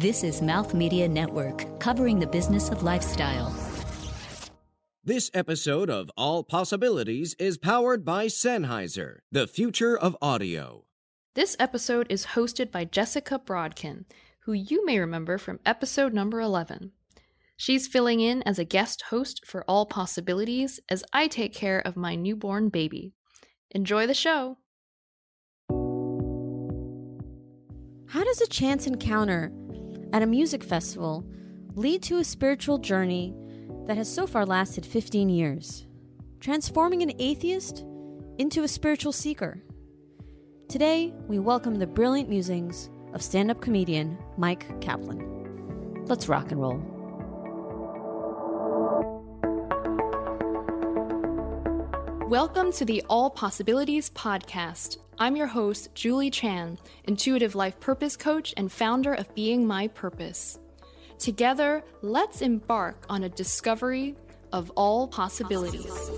This 0.00 0.24
is 0.24 0.42
Mouth 0.42 0.74
Media 0.74 1.06
Network, 1.06 1.78
covering 1.78 2.18
the 2.18 2.26
business 2.26 2.68
of 2.68 2.82
lifestyle. 2.82 3.54
This 5.04 5.30
episode 5.32 5.88
of 5.88 6.10
All 6.16 6.42
Possibilities 6.42 7.36
is 7.38 7.58
powered 7.58 8.04
by 8.04 8.26
Sennheiser, 8.26 9.18
the 9.30 9.46
future 9.46 9.96
of 9.96 10.16
audio. 10.20 10.82
This 11.36 11.54
episode 11.60 12.08
is 12.10 12.26
hosted 12.26 12.72
by 12.72 12.86
Jessica 12.86 13.38
Brodkin, 13.38 14.04
who 14.40 14.52
you 14.52 14.84
may 14.84 14.98
remember 14.98 15.38
from 15.38 15.60
episode 15.64 16.12
number 16.12 16.40
11. 16.40 16.90
She's 17.56 17.86
filling 17.86 18.18
in 18.18 18.42
as 18.42 18.58
a 18.58 18.64
guest 18.64 19.02
host 19.10 19.46
for 19.46 19.64
All 19.68 19.86
Possibilities 19.86 20.80
as 20.88 21.04
I 21.12 21.28
take 21.28 21.54
care 21.54 21.78
of 21.78 21.96
my 21.96 22.16
newborn 22.16 22.68
baby. 22.68 23.12
Enjoy 23.70 24.08
the 24.08 24.12
show! 24.12 24.58
How 28.08 28.24
does 28.24 28.40
a 28.40 28.46
chance 28.48 28.88
encounter 28.88 29.52
at 30.14 30.22
a 30.22 30.26
music 30.26 30.62
festival 30.62 31.26
lead 31.74 32.00
to 32.00 32.18
a 32.18 32.24
spiritual 32.24 32.78
journey 32.78 33.34
that 33.84 33.96
has 33.96 34.08
so 34.08 34.28
far 34.28 34.46
lasted 34.46 34.86
15 34.86 35.28
years, 35.28 35.88
transforming 36.38 37.02
an 37.02 37.10
atheist 37.18 37.84
into 38.38 38.62
a 38.62 38.68
spiritual 38.68 39.10
seeker? 39.10 39.60
Today, 40.68 41.12
we 41.26 41.40
welcome 41.40 41.74
the 41.74 41.88
brilliant 41.88 42.28
musings 42.28 42.90
of 43.12 43.22
stand 43.22 43.50
up 43.50 43.60
comedian 43.60 44.16
Mike 44.38 44.80
Kaplan. 44.80 46.04
Let's 46.06 46.28
rock 46.28 46.52
and 46.52 46.60
roll. 46.60 46.80
Welcome 52.28 52.70
to 52.74 52.84
the 52.84 53.02
All 53.08 53.30
Possibilities 53.30 54.10
podcast. 54.10 54.98
I'm 55.16 55.36
your 55.36 55.46
host, 55.46 55.94
Julie 55.94 56.30
Chan, 56.30 56.76
intuitive 57.04 57.54
life 57.54 57.78
purpose 57.78 58.16
coach 58.16 58.52
and 58.56 58.70
founder 58.70 59.14
of 59.14 59.32
Being 59.36 59.64
My 59.64 59.86
Purpose. 59.86 60.58
Together, 61.20 61.84
let's 62.02 62.42
embark 62.42 63.06
on 63.08 63.22
a 63.22 63.28
discovery 63.28 64.16
of 64.52 64.72
all 64.74 65.06
possibilities. 65.06 66.10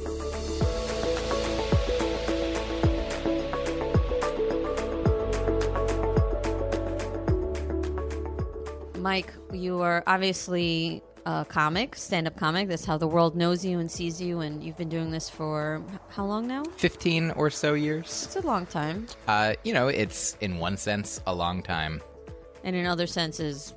Mike, 8.98 9.34
you 9.52 9.82
are 9.82 10.02
obviously 10.06 11.02
a 11.26 11.44
comic, 11.44 11.96
stand 11.96 12.26
up 12.26 12.36
comic. 12.36 12.68
That's 12.68 12.84
how 12.84 12.96
the 12.96 13.06
world 13.08 13.36
knows 13.36 13.64
you 13.64 13.78
and 13.80 13.90
sees 13.90 14.20
you, 14.20 14.40
and 14.40 14.62
you've 14.62 14.76
been 14.78 14.88
doing 14.88 15.10
this 15.10 15.28
for 15.28 15.82
how 16.08 16.24
long 16.24 16.46
now? 16.46 16.62
15 16.76 17.32
or 17.32 17.50
so 17.50 17.74
years. 17.74 18.06
It's 18.26 18.36
a 18.36 18.46
long 18.46 18.64
time. 18.64 19.06
Uh, 19.26 19.54
you 19.64 19.74
know, 19.74 19.88
it's 19.88 20.36
in 20.40 20.58
one 20.58 20.76
sense 20.76 21.20
a 21.26 21.34
long 21.34 21.62
time. 21.62 22.00
And 22.64 22.74
in 22.76 22.86
other 22.86 23.06
senses, 23.06 23.74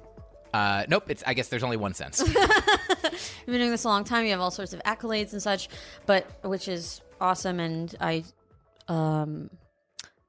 Uh, 0.53 0.83
nope, 0.87 1.09
it's 1.11 1.23
I 1.27 1.33
guess 1.35 1.47
there's 1.49 1.63
only 1.63 1.77
one 1.77 1.93
sense. 1.93 2.19
you've 2.25 3.45
been 3.45 3.59
doing 3.59 3.69
this 3.69 3.83
a 3.83 3.87
long 3.87 4.03
time. 4.03 4.25
You 4.25 4.31
have 4.31 4.41
all 4.41 4.49
sorts 4.51 4.73
of 4.73 4.81
accolades 4.83 5.33
and 5.33 5.41
such, 5.41 5.69
but 6.07 6.25
which 6.43 6.67
is 6.67 7.01
awesome. 7.21 7.59
And 7.59 7.93
I 8.01 8.23
um, 8.87 9.49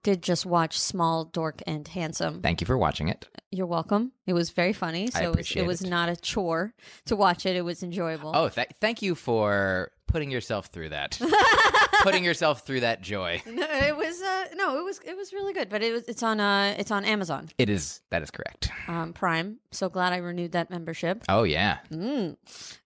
did 0.03 0.23
just 0.23 0.47
watch 0.47 0.79
Small, 0.79 1.25
Dork, 1.25 1.61
and 1.67 1.87
Handsome. 1.87 2.41
Thank 2.43 2.61
you 2.61 2.67
for 2.67 2.79
watching 2.79 3.09
it. 3.09 3.29
You're 3.51 3.67
welcome. 3.67 4.13
It 4.27 4.33
was 4.33 4.51
very 4.51 4.73
funny. 4.73 5.09
So 5.11 5.19
it 5.19 5.27
was, 5.27 5.29
it 5.29 5.31
appreciate 5.33 5.67
was 5.67 5.83
not 5.85 6.09
a 6.09 6.17
chore 6.17 6.73
to 7.07 7.17
watch 7.17 7.47
it. 7.47 7.57
It 7.57 7.63
was 7.63 7.83
enjoyable. 7.83 8.33
Oh, 8.35 8.49
th- 8.49 8.69
thank 8.81 9.03
you 9.03 9.15
for 9.15 9.91
putting 10.07 10.31
yourself 10.31 10.67
through 10.67 10.91
that. 10.91 11.21
putting 12.03 12.25
yourself 12.25 12.67
through 12.67 12.81
that 12.81 13.03
joy. 13.03 13.43
No, 13.47 13.67
it 13.69 13.97
was 13.97 14.21
uh, 14.23 14.45
no, 14.55 14.79
it 14.79 14.85
was 14.85 15.01
it 15.05 15.17
was 15.17 15.33
really 15.33 15.53
good. 15.53 15.69
But 15.69 15.83
it 15.83 15.93
was 15.93 16.05
it's 16.09 16.23
on 16.23 16.41
uh 16.41 16.75
it's 16.79 16.91
on 16.91 17.05
Amazon 17.05 17.49
It 17.59 17.69
is 17.69 18.01
that 18.11 18.23
is 18.23 18.31
correct. 18.31 18.71
um, 18.89 19.13
Prime. 19.13 19.59
So 19.73 19.89
glad 19.89 20.13
I 20.13 20.19
renewed 20.19 20.53
that 20.53 20.71
membership. 20.71 21.25
Oh 21.29 21.43
yeah. 21.43 21.79
Mm. 21.91 22.37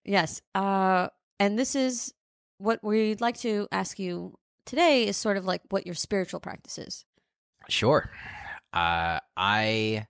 Yes. 0.03 0.41
Uh, 0.53 1.09
and 1.39 1.57
this 1.57 1.75
is 1.75 2.13
what 2.57 2.83
we'd 2.83 3.21
like 3.21 3.37
to 3.39 3.67
ask 3.71 3.99
you 3.99 4.37
today 4.65 5.05
is 5.07 5.17
sort 5.17 5.37
of 5.37 5.45
like 5.45 5.61
what 5.69 5.85
your 5.85 5.95
spiritual 5.95 6.39
practice 6.39 6.77
is. 6.77 7.05
Sure. 7.69 8.09
Uh, 8.73 9.19
I 9.37 10.07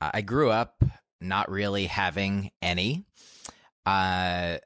I 0.00 0.20
grew 0.22 0.50
up 0.50 0.82
not 1.20 1.50
really 1.50 1.86
having 1.86 2.50
any. 2.60 3.04
Uh, 3.86 4.58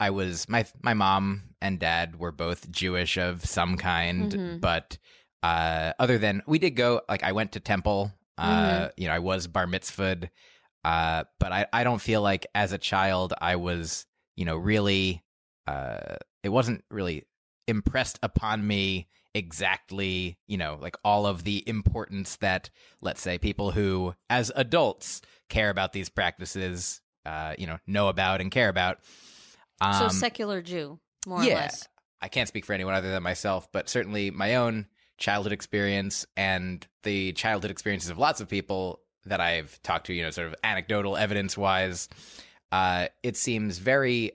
I 0.00 0.10
was 0.10 0.48
my 0.48 0.66
my 0.82 0.94
mom 0.94 1.54
and 1.60 1.78
dad 1.78 2.18
were 2.18 2.32
both 2.32 2.70
Jewish 2.70 3.16
of 3.16 3.44
some 3.44 3.76
kind, 3.76 4.32
Mhm. 4.32 4.60
but 4.60 4.98
uh, 5.42 5.92
other 5.98 6.18
than 6.18 6.42
we 6.46 6.58
did 6.58 6.70
go 6.72 7.02
like 7.08 7.22
I 7.22 7.32
went 7.32 7.52
to 7.52 7.60
temple. 7.60 8.12
Uh, 8.36 8.88
Mhm. 8.88 8.92
you 8.96 9.06
know, 9.08 9.14
I 9.14 9.20
was 9.20 9.46
bar 9.46 9.66
mitzvahed. 9.66 10.30
Uh, 10.84 11.24
but 11.38 11.52
I 11.52 11.66
I 11.72 11.84
don't 11.84 12.00
feel 12.00 12.20
like 12.20 12.46
as 12.54 12.72
a 12.72 12.78
child 12.78 13.32
I 13.40 13.56
was 13.56 14.06
you 14.36 14.44
know 14.44 14.56
really 14.56 15.22
uh 15.66 16.16
it 16.42 16.48
wasn't 16.50 16.84
really 16.90 17.24
impressed 17.66 18.18
upon 18.22 18.66
me 18.66 19.08
exactly, 19.34 20.38
you 20.46 20.56
know, 20.56 20.78
like 20.80 20.96
all 21.04 21.26
of 21.26 21.44
the 21.44 21.62
importance 21.68 22.36
that, 22.36 22.70
let's 23.00 23.20
say, 23.20 23.38
people 23.38 23.72
who, 23.72 24.14
as 24.30 24.52
adults, 24.54 25.22
care 25.48 25.70
about 25.70 25.92
these 25.92 26.08
practices, 26.08 27.00
uh, 27.26 27.54
you 27.58 27.66
know, 27.66 27.78
know 27.86 28.08
about 28.08 28.40
and 28.40 28.50
care 28.50 28.68
about. 28.68 28.98
Um, 29.80 29.94
so 29.94 30.08
secular 30.08 30.62
Jew, 30.62 31.00
more 31.26 31.40
or 31.40 31.44
less. 31.44 31.88
I 32.20 32.28
can't 32.28 32.48
speak 32.48 32.64
for 32.64 32.72
anyone 32.72 32.94
other 32.94 33.10
than 33.10 33.22
myself, 33.22 33.68
but 33.72 33.88
certainly 33.88 34.30
my 34.30 34.54
own 34.54 34.86
childhood 35.18 35.52
experience 35.52 36.26
and 36.36 36.86
the 37.02 37.32
childhood 37.32 37.70
experiences 37.70 38.10
of 38.10 38.18
lots 38.18 38.40
of 38.40 38.48
people 38.48 39.00
that 39.26 39.40
I've 39.40 39.80
talked 39.82 40.06
to, 40.06 40.14
you 40.14 40.22
know, 40.22 40.30
sort 40.30 40.48
of 40.48 40.54
anecdotal 40.62 41.16
evidence 41.16 41.56
wise, 41.56 42.08
uh, 42.72 43.08
it 43.22 43.36
seems 43.36 43.78
very 43.78 44.32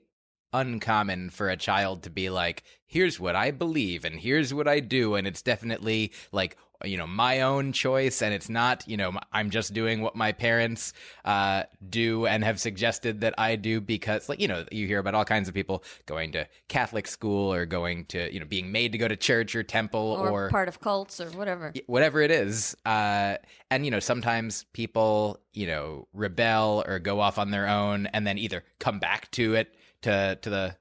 uncommon 0.53 1.29
for 1.29 1.49
a 1.49 1.57
child 1.57 2.03
to 2.03 2.09
be 2.09 2.29
like, 2.29 2.63
here's 2.85 3.19
what 3.19 3.35
I 3.35 3.51
believe 3.51 4.03
and 4.05 4.19
here's 4.19 4.53
what 4.53 4.67
I 4.67 4.79
do. 4.79 5.15
And 5.15 5.27
it's 5.27 5.41
definitely 5.41 6.11
like, 6.31 6.57
you 6.85 6.97
know, 6.97 7.05
my 7.07 7.41
own 7.41 7.73
choice. 7.73 8.21
And 8.21 8.33
it's 8.33 8.49
not, 8.49 8.88
you 8.88 8.95
know, 8.97 9.11
I'm 9.33 9.49
just 9.49 9.73
doing 9.73 10.01
what 10.01 10.15
my 10.15 10.31
parents 10.31 10.93
uh, 11.25 11.63
do 11.89 12.25
and 12.25 12.43
have 12.43 12.59
suggested 12.59 13.21
that 13.21 13.33
I 13.38 13.57
do 13.57 13.81
because, 13.81 14.29
like, 14.29 14.39
you 14.39 14.47
know, 14.47 14.65
you 14.71 14.88
hear 14.88 14.99
about 14.99 15.13
all 15.13 15.25
kinds 15.25 15.49
of 15.49 15.53
people 15.53 15.83
going 16.05 16.31
to 16.31 16.47
Catholic 16.69 17.07
school 17.07 17.53
or 17.53 17.65
going 17.65 18.05
to, 18.05 18.33
you 18.33 18.39
know, 18.39 18.45
being 18.45 18.71
made 18.71 18.93
to 18.93 18.97
go 18.97 19.07
to 19.07 19.17
church 19.17 19.55
or 19.55 19.63
temple 19.63 20.17
Or, 20.19 20.29
or, 20.29 20.49
part 20.49 20.67
of 20.69 20.79
cults 20.79 21.19
or 21.19 21.29
whatever. 21.31 21.73
whatever 21.88 22.21
it 22.21 22.31
is. 22.31 22.75
Uh, 22.85 23.35
and 23.69 23.83
you 23.83 23.91
know, 23.91 23.99
sometimes 23.99 24.65
people, 24.71 25.39
you 25.53 25.67
know, 25.67 26.07
rebel 26.13 26.83
or 26.88 26.99
go 26.99 27.19
off 27.19 27.38
on 27.38 27.51
their 27.51 27.67
own, 27.67 28.07
and 28.07 28.25
then 28.25 28.38
either 28.38 28.63
come 28.79 28.99
back 28.99 29.29
to 29.31 29.55
it 29.55 29.75
to 30.03 30.37
to 30.41 30.49
the 30.49 30.75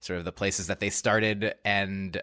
sort 0.00 0.18
of 0.18 0.24
the 0.24 0.32
places 0.32 0.68
that 0.68 0.80
they 0.80 0.90
started, 0.90 1.54
and 1.64 2.20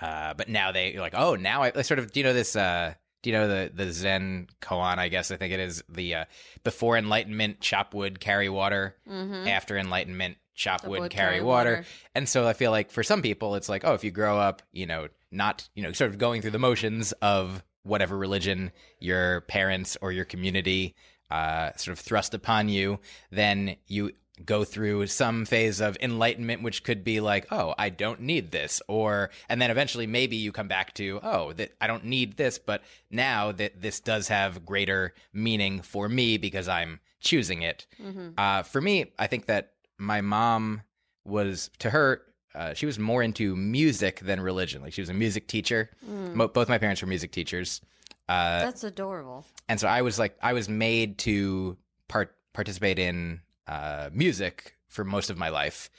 uh, 0.00 0.34
but 0.34 0.48
now 0.48 0.72
they 0.72 0.92
you're 0.92 1.02
like, 1.02 1.14
oh, 1.16 1.34
now 1.34 1.62
I, 1.62 1.72
I 1.74 1.82
sort 1.82 1.98
of 1.98 2.12
do 2.12 2.20
you 2.20 2.24
know 2.24 2.34
this. 2.34 2.56
Uh, 2.56 2.94
do 3.22 3.30
you 3.30 3.36
know 3.36 3.48
the 3.48 3.70
the 3.74 3.92
Zen 3.92 4.48
koan? 4.60 4.98
I 4.98 5.08
guess 5.08 5.30
I 5.30 5.36
think 5.36 5.52
it 5.52 5.60
is 5.60 5.82
the 5.88 6.14
uh, 6.14 6.24
before 6.64 6.96
enlightenment, 6.96 7.60
chop 7.60 7.94
wood, 7.94 8.20
carry 8.20 8.48
water. 8.48 8.96
Mm-hmm. 9.08 9.48
After 9.48 9.76
enlightenment, 9.76 10.36
chop, 10.54 10.82
Chop 10.82 10.90
wood, 10.90 11.00
wood, 11.00 11.10
carry, 11.10 11.34
carry 11.36 11.44
water. 11.44 11.70
water. 11.76 11.84
And 12.14 12.28
so 12.28 12.46
I 12.46 12.52
feel 12.52 12.70
like 12.70 12.90
for 12.90 13.02
some 13.02 13.22
people, 13.22 13.54
it's 13.54 13.68
like, 13.68 13.84
oh, 13.84 13.94
if 13.94 14.04
you 14.04 14.10
grow 14.10 14.38
up, 14.38 14.62
you 14.72 14.86
know, 14.86 15.08
not, 15.30 15.68
you 15.74 15.82
know, 15.82 15.92
sort 15.92 16.10
of 16.10 16.18
going 16.18 16.42
through 16.42 16.52
the 16.52 16.58
motions 16.58 17.12
of 17.22 17.62
whatever 17.82 18.16
religion 18.16 18.72
your 18.98 19.42
parents 19.42 19.96
or 20.00 20.12
your 20.12 20.24
community 20.24 20.94
uh, 21.30 21.70
sort 21.76 21.96
of 21.96 22.04
thrust 22.04 22.34
upon 22.34 22.68
you, 22.68 22.98
then 23.30 23.76
you 23.86 24.12
go 24.44 24.64
through 24.64 25.06
some 25.06 25.44
phase 25.46 25.80
of 25.80 25.96
enlightenment, 26.00 26.62
which 26.62 26.84
could 26.84 27.02
be 27.04 27.20
like, 27.20 27.46
oh, 27.50 27.74
I 27.78 27.88
don't 27.88 28.20
need 28.20 28.50
this. 28.50 28.82
Or, 28.86 29.30
and 29.48 29.60
then 29.62 29.70
eventually 29.70 30.06
maybe 30.06 30.36
you 30.36 30.52
come 30.52 30.68
back 30.68 30.92
to, 30.94 31.20
oh, 31.22 31.52
that 31.54 31.72
I 31.80 31.86
don't 31.86 32.04
need 32.04 32.36
this, 32.36 32.58
but 32.58 32.82
now 33.10 33.52
that 33.52 33.80
this 33.80 34.00
does 34.00 34.28
have 34.28 34.66
greater 34.66 35.14
meaning 35.32 35.80
for 35.80 36.08
me 36.08 36.36
because 36.36 36.68
I'm 36.68 37.00
choosing 37.20 37.62
it. 37.62 37.86
Mm-hmm. 38.02 38.30
Uh, 38.36 38.62
for 38.62 38.80
me, 38.80 39.06
I 39.18 39.26
think 39.26 39.46
that 39.46 39.72
my 39.98 40.20
mom 40.20 40.82
was 41.24 41.70
to 41.78 41.90
her. 41.90 42.22
Uh, 42.54 42.74
she 42.74 42.86
was 42.86 42.98
more 42.98 43.22
into 43.22 43.56
music 43.56 44.20
than 44.20 44.40
religion. 44.40 44.82
Like 44.82 44.92
she 44.92 45.00
was 45.02 45.10
a 45.10 45.14
music 45.14 45.46
teacher. 45.46 45.90
Mo- 46.06 46.48
both 46.48 46.68
my 46.68 46.78
parents 46.78 47.00
were 47.02 47.08
music 47.08 47.32
teachers, 47.32 47.80
uh, 48.28 48.60
That's 48.60 48.82
adorable. 48.84 49.44
and 49.68 49.78
so 49.80 49.88
I 49.88 50.02
was 50.02 50.18
like, 50.18 50.36
I 50.42 50.52
was 50.52 50.68
made 50.68 51.18
to 51.18 51.76
part 52.08 52.34
participate 52.52 52.98
in 52.98 53.40
uh, 53.66 54.10
music 54.12 54.76
for 54.88 55.04
most 55.04 55.30
of 55.30 55.38
my 55.38 55.48
life. 55.48 55.90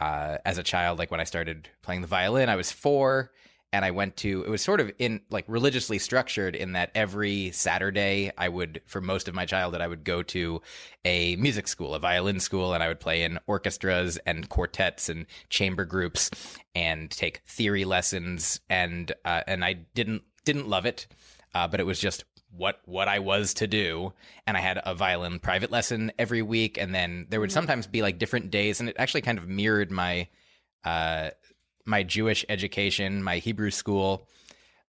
Uh, 0.00 0.38
as 0.44 0.58
a 0.58 0.64
child, 0.64 0.98
like 0.98 1.12
when 1.12 1.20
I 1.20 1.24
started 1.24 1.68
playing 1.82 2.00
the 2.00 2.08
violin, 2.08 2.48
I 2.48 2.56
was 2.56 2.72
four, 2.72 3.30
and 3.72 3.84
I 3.84 3.92
went 3.92 4.16
to. 4.18 4.42
It 4.42 4.50
was 4.50 4.60
sort 4.60 4.80
of 4.80 4.90
in 4.98 5.20
like 5.30 5.44
religiously 5.46 5.98
structured 5.98 6.56
in 6.56 6.72
that 6.72 6.90
every 6.94 7.52
Saturday 7.52 8.32
I 8.36 8.48
would, 8.48 8.82
for 8.86 9.00
most 9.00 9.28
of 9.28 9.34
my 9.34 9.46
childhood, 9.46 9.80
I 9.80 9.86
would 9.86 10.02
go 10.02 10.22
to 10.24 10.60
a 11.04 11.36
music 11.36 11.68
school, 11.68 11.94
a 11.94 12.00
violin 12.00 12.40
school, 12.40 12.74
and 12.74 12.82
I 12.82 12.88
would 12.88 12.98
play 12.98 13.22
in 13.22 13.38
orchestras 13.46 14.18
and 14.26 14.48
quartets 14.48 15.08
and 15.08 15.26
chamber 15.50 15.84
groups, 15.84 16.30
and 16.74 17.08
take 17.08 17.42
theory 17.46 17.84
lessons. 17.84 18.58
And 18.68 19.12
uh, 19.24 19.42
and 19.46 19.64
I 19.64 19.74
didn't 19.94 20.22
didn't 20.44 20.68
love 20.68 20.84
it. 20.84 21.06
uh, 21.54 21.68
but 21.68 21.80
it 21.80 21.86
was 21.86 21.98
just 21.98 22.24
what 22.56 22.80
what 22.84 23.08
I 23.08 23.18
was 23.18 23.54
to 23.54 23.66
do. 23.66 24.12
And 24.46 24.56
I 24.56 24.60
had 24.60 24.80
a 24.84 24.94
violin 24.94 25.38
private 25.38 25.70
lesson 25.70 26.12
every 26.18 26.42
week, 26.42 26.78
and 26.78 26.94
then 26.94 27.26
there 27.30 27.40
would 27.40 27.52
sometimes 27.52 27.86
be 27.86 28.02
like 28.02 28.18
different 28.18 28.50
days, 28.50 28.80
and 28.80 28.88
it 28.88 28.96
actually 28.98 29.22
kind 29.22 29.38
of 29.38 29.48
mirrored 29.48 29.90
my 29.90 30.28
uh, 30.84 31.30
my 31.84 32.02
Jewish 32.02 32.44
education, 32.48 33.22
my 33.22 33.38
Hebrew 33.38 33.70
school 33.70 34.28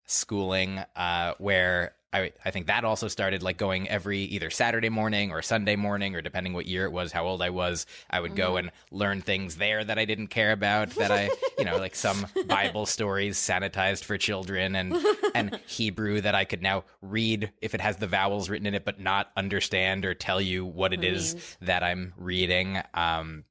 schooling, 0.07 0.79
uh, 0.97 1.35
where 1.39 1.95
I 2.13 2.33
I 2.45 2.51
think 2.51 2.67
that 2.67 2.85
also 2.85 3.09
started 3.09 3.43
like 3.43 3.57
going 3.57 3.89
every 3.89 4.21
either 4.21 4.51
Saturday 4.51 4.89
morning 4.89 5.31
or 5.31 5.43
Sunday 5.43 5.77
morning, 5.77 6.15
or 6.15 6.21
depending 6.21 6.53
what 6.53 6.67
year 6.67 6.85
it 6.85 6.93
was, 6.93 7.13
how 7.13 7.27
old 7.27 7.43
I 7.43 7.51
was, 7.51 7.87
I 8.11 8.21
would 8.21 8.37
go 8.37 8.57
and 8.57 8.71
learn 8.91 9.23
things 9.23 9.57
there 9.57 9.83
that 9.83 9.99
I 9.99 10.05
didn't 10.05 10.29
care 10.29 10.53
about. 10.53 10.91
That 10.91 11.11
I, 11.11 11.31
you 11.59 11.65
know, 11.65 11.79
like 11.79 11.95
some 11.95 12.27
Bible 12.47 12.87
stories 12.87 13.39
sanitized 13.39 14.05
for 14.05 14.19
children, 14.19 14.75
and 14.77 14.95
and 15.35 15.59
Hebrew 15.67 16.21
that 16.21 16.35
I 16.35 16.45
could 16.45 16.63
now 16.63 16.85
read 17.01 17.53
if 17.61 17.75
it 17.75 17.81
has 17.81 17.97
the 17.97 18.07
vowels 18.07 18.51
written 18.51 18.67
in 18.67 18.75
it, 18.75 18.85
but 18.85 19.01
not 19.01 19.31
understand 19.37 20.05
or 20.05 20.15
tell 20.15 20.41
you 20.41 20.65
what 20.65 20.93
it 20.93 21.05
is 21.05 21.57
that 21.61 21.83
I'm 21.83 22.13
reading. 22.17 22.81
Um, 22.95 23.45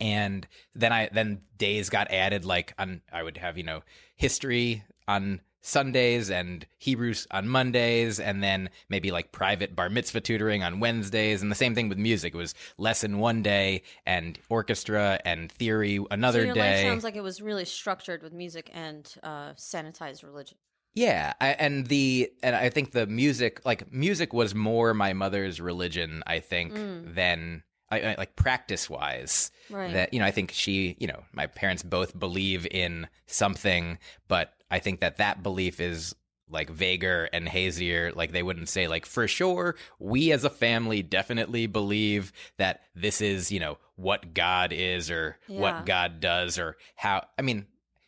and 0.00 0.46
then 0.74 0.92
I 0.92 1.08
then 1.12 1.40
days 1.56 1.90
got 1.90 2.10
added 2.10 2.44
like 2.44 2.74
on 2.78 3.02
I 3.12 3.22
would 3.22 3.38
have 3.38 3.56
you 3.56 3.64
know 3.64 3.82
history 4.14 4.84
on 5.06 5.40
Sundays 5.60 6.30
and 6.30 6.66
Hebrews 6.78 7.26
on 7.30 7.48
Mondays 7.48 8.20
and 8.20 8.42
then 8.42 8.70
maybe 8.88 9.10
like 9.10 9.32
private 9.32 9.74
bar 9.74 9.90
mitzvah 9.90 10.20
tutoring 10.20 10.62
on 10.62 10.80
Wednesdays 10.80 11.42
and 11.42 11.50
the 11.50 11.56
same 11.56 11.74
thing 11.74 11.88
with 11.88 11.98
music 11.98 12.34
it 12.34 12.36
was 12.36 12.54
lesson 12.76 13.18
one 13.18 13.42
day 13.42 13.82
and 14.06 14.38
orchestra 14.48 15.20
and 15.24 15.50
theory 15.52 16.04
another 16.10 16.40
so 16.40 16.44
your 16.46 16.54
day 16.54 16.82
life 16.82 16.86
sounds 16.86 17.04
like 17.04 17.16
it 17.16 17.22
was 17.22 17.40
really 17.40 17.64
structured 17.64 18.22
with 18.22 18.32
music 18.32 18.70
and 18.72 19.14
uh, 19.22 19.52
sanitized 19.54 20.22
religion. 20.22 20.56
Yeah, 20.94 21.34
I, 21.40 21.48
and 21.50 21.86
the 21.86 22.32
and 22.42 22.56
I 22.56 22.70
think 22.70 22.90
the 22.90 23.06
music, 23.06 23.60
like 23.64 23.92
music, 23.92 24.32
was 24.32 24.54
more 24.54 24.94
my 24.94 25.12
mother's 25.12 25.60
religion. 25.60 26.24
I 26.26 26.40
think 26.40 26.72
than 26.74 27.62
I, 27.90 28.00
I, 28.00 28.14
like 28.18 28.36
practice 28.36 28.90
wise. 28.90 29.50
Right. 29.70 29.92
That 29.92 30.12
you 30.12 30.18
know, 30.18 30.26
I 30.26 30.30
think 30.30 30.50
she, 30.52 30.96
you 30.98 31.06
know, 31.06 31.22
my 31.32 31.46
parents 31.46 31.82
both 31.82 32.18
believe 32.18 32.66
in 32.70 33.06
something, 33.26 33.98
but 34.26 34.54
I 34.70 34.78
think 34.78 35.00
that 35.00 35.16
that 35.18 35.42
belief 35.42 35.80
is 35.80 36.14
like 36.50 36.70
vaguer 36.70 37.28
and 37.32 37.46
hazier. 37.48 38.10
Like 38.14 38.32
they 38.32 38.42
wouldn't 38.42 38.68
say 38.70 38.88
like 38.88 39.04
for 39.06 39.28
sure 39.28 39.74
we 39.98 40.32
as 40.32 40.44
a 40.44 40.50
family 40.50 41.02
definitely 41.02 41.66
believe 41.66 42.32
that 42.56 42.80
this 42.94 43.20
is 43.20 43.52
you 43.52 43.60
know 43.60 43.78
what 43.96 44.32
God 44.34 44.72
is 44.72 45.10
or 45.10 45.36
Yeah. 45.48 45.60
what 45.60 45.86
God 45.86 46.20
does 46.20 46.58
or 46.58 46.76
how. 46.96 47.26
I 47.38 47.42
mean, 47.42 47.66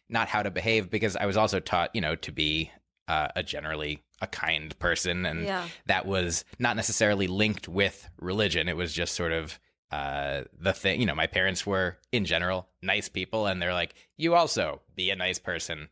not 0.08 0.28
how 0.28 0.42
to 0.42 0.50
behave 0.50 0.90
because 0.90 1.16
I 1.16 1.26
was 1.26 1.36
also 1.36 1.60
taught, 1.60 1.94
you 1.94 2.00
know, 2.00 2.16
to 2.16 2.32
be 2.32 2.70
uh, 3.08 3.28
a 3.36 3.42
generally 3.42 4.02
a 4.22 4.26
kind 4.26 4.78
person, 4.78 5.24
and 5.26 5.44
Yeah. 5.44 5.66
that 5.86 6.06
was 6.06 6.44
not 6.58 6.76
necessarily 6.76 7.26
linked 7.26 7.68
with 7.68 8.08
religion. 8.18 8.68
It 8.68 8.76
was 8.76 8.92
just 8.92 9.14
sort 9.14 9.32
of 9.32 9.58
uh, 9.90 10.42
the 10.58 10.72
thing. 10.72 11.00
You 11.00 11.06
know, 11.06 11.14
my 11.16 11.26
parents 11.26 11.66
were 11.66 11.98
in 12.12 12.24
general 12.24 12.68
nice 12.82 13.08
people, 13.08 13.46
and 13.46 13.60
they're 13.60 13.72
like, 13.74 13.94
you 14.16 14.34
also 14.34 14.80
be 14.94 15.10
a 15.10 15.16
nice 15.16 15.38
person. 15.40 15.88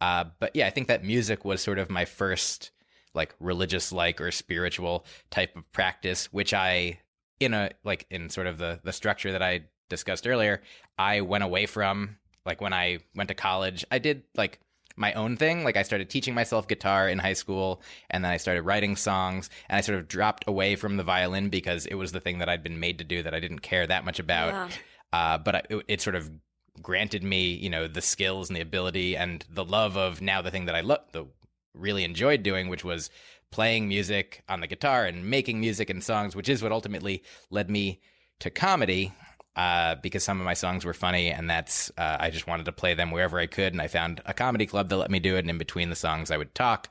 Uh, 0.00 0.24
but 0.38 0.54
yeah, 0.54 0.66
I 0.66 0.70
think 0.70 0.88
that 0.88 1.04
music 1.04 1.44
was 1.44 1.60
sort 1.60 1.78
of 1.78 1.90
my 1.90 2.04
first 2.04 2.70
like 3.14 3.34
religious 3.40 3.92
like 3.92 4.20
or 4.20 4.30
spiritual 4.30 5.04
type 5.30 5.56
of 5.56 5.70
practice, 5.72 6.32
which 6.32 6.54
I 6.54 7.00
in 7.38 7.54
a 7.54 7.70
like 7.84 8.06
in 8.10 8.30
sort 8.30 8.46
of 8.46 8.58
the 8.58 8.80
the 8.84 8.92
structure 8.92 9.32
that 9.32 9.42
I 9.42 9.62
discussed 9.88 10.26
earlier, 10.26 10.62
I 10.98 11.20
went 11.22 11.44
away 11.44 11.66
from 11.66 12.16
like 12.46 12.60
when 12.60 12.72
I 12.72 13.00
went 13.14 13.28
to 13.28 13.34
college, 13.34 13.84
I 13.90 13.98
did 13.98 14.22
like 14.36 14.60
my 14.96 15.12
own 15.14 15.36
thing. 15.36 15.64
Like 15.64 15.76
I 15.76 15.82
started 15.82 16.10
teaching 16.10 16.34
myself 16.34 16.68
guitar 16.68 17.08
in 17.08 17.18
high 17.18 17.32
school 17.32 17.82
and 18.10 18.24
then 18.24 18.30
I 18.30 18.36
started 18.36 18.62
writing 18.62 18.96
songs 18.96 19.50
and 19.68 19.76
I 19.76 19.80
sort 19.80 19.98
of 19.98 20.08
dropped 20.08 20.44
away 20.46 20.76
from 20.76 20.96
the 20.96 21.02
violin 21.02 21.48
because 21.48 21.86
it 21.86 21.94
was 21.94 22.12
the 22.12 22.20
thing 22.20 22.38
that 22.38 22.48
I'd 22.48 22.62
been 22.62 22.80
made 22.80 22.98
to 22.98 23.04
do 23.04 23.22
that 23.22 23.34
I 23.34 23.40
didn't 23.40 23.60
care 23.60 23.86
that 23.86 24.04
much 24.04 24.18
about. 24.18 24.52
Yeah. 24.52 24.68
Uh, 25.12 25.38
but 25.38 25.54
I, 25.54 25.62
it, 25.70 25.84
it 25.88 26.00
sort 26.00 26.16
of 26.16 26.30
granted 26.82 27.22
me, 27.22 27.52
you 27.52 27.70
know, 27.70 27.86
the 27.86 28.02
skills 28.02 28.48
and 28.48 28.56
the 28.56 28.60
ability 28.60 29.16
and 29.16 29.44
the 29.50 29.64
love 29.64 29.96
of 29.96 30.20
now 30.20 30.42
the 30.42 30.50
thing 30.50 30.66
that 30.66 30.74
I 30.74 30.80
lo- 30.80 30.98
the 31.12 31.26
really 31.74 32.04
enjoyed 32.04 32.42
doing, 32.42 32.68
which 32.68 32.84
was 32.84 33.10
playing 33.50 33.88
music 33.88 34.42
on 34.48 34.60
the 34.60 34.66
guitar 34.66 35.04
and 35.04 35.28
making 35.28 35.60
music 35.60 35.90
and 35.90 36.02
songs, 36.02 36.36
which 36.36 36.48
is 36.48 36.62
what 36.62 36.72
ultimately 36.72 37.22
led 37.50 37.70
me 37.70 38.00
to 38.40 38.50
comedy. 38.50 39.12
Uh, 39.56 39.96
because 39.96 40.22
some 40.22 40.38
of 40.38 40.44
my 40.44 40.54
songs 40.54 40.84
were 40.84 40.94
funny, 40.94 41.28
and 41.28 41.50
that's 41.50 41.90
uh, 41.98 42.16
I 42.20 42.30
just 42.30 42.46
wanted 42.46 42.66
to 42.66 42.72
play 42.72 42.94
them 42.94 43.10
wherever 43.10 43.38
I 43.38 43.46
could, 43.46 43.72
and 43.72 43.82
I 43.82 43.88
found 43.88 44.22
a 44.24 44.32
comedy 44.32 44.64
club 44.64 44.88
that 44.88 44.96
let 44.96 45.10
me 45.10 45.18
do 45.18 45.34
it. 45.34 45.40
And 45.40 45.50
in 45.50 45.58
between 45.58 45.90
the 45.90 45.96
songs, 45.96 46.30
I 46.30 46.36
would 46.36 46.54
talk, 46.54 46.88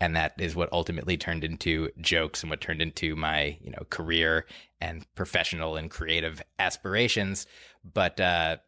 and 0.00 0.14
that 0.14 0.34
is 0.38 0.54
what 0.54 0.72
ultimately 0.72 1.16
turned 1.16 1.42
into 1.42 1.90
jokes 2.00 2.42
and 2.42 2.48
what 2.48 2.60
turned 2.60 2.80
into 2.80 3.16
my 3.16 3.58
you 3.60 3.72
know 3.72 3.82
career 3.90 4.46
and 4.80 5.04
professional 5.16 5.76
and 5.76 5.90
creative 5.90 6.40
aspirations. 6.60 7.44
But 7.84 8.20
uh, 8.20 8.58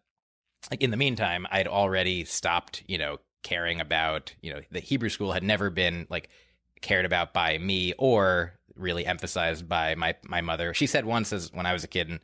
like 0.70 0.82
in 0.82 0.90
the 0.90 0.96
meantime, 0.96 1.46
I'd 1.50 1.68
already 1.68 2.24
stopped, 2.24 2.82
you 2.86 2.98
know, 2.98 3.18
caring 3.42 3.80
about, 3.80 4.34
you 4.40 4.52
know, 4.52 4.60
the 4.70 4.80
Hebrew 4.80 5.08
school 5.08 5.32
had 5.32 5.42
never 5.42 5.70
been 5.70 6.06
like 6.10 6.28
cared 6.80 7.04
about 7.04 7.32
by 7.32 7.58
me 7.58 7.94
or 7.98 8.54
really 8.76 9.04
emphasized 9.06 9.68
by 9.68 9.94
my 9.94 10.14
my 10.24 10.40
mother. 10.40 10.72
She 10.74 10.86
said 10.86 11.04
once 11.04 11.32
as 11.32 11.52
when 11.52 11.66
I 11.66 11.72
was 11.72 11.84
a 11.84 11.88
kid 11.88 12.08
and 12.08 12.20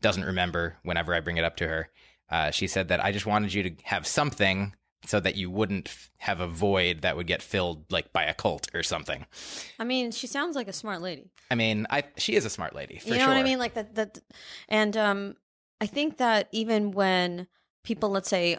doesn't 0.00 0.24
remember 0.24 0.76
whenever 0.82 1.14
I 1.14 1.20
bring 1.20 1.36
it 1.36 1.44
up 1.44 1.56
to 1.56 1.68
her. 1.68 1.90
Uh, 2.30 2.50
she 2.50 2.66
said 2.66 2.88
that 2.88 3.02
I 3.02 3.12
just 3.12 3.26
wanted 3.26 3.54
you 3.54 3.62
to 3.70 3.74
have 3.84 4.06
something 4.06 4.74
so 5.06 5.18
that 5.20 5.36
you 5.36 5.50
wouldn't 5.50 5.88
f- 5.88 6.10
have 6.18 6.40
a 6.40 6.46
void 6.46 7.00
that 7.02 7.16
would 7.16 7.26
get 7.26 7.40
filled 7.40 7.90
like 7.90 8.12
by 8.12 8.24
a 8.24 8.34
cult 8.34 8.68
or 8.74 8.82
something. 8.82 9.24
I 9.78 9.84
mean, 9.84 10.10
she 10.10 10.26
sounds 10.26 10.54
like 10.54 10.68
a 10.68 10.72
smart 10.72 11.00
lady. 11.00 11.30
I 11.50 11.54
mean, 11.54 11.86
I 11.88 12.04
she 12.16 12.34
is 12.34 12.44
a 12.44 12.50
smart 12.50 12.74
lady 12.74 12.98
for 12.98 13.08
you 13.08 13.14
know 13.14 13.20
sure. 13.20 13.28
what 13.28 13.36
I 13.36 13.42
mean? 13.42 13.58
Like 13.58 13.74
that. 13.74 13.94
That, 13.94 14.18
and 14.68 14.96
um, 14.96 15.36
I 15.80 15.86
think 15.86 16.18
that 16.18 16.48
even 16.52 16.90
when 16.90 17.46
people, 17.84 18.10
let's 18.10 18.28
say, 18.28 18.58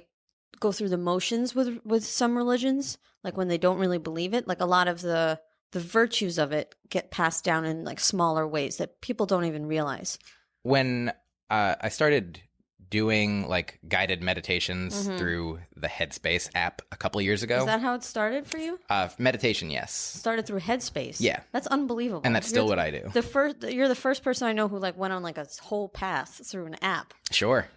go 0.60 0.72
through 0.72 0.90
the 0.90 0.98
motions 0.98 1.56
with 1.56 1.80
with 1.86 2.06
some 2.06 2.38
religions, 2.38 2.98
like 3.24 3.38
when 3.38 3.48
they 3.48 3.58
don't 3.58 3.78
really 3.80 3.98
believe 4.00 4.34
it, 4.34 4.48
like 4.48 4.62
a 4.62 4.66
lot 4.66 4.88
of 4.88 5.02
the 5.02 5.40
the 5.72 5.80
virtues 5.80 6.38
of 6.40 6.52
it 6.52 6.76
get 6.90 7.12
passed 7.12 7.44
down 7.46 7.64
in 7.66 7.84
like 7.84 8.00
smaller 8.00 8.48
ways 8.48 8.78
that 8.78 9.02
people 9.02 9.26
don't 9.26 9.46
even 9.46 9.66
realize. 9.68 10.18
when 10.64 11.12
uh, 11.50 11.76
I 11.82 11.90
started 11.90 12.42
doing 12.90 13.48
like 13.48 13.80
guided 13.88 14.22
meditations 14.24 15.08
Mhm. 15.08 15.18
through 15.18 15.60
the 15.76 15.88
Headspace 15.88 16.50
app 16.56 16.82
a 16.92 16.96
couple 16.98 17.22
years 17.22 17.44
ago. 17.44 17.60
Is 17.60 17.66
that 17.66 17.82
how 17.82 17.94
it 17.96 18.04
started 18.04 18.48
for 18.48 18.58
you? 18.58 18.80
uh, 18.90 19.10
meditation, 19.20 19.70
yes, 19.70 19.94
Started 19.94 20.46
through 20.48 20.60
Headspace. 20.62 21.18
Yeah. 21.20 21.40
that's 21.52 21.68
unbelievable. 21.68 22.22
and 22.26 22.36
that's 22.36 22.48
You're 22.48 22.54
still 22.56 22.66
the- 22.66 22.70
what 22.72 22.80
I 22.80 22.90
do. 22.92 23.10
The 23.14 23.22
first, 23.22 23.64
you're 23.64 23.88
the 23.88 23.96
first 23.96 24.24
person 24.24 24.48
I 24.48 24.54
know 24.54 24.68
who 24.68 24.80
like 24.80 24.98
went 24.98 25.14
on 25.14 25.22
like 25.24 25.38
a 25.38 25.48
whole 25.62 25.88
path 25.88 26.42
through 26.46 26.66
an 26.66 26.76
app. 26.82 27.14
Sure. 27.32 27.68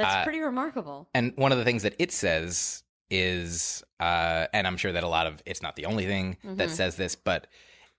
That's 0.00 0.14
Uh, 0.16 0.24
pretty 0.24 0.40
remarkable. 0.40 1.08
And 1.14 1.32
one 1.36 1.52
of 1.52 1.58
the 1.58 1.64
things 1.64 1.82
that 1.82 1.94
it 1.98 2.10
says 2.12 2.82
is, 3.10 3.82
uh, 3.98 4.46
and 4.52 4.66
I'm 4.66 4.76
sure 4.76 4.92
that 4.92 5.04
a 5.04 5.08
lot 5.08 5.26
of 5.26 5.42
it's 5.46 5.62
not 5.62 5.76
the 5.76 5.86
only 5.86 6.06
thing 6.06 6.36
that 6.44 6.68
Mhm. 6.68 6.72
says 6.72 6.96
this, 6.96 7.14
but 7.16 7.46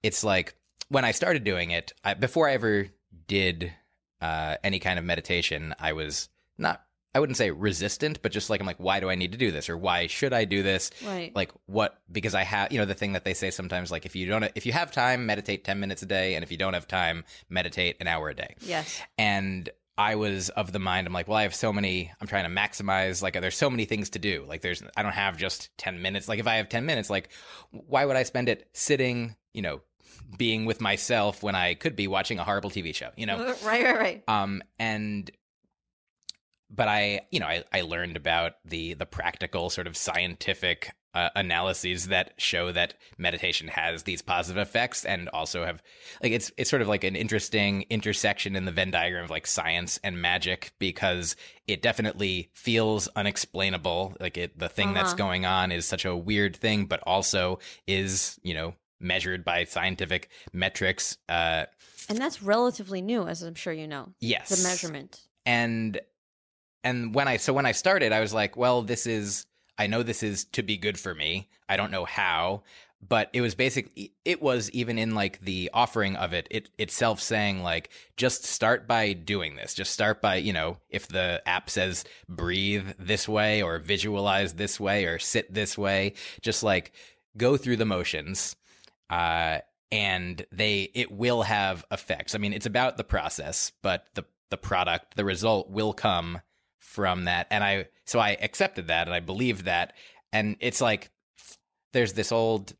it's 0.04 0.24
like 0.24 0.56
when 0.90 1.06
I 1.06 1.12
started 1.12 1.44
doing 1.44 1.72
it, 1.72 1.94
I, 2.04 2.14
before 2.16 2.50
I 2.50 2.54
ever 2.54 2.88
did 3.28 3.74
uh, 4.22 4.58
any 4.64 4.78
kind 4.80 5.00
of 5.00 5.06
meditation, 5.06 5.74
I 5.80 5.94
was 5.94 6.30
not, 6.58 6.84
I 7.16 7.20
wouldn't 7.20 7.38
say 7.38 7.50
resistant, 7.50 8.22
but 8.22 8.32
just 8.32 8.50
like, 8.52 8.62
I'm 8.62 8.68
like, 8.68 8.78
why 8.80 9.00
do 9.00 9.10
I 9.10 9.16
need 9.16 9.32
to 9.32 9.38
do 9.38 9.52
this? 9.52 9.68
Or 9.68 9.76
why 9.76 10.06
should 10.08 10.32
I 10.32 10.46
do 10.46 10.62
this? 10.62 10.92
Right. 11.04 11.36
Like, 11.36 11.52
what? 11.66 12.00
Because 12.12 12.36
I 12.36 12.44
have, 12.44 12.72
you 12.72 12.78
know, 12.78 12.86
the 12.86 12.94
thing 12.94 13.14
that 13.14 13.26
they 13.26 13.34
say 13.34 13.50
sometimes, 13.50 13.90
like, 13.92 14.06
if 14.06 14.16
you 14.16 14.28
don't, 14.28 14.44
if 14.54 14.66
you 14.68 14.74
have 14.74 14.92
time, 14.92 15.26
meditate 15.26 15.64
10 15.64 15.80
minutes 15.80 16.04
a 16.04 16.06
day. 16.06 16.36
And 16.36 16.44
if 16.44 16.52
you 16.52 16.58
don't 16.58 16.74
have 16.76 16.88
time, 16.88 17.26
meditate 17.50 17.98
an 18.00 18.08
hour 18.08 18.30
a 18.30 18.36
day 18.36 18.56
yes. 18.62 19.02
and 19.18 19.70
I 20.02 20.16
was 20.16 20.50
of 20.50 20.72
the 20.72 20.80
mind 20.80 21.06
I'm 21.06 21.14
like, 21.14 21.28
well, 21.28 21.38
I 21.38 21.44
have 21.44 21.54
so 21.54 21.72
many. 21.72 22.12
I'm 22.20 22.28
trying 22.28 22.44
to 22.44 22.50
maximize. 22.50 23.22
Like, 23.22 23.40
there's 23.40 23.56
so 23.56 23.70
many 23.70 23.86
things 23.86 24.10
to 24.12 24.20
do. 24.20 24.44
Like, 24.48 24.62
there's 24.62 24.82
I 24.98 25.04
don't 25.04 25.14
have 25.14 25.38
just 25.38 25.70
ten 25.78 26.02
minutes. 26.02 26.28
Like, 26.28 26.40
if 26.40 26.48
I 26.48 26.56
have 26.56 26.70
ten 26.70 26.86
minutes, 26.86 27.10
like, 27.10 27.30
why 27.70 28.06
would 28.06 28.16
I 28.16 28.24
spend 28.24 28.50
it 28.50 28.68
sitting? 28.74 29.36
You 29.54 29.62
know, 29.62 29.82
being 30.38 30.66
with 30.66 30.82
myself 30.82 31.44
when 31.44 31.56
I 31.56 31.76
could 31.76 31.96
be 31.96 32.08
watching 32.08 32.40
a 32.40 32.44
horrible 32.44 32.70
TV 32.70 32.96
show. 32.96 33.10
You 33.16 33.28
know, 33.28 33.38
right, 33.64 33.84
right, 33.84 33.98
right. 33.98 34.24
um, 34.28 34.64
and 34.80 35.30
but 36.70 36.88
I, 36.88 37.22
you 37.32 37.40
know, 37.40 37.48
I, 37.48 37.64
I 37.72 37.82
learned 37.82 38.18
about 38.18 38.54
the 38.66 38.96
the 38.96 39.06
practical 39.06 39.70
sort 39.70 39.88
of 39.88 39.96
scientific 39.96 40.92
uh, 41.14 41.30
analyses 41.36 42.08
that 42.08 42.34
show 42.38 42.72
that 42.72 42.94
meditation 43.18 43.68
has 43.68 44.04
these 44.04 44.22
positive 44.22 44.62
effects, 44.62 45.04
and 45.06 45.28
also 45.30 45.66
have 45.66 45.82
like 46.24 46.32
it's 46.32 46.52
it's 46.58 46.70
sort 46.70 46.82
of 46.82 46.88
like 46.88 47.04
an 47.04 47.16
interesting 47.16 47.86
intersection 47.90 48.56
in 48.56 48.66
the 48.66 48.72
Venn 48.72 48.92
diagram 48.92 49.24
of 49.26 49.30
like 49.30 49.46
science 49.48 50.00
and 50.04 50.22
magic 50.22 50.72
because 50.80 51.36
it 51.68 51.82
definitely 51.82 52.50
feels 52.54 53.08
unexplainable. 53.16 54.16
Like 54.20 54.38
it, 54.38 54.58
the 54.58 54.70
thing 54.70 54.94
that's 54.94 55.10
Uh-huh. 55.12 55.18
going 55.18 55.46
on 55.46 55.72
is 55.72 55.86
such 55.86 56.06
a 56.06 56.16
weird 56.16 56.56
thing, 56.56 56.86
but 56.86 57.02
also 57.06 57.60
is 57.88 58.40
you 58.44 58.54
know 58.54 58.76
measured 59.00 59.44
by 59.44 59.64
scientific 59.64 60.30
metrics. 60.54 61.18
Uh, 61.28 61.66
And 62.08 62.18
that's 62.20 62.42
relatively 62.44 63.02
new, 63.02 63.28
as 63.28 63.42
I'm 63.42 63.56
sure 63.56 63.74
you 63.74 63.88
know. 63.88 64.14
yes, 64.20 64.50
The 64.50 64.68
measurement. 64.68 65.20
and 65.46 66.00
and 66.84 67.14
when 67.14 67.28
i 67.28 67.38
so 67.38 67.54
when 67.54 67.66
i 67.68 67.72
started 67.74 68.12
i 68.12 68.20
was 68.20 68.34
like 68.34 68.58
well 68.58 68.82
this 68.82 69.06
is 69.06 69.46
i 69.82 69.88
know 69.88 70.04
this 70.04 70.24
is 70.24 70.46
to 70.46 70.64
be 70.64 70.78
good 70.78 71.00
for 71.00 71.14
me. 71.14 71.50
I 71.68 71.78
don't 71.78 71.92
know 71.92 72.06
how 72.06 72.64
but 73.08 73.30
it 73.34 73.42
was 73.42 73.56
basically 73.56 74.14
it 74.26 74.42
was 74.42 74.70
even 74.72 74.98
in 74.98 75.16
like 75.16 75.42
the 75.42 75.70
offering 75.74 76.16
of 76.16 76.34
it 76.34 76.48
it 76.52 76.70
itself 76.78 77.20
saying 77.20 77.64
like 77.64 77.90
just 78.16 78.46
start 78.46 78.88
by 78.88 79.14
doing 79.14 79.56
this. 79.56 79.74
Just 79.74 79.92
start 79.92 80.22
by 80.22 80.36
you 80.36 80.54
know 80.54 80.78
if 80.90 81.08
the 81.08 81.42
app 81.46 81.70
says 81.70 82.06
breathe 82.30 82.90
this 83.00 83.28
way 83.28 83.62
or 83.64 83.80
visualize 83.80 84.54
this 84.54 84.80
way 84.80 85.06
or 85.06 85.18
sit 85.18 85.52
this 85.54 85.78
way 85.78 86.14
just 86.42 86.64
like 86.64 86.94
go 87.38 87.58
through 87.58 87.78
the 87.78 87.86
motions 87.86 88.56
uh 89.10 89.60
and 89.92 90.46
they 90.52 90.90
it 90.94 91.12
will 91.12 91.42
have 91.42 91.86
effects. 91.92 92.36
I 92.36 92.38
mean 92.38 92.54
it's 92.54 92.68
about 92.68 92.98
the 92.98 93.04
process 93.04 93.72
but 93.82 94.06
the 94.14 94.26
the 94.52 94.58
product 94.58 95.16
the 95.16 95.26
result 95.26 95.70
will 95.70 95.94
come 95.94 96.40
from 96.82 97.26
that 97.26 97.48
and 97.50 97.64
i 97.64 97.86
so 98.06 98.20
i 98.20 98.32
accepted 98.42 98.88
that 98.88 99.08
and 99.08 99.14
i 99.14 99.20
believed 99.20 99.66
that 99.66 99.94
and 100.34 100.58
it's 100.60 100.82
like 100.82 101.10
there's 101.94 102.14
this 102.14 102.32
old 102.32 102.74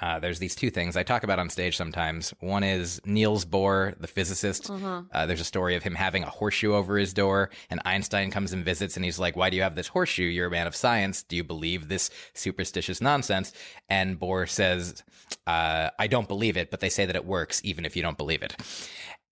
uh, 0.00 0.20
there's 0.20 0.38
these 0.38 0.54
two 0.54 0.70
things 0.70 0.96
I 0.96 1.02
talk 1.02 1.24
about 1.24 1.38
on 1.38 1.48
stage 1.50 1.76
sometimes. 1.76 2.32
One 2.40 2.62
is 2.62 3.00
Niels 3.04 3.44
Bohr, 3.44 3.98
the 3.98 4.06
physicist. 4.06 4.70
Uh-huh. 4.70 5.02
Uh, 5.12 5.26
there's 5.26 5.40
a 5.40 5.44
story 5.44 5.74
of 5.76 5.82
him 5.82 5.94
having 5.94 6.22
a 6.22 6.28
horseshoe 6.28 6.74
over 6.74 6.98
his 6.98 7.12
door, 7.12 7.50
and 7.70 7.80
Einstein 7.84 8.30
comes 8.30 8.52
and 8.52 8.64
visits, 8.64 8.96
and 8.96 9.04
he's 9.04 9.18
like, 9.18 9.34
"Why 9.34 9.50
do 9.50 9.56
you 9.56 9.62
have 9.62 9.74
this 9.74 9.88
horseshoe? 9.88 10.24
You're 10.24 10.48
a 10.48 10.50
man 10.50 10.66
of 10.66 10.76
science. 10.76 11.22
Do 11.22 11.36
you 11.36 11.44
believe 11.44 11.88
this 11.88 12.10
superstitious 12.34 13.00
nonsense?" 13.00 13.52
And 13.88 14.20
Bohr 14.20 14.48
says, 14.48 15.02
uh, 15.46 15.90
"I 15.98 16.06
don't 16.06 16.28
believe 16.28 16.56
it, 16.56 16.70
but 16.70 16.80
they 16.80 16.90
say 16.90 17.06
that 17.06 17.16
it 17.16 17.24
works, 17.24 17.60
even 17.64 17.84
if 17.84 17.96
you 17.96 18.02
don't 18.02 18.18
believe 18.18 18.42
it." 18.42 18.54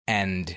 And 0.08 0.56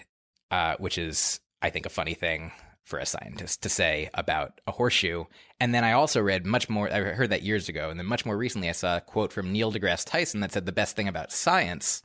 uh, 0.49 0.75
which 0.79 0.97
is, 0.97 1.39
I 1.61 1.69
think, 1.69 1.85
a 1.85 1.89
funny 1.89 2.15
thing 2.15 2.51
for 2.89 3.00
a 3.00 3.05
scientist 3.05 3.62
to 3.62 3.69
say 3.69 4.10
about 4.15 4.60
a 4.65 4.72
horseshoe. 4.72 5.25
And 5.60 5.74
then 5.75 5.84
I 5.84 5.91
also 5.91 6.19
read 6.22 6.46
much 6.46 6.67
more, 6.69 6.91
I 6.91 7.00
heard 7.00 7.29
that 7.29 7.43
years 7.43 7.69
ago. 7.69 7.89
And 7.89 8.00
then 8.00 8.08
much 8.08 8.25
more 8.25 8.36
recently, 8.36 8.67
I 8.67 8.74
saw 8.74 8.98
a 8.98 9.01
quote 9.01 9.31
from 9.31 9.51
Neil 9.51 9.72
deGrasse 9.72 10.05
Tyson 10.05 10.39
that 10.39 10.51
said 10.51 10.65
the 10.65 10.72
best 10.72 10.96
thing 10.96 11.08
about 11.08 11.31
science 11.31 12.01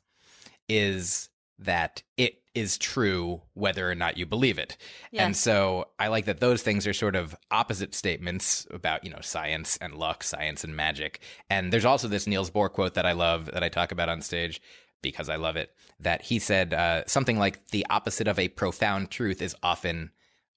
is 0.69 1.31
that 1.59 2.03
it 2.19 2.43
is 2.55 2.76
true 2.79 3.41
whether 3.55 3.91
or 3.91 3.95
not 3.95 4.19
you 4.19 4.26
believe 4.26 4.59
it. 4.59 4.76
Yeah. 5.11 5.25
And 5.25 5.37
so 5.37 5.88
I 5.99 6.09
like 6.09 6.26
that 6.26 6.41
those 6.41 6.62
things 6.62 6.87
are 6.87 6.93
sort 6.93 7.17
of 7.17 7.35
opposite 7.50 7.95
statements 7.95 8.67
about, 8.71 9.05
you 9.05 9.11
know, 9.11 9.21
science 9.23 9.79
and 9.81 9.95
luck, 9.95 10.23
science 10.23 10.64
and 10.64 10.76
magic. 10.76 11.21
And 11.49 11.73
there's 11.73 11.85
also 11.85 12.09
this 12.09 12.26
Niels 12.26 12.50
Bohr 12.50 12.71
quote 12.71 12.95
that 12.95 13.07
I 13.07 13.12
love 13.12 13.47
that 13.47 13.64
I 13.64 13.71
talk 13.71 13.91
about 13.91 14.09
on 14.11 14.21
stage 14.21 14.61
because 15.03 15.29
I 15.29 15.37
love 15.37 15.57
it 15.57 15.75
that 16.00 16.23
he 16.23 16.38
said 16.38 16.75
uh, 16.75 17.05
something 17.07 17.38
like 17.38 17.69
the 17.69 17.87
opposite 17.91 18.29
of 18.29 18.38
a 18.38 18.49
profound 18.49 19.11
truth 19.11 19.43
is 19.43 19.57
often 19.62 20.11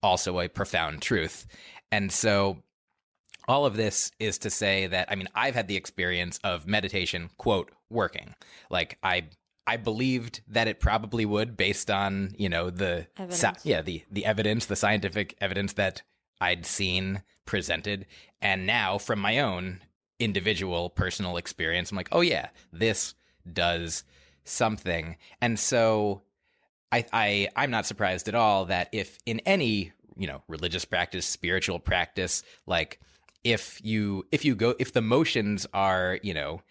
also 0.03 0.39
a 0.39 0.47
profound 0.47 1.01
truth. 1.01 1.45
And 1.91 2.11
so 2.11 2.63
all 3.47 3.65
of 3.65 3.77
this 3.77 4.11
is 4.19 4.37
to 4.39 4.49
say 4.49 4.87
that 4.87 5.09
I 5.09 5.15
mean 5.15 5.29
I've 5.33 5.55
had 5.55 5.67
the 5.67 5.77
experience 5.77 6.39
of 6.43 6.67
meditation 6.67 7.29
quote 7.37 7.71
working. 7.89 8.35
Like 8.69 8.97
I 9.03 9.29
I 9.65 9.75
believed 9.75 10.41
that 10.47 10.69
it 10.69 10.79
probably 10.79 11.25
would 11.25 11.57
based 11.57 11.91
on, 11.91 12.33
you 12.37 12.47
know, 12.47 12.69
the 12.69 13.07
yeah, 13.65 13.81
the 13.81 14.03
the 14.09 14.25
evidence, 14.25 14.65
the 14.65 14.75
scientific 14.75 15.35
evidence 15.41 15.73
that 15.73 16.03
I'd 16.39 16.65
seen 16.65 17.23
presented 17.45 18.05
and 18.41 18.65
now 18.65 18.97
from 18.97 19.19
my 19.19 19.39
own 19.39 19.81
individual 20.19 20.89
personal 20.89 21.37
experience 21.37 21.91
I'm 21.91 21.97
like, 21.97 22.09
"Oh 22.11 22.21
yeah, 22.21 22.49
this 22.71 23.15
does 23.51 24.03
something." 24.43 25.17
And 25.41 25.59
so 25.59 26.23
I, 26.91 27.05
I 27.11 27.49
I'm 27.55 27.71
not 27.71 27.85
surprised 27.85 28.27
at 28.27 28.35
all 28.35 28.65
that 28.65 28.89
if 28.91 29.17
in 29.25 29.39
any 29.41 29.91
you 30.15 30.27
know 30.27 30.41
religious 30.47 30.85
practice, 30.85 31.25
spiritual 31.25 31.79
practice, 31.79 32.43
like 32.65 32.99
if 33.43 33.79
you 33.83 34.25
if 34.31 34.45
you 34.45 34.55
go 34.55 34.75
if 34.79 34.93
the 34.93 35.01
motions 35.01 35.65
are 35.73 36.19
you 36.23 36.33
know 36.33 36.61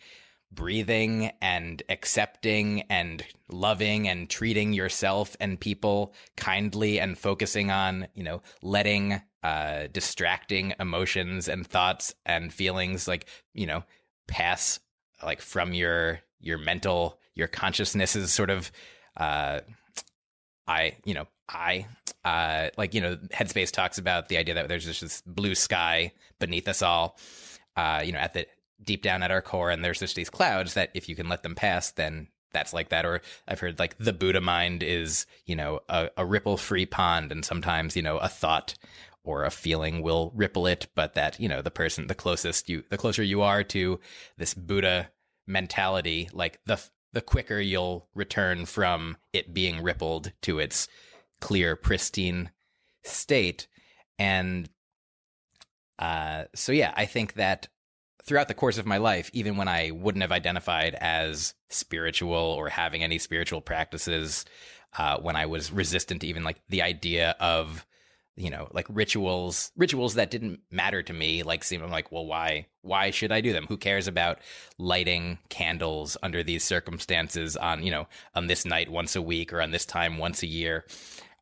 breathing 0.53 1.33
and 1.43 1.83
accepting 1.89 2.83
and 2.83 3.25
loving 3.51 4.09
and 4.09 4.31
treating 4.31 4.73
yourself 4.73 5.37
and 5.41 5.61
people 5.61 6.15
kindly 6.37 7.01
and 7.01 7.19
focusing 7.19 7.71
on 7.71 8.07
you 8.15 8.23
know 8.23 8.41
letting 8.63 9.21
uh 9.43 9.87
distracting 9.93 10.73
emotions 10.79 11.49
and 11.49 11.67
thoughts 11.67 12.15
and 12.25 12.53
feelings 12.53 13.09
like 13.09 13.27
you 13.55 13.67
know 13.67 13.83
pass 14.29 14.79
like 15.25 15.41
from 15.41 15.75
your 15.75 16.21
your 16.41 16.59
mental 16.59 17.19
your 17.35 17.49
consciousness 17.49 18.15
is 18.15 18.33
sort 18.33 18.51
of 18.51 18.71
uh 19.17 19.61
I, 20.67 20.97
you 21.05 21.15
know, 21.15 21.27
I, 21.49 21.87
uh, 22.25 22.71
like, 22.77 22.95
you 22.95 23.01
know, 23.01 23.17
Headspace 23.33 23.71
talks 23.71 23.99
about 23.99 24.29
the 24.29 24.37
idea 24.37 24.55
that 24.55 24.69
there's 24.69 24.85
just 24.85 25.01
this 25.01 25.23
blue 25.23 25.55
sky 25.55 26.13
beneath 26.41 26.67
us 26.69 26.83
all, 26.83 27.19
uh, 27.77 28.03
you 28.05 28.13
know, 28.13 28.19
at 28.19 28.35
the 28.35 28.47
deep 28.83 29.03
down 29.03 29.23
at 29.23 29.31
our 29.31 29.43
core, 29.43 29.71
and 29.71 29.85
there's 29.85 30.01
just 30.01 30.17
these 30.17 30.31
clouds 30.31 30.75
that 30.75 30.91
if 30.95 31.09
you 31.09 31.17
can 31.17 31.29
let 31.29 31.43
them 31.43 31.55
pass, 31.55 31.93
then 31.93 32.29
that's 32.53 32.73
like 32.73 32.89
that. 32.89 33.07
Or 33.07 33.23
I've 33.47 33.61
heard 33.61 33.79
like 33.79 33.97
the 33.99 34.13
Buddha 34.13 34.41
mind 34.41 34.83
is, 34.83 35.27
you 35.47 35.57
know, 35.57 35.81
a, 35.89 36.11
a 36.17 36.27
ripple 36.27 36.57
free 36.57 36.87
pond, 36.87 37.33
and 37.33 37.45
sometimes, 37.45 37.97
you 37.97 38.03
know, 38.03 38.19
a 38.19 38.29
thought 38.29 38.75
or 39.25 39.45
a 39.45 39.51
feeling 39.51 40.03
will 40.03 40.33
ripple 40.35 40.67
it, 40.67 40.87
but 40.95 41.15
that, 41.15 41.41
you 41.41 41.49
know, 41.49 41.61
the 41.61 41.71
person, 41.71 42.07
the 42.07 42.15
closest 42.15 42.69
you, 42.69 42.85
the 42.91 42.99
closer 42.99 43.23
you 43.23 43.43
are 43.43 43.65
to 43.65 43.99
this 44.37 44.55
Buddha 44.55 45.11
mentality, 45.47 46.29
like 46.33 46.61
the 46.67 46.81
the 47.17 47.23
quicker 47.23 47.59
you'll 47.59 48.07
return 48.15 48.67
from 48.67 49.17
it 49.33 49.55
being 49.55 49.83
rippled 49.83 50.33
to 50.43 50.59
its 50.59 50.87
clear, 51.41 51.75
pristine 51.75 52.51
state. 53.05 53.69
And 54.19 54.69
uh, 55.99 56.45
so, 56.55 56.73
yeah, 56.73 56.93
I 56.95 57.07
think 57.07 57.33
that 57.33 57.69
throughout 58.23 58.49
the 58.49 58.55
course 58.55 58.77
of 58.77 58.85
my 58.85 58.99
life, 58.99 59.31
even 59.33 59.57
when 59.57 59.67
I 59.67 59.93
wouldn't 59.93 60.21
have 60.21 60.31
identified 60.31 60.95
as 60.97 61.55
spiritual 61.71 62.35
or 62.35 62.69
having 62.69 63.03
any 63.03 63.17
spiritual 63.17 63.63
practices, 63.63 64.45
uh, 64.99 65.17
when 65.17 65.37
I 65.37 65.47
was 65.47 65.73
resistant 65.73 66.21
to 66.21 66.27
even 66.27 66.45
like 66.45 66.61
the 66.69 66.83
idea 66.83 67.35
of 67.41 67.87
you 68.37 68.51
know 68.51 68.69
like 68.73 68.87
rituals 68.91 69.73
rituals 69.77 70.15
that 70.15 70.31
didn't 70.31 70.61
matter 70.71 71.03
to 71.03 71.13
me 71.13 71.43
like 71.43 71.65
seem 71.65 71.83
i'm 71.83 71.91
like 71.91 72.13
well 72.13 72.27
why 72.27 72.67
why 72.87 73.11
should 73.11 73.33
i 73.33 73.41
do 73.41 73.53
them? 73.53 73.67
Who 73.69 73.77
cares 73.77 74.07
about 74.07 74.39
lighting 74.79 75.39
candles 75.49 76.17
under 76.23 76.43
these 76.43 76.65
circumstances 76.65 77.57
on 77.57 77.83
you 77.83 77.91
know 77.91 78.07
on 78.35 78.47
this 78.47 78.65
night 78.65 78.91
once 78.91 79.17
a 79.17 79.23
week 79.23 79.53
or 79.53 79.61
on 79.61 79.73
this 79.73 79.85
time 79.85 80.19
once 80.19 80.43
a 80.43 80.47
year? 80.47 80.85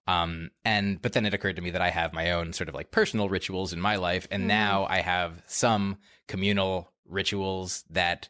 Um 0.06 0.50
and 0.64 1.00
but 1.00 1.12
then 1.12 1.26
it 1.26 1.34
occurred 1.34 1.56
to 1.56 1.62
me 1.62 1.70
that 1.70 1.82
i 1.82 1.90
have 1.90 2.12
my 2.12 2.32
own 2.32 2.52
sort 2.52 2.68
of 2.68 2.74
like 2.74 2.90
personal 2.90 3.28
rituals 3.28 3.72
in 3.72 3.80
my 3.80 3.96
life 3.96 4.26
and 4.30 4.46
now 4.46 4.86
i 4.88 5.00
have 5.00 5.42
some 5.46 5.98
communal 6.28 6.90
rituals 7.06 7.84
that 7.90 8.28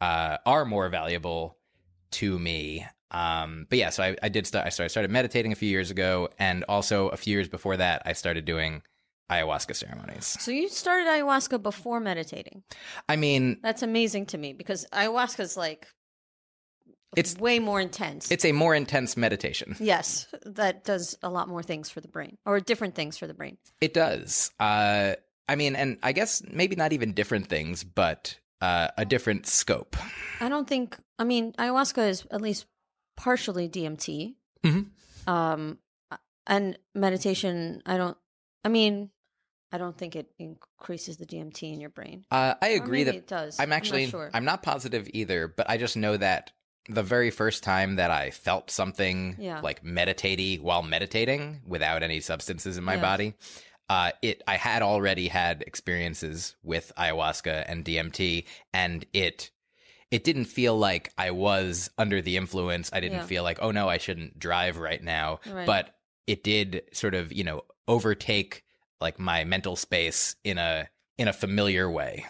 uh 0.00 0.38
are 0.44 0.64
more 0.64 0.88
valuable 0.88 1.56
to 2.12 2.38
me 2.38 2.86
um, 3.14 3.66
but 3.70 3.78
yeah, 3.78 3.90
so 3.90 4.02
I, 4.02 4.16
I 4.22 4.28
did 4.28 4.46
start. 4.46 4.66
I 4.66 4.70
started, 4.70 4.90
started 4.90 5.10
meditating 5.10 5.52
a 5.52 5.54
few 5.54 5.68
years 5.68 5.90
ago, 5.90 6.28
and 6.38 6.64
also 6.68 7.08
a 7.08 7.16
few 7.16 7.32
years 7.36 7.48
before 7.48 7.76
that, 7.76 8.02
I 8.04 8.12
started 8.12 8.44
doing 8.44 8.82
ayahuasca 9.30 9.74
ceremonies. 9.76 10.26
So 10.40 10.50
you 10.50 10.68
started 10.68 11.06
ayahuasca 11.06 11.62
before 11.62 12.00
meditating. 12.00 12.62
I 13.08 13.16
mean, 13.16 13.58
That's 13.62 13.82
amazing 13.82 14.26
to 14.26 14.38
me 14.38 14.52
because 14.52 14.86
ayahuasca 14.92 15.40
is 15.40 15.56
like 15.56 15.86
It's- 17.16 17.36
way 17.38 17.58
more 17.60 17.80
intense. 17.80 18.30
it's 18.30 18.44
a 18.44 18.52
more 18.52 18.74
intense 18.74 19.16
meditation. 19.16 19.76
yes, 19.78 20.26
that 20.44 20.84
does 20.84 21.16
a 21.22 21.30
lot 21.30 21.48
more 21.48 21.62
things 21.62 21.88
for 21.88 22.00
the 22.00 22.08
brain 22.08 22.36
or 22.44 22.58
different 22.60 22.94
things 22.96 23.16
for 23.16 23.26
the 23.26 23.34
brain. 23.34 23.56
It 23.80 23.94
does. 23.94 24.50
Uh, 24.58 25.14
I 25.48 25.54
mean, 25.56 25.76
and 25.76 25.98
I 26.02 26.12
guess 26.12 26.42
maybe 26.50 26.74
not 26.76 26.92
even 26.92 27.12
different 27.12 27.46
things, 27.48 27.84
but 27.84 28.36
uh, 28.60 28.88
a 28.98 29.04
different 29.04 29.46
scope. 29.46 29.96
I 30.40 30.48
don't 30.48 30.66
think. 30.68 30.98
I 31.18 31.24
mean, 31.24 31.52
ayahuasca 31.52 32.08
is 32.08 32.26
at 32.30 32.40
least 32.40 32.66
partially 33.16 33.68
DMT. 33.68 34.36
Mhm. 34.64 34.90
Um, 35.26 35.78
and 36.46 36.78
meditation. 36.94 37.82
I 37.86 37.96
don't. 37.96 38.16
I 38.64 38.68
mean, 38.68 39.10
I 39.72 39.78
don't 39.78 39.96
think 39.96 40.14
it 40.16 40.30
increases 40.38 41.16
the 41.16 41.26
DMT 41.26 41.72
in 41.72 41.80
your 41.80 41.90
brain. 41.90 42.24
Uh, 42.30 42.54
I 42.60 42.68
agree 42.68 43.04
that 43.04 43.14
it 43.14 43.26
does. 43.26 43.58
I'm 43.58 43.70
not 43.70 43.76
actually 43.76 44.06
sure. 44.08 44.30
I'm 44.34 44.44
not 44.44 44.62
positive 44.62 45.08
either, 45.12 45.48
but 45.48 45.68
I 45.68 45.76
just 45.78 45.96
know 45.96 46.16
that 46.16 46.52
the 46.88 47.02
very 47.02 47.30
first 47.30 47.62
time 47.62 47.96
that 47.96 48.10
I 48.10 48.30
felt 48.30 48.70
something 48.70 49.36
Yeah. 49.38 49.60
like 49.60 49.82
meditatey 49.82 50.60
while 50.60 50.82
meditating 50.82 51.62
without 51.66 52.02
any 52.02 52.20
substances 52.20 52.76
in 52.76 52.84
my 52.84 52.94
Yes. 52.94 53.02
body, 53.02 53.34
uh, 53.88 54.12
it 54.20 54.42
I 54.46 54.56
had 54.56 54.82
already 54.82 55.28
had 55.28 55.62
experiences 55.66 56.56
with 56.62 56.92
ayahuasca 56.98 57.64
and 57.66 57.84
DMT, 57.84 58.44
and 58.74 59.04
it 59.14 59.50
it 60.16 60.22
didn't 60.28 60.44
feel 60.58 60.76
like 60.78 61.12
I 61.18 61.30
was 61.32 61.90
under 61.98 62.22
the 62.22 62.36
influence. 62.36 62.86
I 62.92 63.00
didn't 63.00 63.18
Yeah. 63.22 63.26
feel 63.32 63.42
like 63.42 63.58
oh 63.60 63.72
no, 63.72 63.88
I 63.88 63.98
shouldn't 63.98 64.38
drive 64.38 64.76
right 64.78 65.02
now, 65.02 65.40
Right. 65.58 65.66
but 65.66 65.84
it 66.26 66.44
did 66.44 66.82
sort 66.92 67.14
of 67.14 67.32
you 67.32 67.44
know 67.44 67.62
overtake 67.88 68.62
like 69.00 69.18
my 69.18 69.44
mental 69.44 69.76
space 69.76 70.36
in 70.44 70.56
a 70.58 70.88
in 71.18 71.26
a 71.28 71.32
familiar 71.32 71.90
way. 71.90 72.26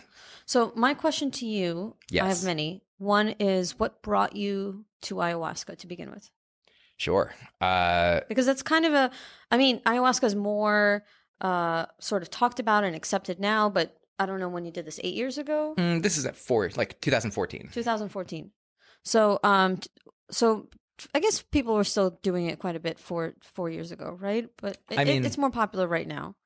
So 0.46 0.72
my 0.74 0.92
question 0.94 1.30
to 1.40 1.46
you, 1.46 1.96
I 2.20 2.26
have 2.28 2.42
many. 2.44 2.82
One 2.98 3.28
is 3.38 3.78
what 3.78 4.02
brought 4.02 4.34
you 4.36 4.84
to 5.02 5.16
ayahuasca 5.16 5.76
to 5.78 5.86
begin 5.86 6.10
with? 6.10 6.30
Sure. 6.96 7.34
Uh, 7.60 8.20
Because 8.28 8.46
that's 8.46 8.62
kind 8.62 8.84
of 8.86 8.92
a 8.94 9.10
I 9.50 9.56
mean, 9.58 9.80
ayahuasca 9.80 10.24
is 10.24 10.34
more 10.34 11.04
uh 11.40 11.86
sort 11.98 12.22
of 12.22 12.30
talked 12.30 12.60
about 12.60 12.84
and 12.84 12.94
accepted 12.96 13.38
now, 13.40 13.68
but 13.68 13.96
I 14.18 14.26
don't 14.26 14.38
know 14.40 14.48
when 14.48 14.64
you 14.64 14.70
did 14.70 14.84
this. 14.86 15.00
Eight 15.02 15.14
years 15.14 15.38
ago, 15.38 15.74
Mm, 15.76 16.02
this 16.02 16.16
is 16.16 16.24
at 16.26 16.36
four, 16.36 16.70
like 16.76 17.00
2014. 17.00 17.70
2014. 17.72 18.50
So, 19.04 19.38
um, 19.42 19.78
t- 19.78 19.90
so 20.30 20.68
I 21.14 21.18
guess 21.20 21.42
people 21.42 21.74
were 21.74 21.84
still 21.84 22.18
doing 22.22 22.46
it 22.46 22.58
quite 22.58 22.76
a 22.76 22.80
bit 22.80 22.98
four 23.00 23.34
four 23.42 23.68
years 23.70 23.90
ago, 23.92 24.16
right? 24.20 24.48
But 24.58 24.78
it, 24.90 24.98
I 24.98 25.02
it- 25.02 25.06
mean- 25.06 25.24
it's 25.24 25.36
more 25.38 25.50
popular 25.50 25.86
right 25.88 26.06
now. 26.06 26.36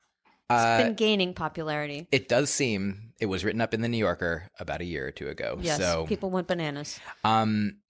It's 0.50 0.62
Uh, 0.64 0.78
been 0.84 0.94
gaining 0.94 1.34
popularity. 1.34 2.08
it 2.10 2.26
does 2.26 2.48
seem 2.48 3.12
it 3.20 3.26
was 3.26 3.44
written 3.44 3.60
up 3.60 3.74
in 3.74 3.82
the 3.82 3.88
New 3.88 3.98
Yorker 3.98 4.48
about 4.58 4.80
a 4.80 4.84
year 4.84 5.06
or 5.06 5.10
two 5.10 5.28
ago. 5.28 5.58
Yes, 5.60 5.76
so 5.78 6.06
people 6.06 6.30
went 6.30 6.46
bananas. 6.48 6.98
Um, 7.22 7.80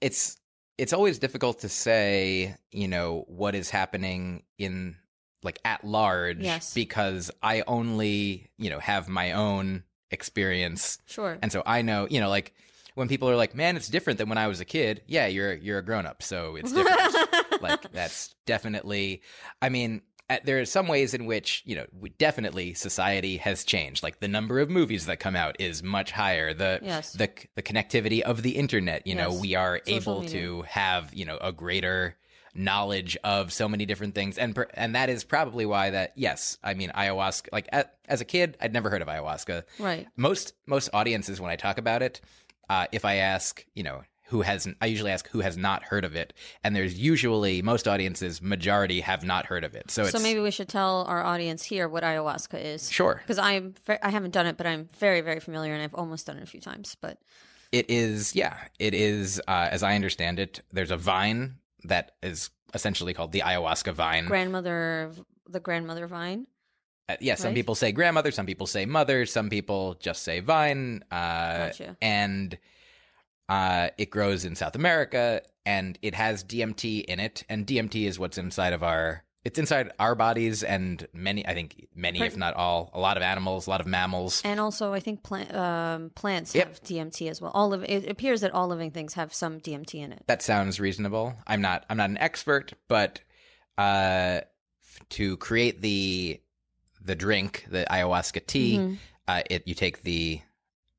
it's 0.00 0.36
it's 0.78 0.92
always 0.92 1.18
difficult 1.18 1.60
to 1.60 1.68
say, 1.68 2.54
you 2.70 2.86
know, 2.86 3.24
what 3.28 3.54
is 3.56 3.70
happening 3.70 4.44
in 4.58 4.94
like 5.42 5.58
at 5.64 5.84
large, 5.84 6.38
Yes. 6.40 6.74
because 6.74 7.30
I 7.42 7.62
only, 7.66 8.50
you 8.58 8.70
know, 8.70 8.78
have 8.80 9.08
my 9.08 9.32
own 9.32 9.84
experience, 10.10 10.98
Sure. 11.06 11.38
and 11.42 11.52
so 11.52 11.62
I 11.66 11.82
know, 11.82 12.06
you 12.10 12.20
know, 12.20 12.28
like 12.28 12.52
when 12.94 13.08
people 13.08 13.28
are 13.28 13.36
like, 13.36 13.54
"Man, 13.54 13.76
it's 13.76 13.88
different 13.88 14.18
than 14.18 14.28
when 14.28 14.38
I 14.38 14.48
was 14.48 14.60
a 14.60 14.64
kid." 14.64 15.02
Yeah, 15.06 15.26
you're 15.26 15.54
you're 15.54 15.78
a 15.78 15.84
grown 15.84 16.06
up, 16.06 16.22
so 16.22 16.56
it's 16.56 16.72
different. 16.72 17.60
like 17.62 17.92
that's 17.92 18.34
definitely. 18.46 19.22
I 19.62 19.68
mean. 19.68 20.02
There 20.42 20.58
are 20.60 20.64
some 20.64 20.88
ways 20.88 21.14
in 21.14 21.24
which 21.26 21.62
you 21.66 21.76
know 21.76 21.86
definitely 22.18 22.74
society 22.74 23.36
has 23.36 23.62
changed. 23.64 24.02
Like 24.02 24.18
the 24.18 24.26
number 24.26 24.58
of 24.58 24.68
movies 24.68 25.06
that 25.06 25.20
come 25.20 25.36
out 25.36 25.54
is 25.60 25.84
much 25.84 26.10
higher. 26.10 26.52
The 26.52 26.80
Yes. 26.82 27.12
the 27.12 27.30
the 27.54 27.62
connectivity 27.62 28.22
of 28.22 28.42
the 28.42 28.56
internet. 28.56 29.06
You 29.06 29.14
know, 29.14 29.32
we 29.32 29.54
are 29.54 29.80
Social 29.86 29.96
able 30.00 30.20
media. 30.22 30.40
to 30.40 30.62
have 30.62 31.14
you 31.14 31.26
know 31.26 31.38
a 31.40 31.52
greater 31.52 32.16
knowledge 32.58 33.16
of 33.24 33.52
so 33.52 33.68
many 33.68 33.86
different 33.86 34.14
things, 34.14 34.38
and 34.38 34.54
per, 34.54 34.66
and 34.74 34.94
that 34.94 35.08
is 35.08 35.24
probably 35.24 35.66
why 35.66 35.90
that 35.90 36.12
yes, 36.16 36.58
I 36.62 36.74
mean 36.74 36.90
ayahuasca. 36.90 37.48
Like 37.52 37.68
a, 37.72 37.86
as 38.08 38.20
a 38.20 38.24
kid, 38.24 38.56
I'd 38.60 38.72
never 38.72 38.90
heard 38.90 39.02
of 39.02 39.08
ayahuasca. 39.08 39.62
right. 39.78 40.06
Most 40.16 40.54
most 40.66 40.90
audiences 40.92 41.40
when 41.40 41.50
I 41.50 41.56
talk 41.56 41.78
about 41.78 42.02
it, 42.02 42.20
uh, 42.68 42.86
if 42.92 43.04
I 43.04 43.16
ask, 43.16 43.64
you 43.74 43.82
know. 43.82 44.02
Who 44.30 44.42
hasn't? 44.42 44.76
I 44.80 44.86
usually 44.86 45.12
ask 45.12 45.28
who 45.28 45.38
has 45.38 45.56
not 45.56 45.84
heard 45.84 46.04
of 46.04 46.16
it, 46.16 46.32
and 46.64 46.74
there's 46.74 46.98
usually 46.98 47.62
most 47.62 47.86
audiences 47.86 48.42
majority 48.42 49.00
have 49.02 49.22
not 49.22 49.46
heard 49.46 49.62
of 49.62 49.76
it. 49.76 49.88
So 49.88 50.02
it's 50.02 50.10
So 50.10 50.18
maybe 50.18 50.40
we 50.40 50.50
should 50.50 50.68
tell 50.68 51.04
our 51.04 51.22
audience 51.22 51.62
here 51.62 51.88
what 51.88 52.02
ayahuasca 52.02 52.60
is. 52.60 52.90
sure 52.90 53.20
Because 53.22 53.38
I'm 53.38 53.76
I 54.02 54.10
haven't 54.10 54.32
done 54.32 54.46
it, 54.46 54.56
but 54.56 54.66
I'm 54.66 54.88
very 54.98 55.20
very 55.20 55.38
familiar, 55.38 55.74
and 55.74 55.80
I've 55.80 55.94
almost 55.94 56.26
done 56.26 56.38
it 56.38 56.42
a 56.42 56.46
few 56.46 56.60
times. 56.60 56.96
But 57.00 57.18
It 57.70 57.88
is, 57.88 58.34
yeah, 58.34 58.56
it 58.80 58.94
is. 58.94 59.40
Uh, 59.46 59.68
as 59.70 59.84
I 59.84 59.94
understand 59.94 60.40
it, 60.40 60.60
there's 60.72 60.90
a 60.90 60.96
vine 60.96 61.58
that 61.86 62.12
is 62.22 62.50
essentially 62.74 63.14
called 63.14 63.32
the 63.32 63.40
ayahuasca 63.40 63.92
vine. 63.94 64.26
grandmother, 64.26 65.10
the 65.48 65.60
grandmother 65.60 66.06
vine. 66.06 66.46
Uh, 67.08 67.16
yeah, 67.20 67.36
some 67.36 67.48
right? 67.48 67.54
people 67.54 67.74
say 67.74 67.92
grandmother, 67.92 68.30
some 68.30 68.46
people 68.46 68.66
say 68.66 68.84
mother, 68.84 69.26
some 69.26 69.48
people 69.48 69.94
just 70.00 70.22
say 70.22 70.40
vine. 70.40 71.04
Uh, 71.10 71.68
Gotcha. 71.68 71.96
And 72.02 72.58
uh, 73.48 73.88
it 73.96 74.10
grows 74.10 74.44
in 74.44 74.56
South 74.56 74.74
America, 74.74 75.42
and 75.64 75.98
it 76.02 76.14
has 76.14 76.42
DMT 76.42 77.04
in 77.04 77.20
it, 77.20 77.44
and 77.48 77.66
DMT 77.66 78.06
is 78.06 78.18
what's 78.18 78.38
inside 78.38 78.72
of 78.72 78.82
our. 78.82 79.22
It's 79.46 79.60
inside 79.60 79.92
our 80.00 80.16
bodies 80.16 80.64
and 80.64 81.06
many, 81.12 81.46
I 81.46 81.54
think 81.54 81.86
many, 81.94 82.20
if 82.20 82.36
not 82.36 82.54
all, 82.54 82.90
a 82.92 82.98
lot 82.98 83.16
of 83.16 83.22
animals, 83.22 83.68
a 83.68 83.70
lot 83.70 83.80
of 83.80 83.86
mammals. 83.86 84.42
And 84.44 84.58
also, 84.58 84.92
I 84.92 84.98
think 84.98 85.22
plant, 85.22 85.54
um, 85.54 86.10
plants 86.16 86.52
Yep. 86.52 86.66
have 86.66 86.82
DMT 86.82 87.30
as 87.30 87.40
well. 87.40 87.52
All 87.54 87.72
of 87.72 87.84
it 87.84 88.10
appears 88.10 88.40
that 88.40 88.50
all 88.50 88.66
living 88.66 88.90
things 88.90 89.14
have 89.14 89.32
some 89.32 89.60
DMT 89.60 90.00
in 90.00 90.10
it. 90.10 90.24
that 90.26 90.42
sounds 90.42 90.80
reasonable. 90.80 91.32
I'm 91.46 91.60
not 91.60 91.84
I'm 91.88 91.96
not 91.96 92.10
an 92.10 92.18
expert, 92.18 92.72
but 92.88 93.20
uh, 93.78 94.40
to 95.10 95.36
create 95.36 95.80
the 95.80 96.40
the 97.00 97.14
drink, 97.14 97.66
the 97.70 97.86
ayahuasca 97.88 98.46
tea, 98.48 98.78
Mhm. 98.78 98.98
uh, 99.28 99.42
it 99.48 99.62
you 99.68 99.76
take 99.76 100.02
the 100.02 100.40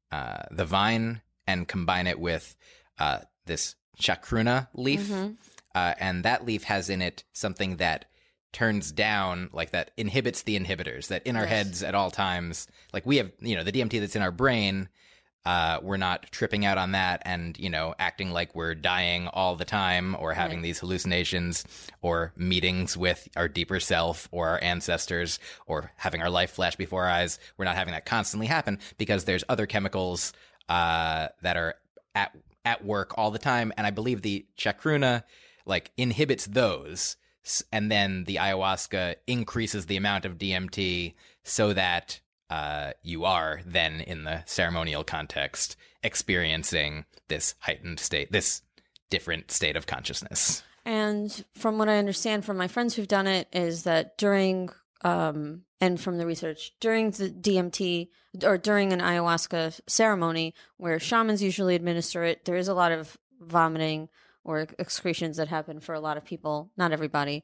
uh, 0.09 0.43
the 0.51 0.63
vine 0.65 1.21
and 1.45 1.67
combine 1.67 2.07
it 2.07 2.17
with 2.17 2.55
uh, 2.97 3.19
this 3.45 3.75
chacruna 3.99 4.69
leaf, 4.73 5.01
Mhm. 5.01 5.35
uh, 5.75 5.95
and 5.99 6.23
that 6.23 6.45
leaf 6.45 6.63
has 6.63 6.89
in 6.89 7.01
it 7.01 7.25
something 7.33 7.75
that 7.77 8.05
turns 8.53 8.91
down 8.91 9.49
like 9.53 9.71
that 9.71 9.91
inhibits 9.97 10.43
the 10.43 10.57
inhibitors 10.59 11.07
that 11.07 11.25
in 11.27 11.35
our 11.35 11.43
Yes. 11.43 11.49
heads 11.51 11.83
at 11.83 11.93
all 11.95 12.09
times 12.11 12.67
like 12.93 13.05
we 13.05 13.17
have 13.17 13.31
you 13.39 13.55
know 13.55 13.63
the 13.63 13.71
dmt 13.71 13.99
that's 13.99 14.15
in 14.15 14.21
our 14.21 14.31
brain 14.31 14.89
uh, 15.45 15.79
we're 15.81 15.95
not 15.95 16.23
tripping 16.31 16.65
out 16.65 16.77
on 16.77 16.91
that 16.91 17.21
and 17.23 17.57
you 17.57 17.69
know 17.69 17.93
acting 17.99 18.31
like 18.31 18.53
we're 18.55 18.75
dying 18.75 19.27
all 19.29 19.55
the 19.55 19.63
time 19.65 20.15
or 20.19 20.33
having 20.33 20.57
Right. 20.57 20.63
these 20.63 20.79
hallucinations 20.79 21.63
or 22.01 22.33
meetings 22.35 22.97
with 22.97 23.27
our 23.37 23.47
deeper 23.47 23.79
self 23.79 24.27
or 24.31 24.47
our 24.49 24.61
ancestors 24.61 25.39
or 25.65 25.91
having 25.95 26.21
our 26.21 26.29
life 26.29 26.51
flash 26.51 26.75
before 26.75 27.03
our 27.05 27.09
eyes 27.11 27.39
we're 27.57 27.65
not 27.65 27.75
having 27.75 27.93
that 27.93 28.05
constantly 28.05 28.47
happen 28.47 28.79
because 28.97 29.23
there's 29.25 29.43
other 29.47 29.65
chemicals 29.65 30.33
uh, 30.69 31.27
that 31.43 31.55
are 31.57 31.75
at 32.15 32.35
at 32.65 32.83
work 32.83 33.17
all 33.17 33.31
the 33.31 33.39
time 33.39 33.71
and 33.77 33.87
i 33.87 33.89
believe 33.91 34.21
the 34.23 34.45
chacruna 34.57 35.23
like 35.65 35.91
inhibits 35.95 36.45
those 36.47 37.15
and 37.71 37.91
then 37.91 38.23
the 38.25 38.35
ayahuasca 38.35 39.15
increases 39.25 39.85
the 39.85 39.97
amount 39.97 40.25
of 40.25 40.37
dmt 40.37 41.13
so 41.43 41.73
that 41.73 42.19
uh, 42.49 42.91
you 43.03 43.25
are 43.25 43.61
then 43.65 44.01
in 44.01 44.23
the 44.23 44.43
ceremonial 44.45 45.03
context 45.03 45.75
experiencing 46.03 47.05
this 47.27 47.55
heightened 47.59 47.99
state, 47.99 48.31
this 48.31 48.61
different 49.09 49.51
state 49.51 49.75
of 49.75 49.87
consciousness. 49.87 50.63
And 50.85 51.43
from 51.53 51.77
what 51.77 51.89
I 51.89 51.97
understand 51.97 52.45
from 52.45 52.57
my 52.57 52.67
friends 52.67 52.95
who've 52.95 53.07
done 53.07 53.27
it, 53.27 53.47
is 53.51 53.83
that 53.83 54.17
during 54.17 54.69
um, 55.01 55.63
and 55.79 55.99
from 55.99 56.17
the 56.17 56.25
research 56.25 56.73
during 56.79 57.11
the 57.11 57.29
DMT 57.29 58.07
or 58.43 58.57
during 58.57 58.93
an 58.93 58.99
ayahuasca 58.99 59.79
ceremony 59.85 60.55
where 60.77 60.99
shamans 60.99 61.43
usually 61.43 61.75
administer 61.75 62.23
it, 62.23 62.45
there 62.45 62.55
is 62.55 62.67
a 62.67 62.73
lot 62.73 62.91
of 62.91 63.17
vomiting 63.39 64.09
or 64.47 64.65
excretions 64.79 65.37
that 65.37 65.47
happen 65.49 65.79
for 65.79 65.93
a 65.93 65.99
lot 65.99 66.17
of 66.17 66.25
people, 66.25 66.71
not 66.77 66.91
everybody. 66.91 67.43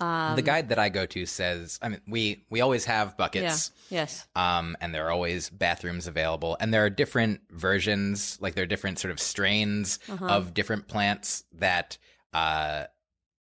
Um, 0.00 0.34
the 0.34 0.42
guide 0.42 0.70
that 0.70 0.78
I 0.78 0.88
go 0.88 1.04
to 1.06 1.26
says, 1.26 1.78
I 1.82 1.88
mean, 1.90 2.00
we 2.08 2.44
we 2.50 2.60
always 2.62 2.86
have 2.86 3.08
yeah, 3.08 3.14
buckets. 3.18 3.70
yes, 3.90 4.26
Um, 4.34 4.76
and 4.80 4.94
there 4.94 5.06
are 5.06 5.10
always 5.10 5.50
bathrooms 5.50 6.06
available, 6.06 6.56
and 6.58 6.72
there 6.72 6.84
are 6.84 6.90
different 6.90 7.40
versions, 7.50 8.38
like 8.40 8.54
there 8.54 8.64
are 8.64 8.66
different 8.66 8.98
sort 8.98 9.12
of 9.12 9.20
strains 9.20 9.98
Uh-huh. 10.08 10.26
of 10.26 10.54
different 10.54 10.88
plants 10.88 11.44
that, 11.52 11.98
uh, 12.32 12.84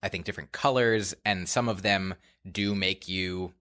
I 0.04 0.10
think 0.10 0.26
different 0.26 0.52
colors, 0.52 1.14
and 1.26 1.48
some 1.48 1.70
of 1.70 1.82
them 1.82 2.16
do 2.50 2.76
make 2.76 3.08
you 3.08 3.54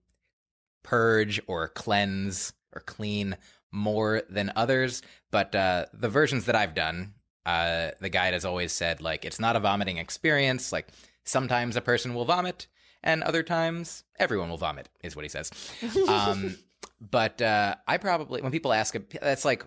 purge 0.83 1.41
or 1.47 1.69
cleanse 1.69 2.53
or 2.73 2.81
clean 2.81 3.37
more 3.71 4.23
than 4.29 4.51
others. 4.55 5.01
But 5.31 5.55
uh, 5.55 5.85
the 5.93 6.09
versions 6.09 6.45
that 6.45 6.55
I've 6.55 6.73
done, 6.73 7.13
uh, 7.45 7.91
the 7.99 8.09
guide 8.09 8.33
has 8.33 8.45
always 8.45 8.71
said 8.71 9.01
like 9.01 9.25
it's 9.25 9.39
not 9.39 9.55
a 9.55 9.59
vomiting 9.59 9.97
experience. 9.97 10.71
Like 10.71 10.87
sometimes 11.23 11.75
a 11.75 11.81
person 11.81 12.13
will 12.13 12.25
vomit, 12.25 12.67
and 13.03 13.23
other 13.23 13.43
times 13.43 14.03
everyone 14.19 14.49
will 14.49 14.57
vomit, 14.57 14.89
is 15.03 15.15
what 15.15 15.23
he 15.25 15.29
says. 15.29 15.51
Um, 16.07 16.57
but 16.99 17.41
uh, 17.41 17.75
I 17.87 17.97
probably 17.97 18.41
when 18.41 18.51
people 18.51 18.73
ask, 18.73 18.95
that's 19.21 19.45
like 19.45 19.65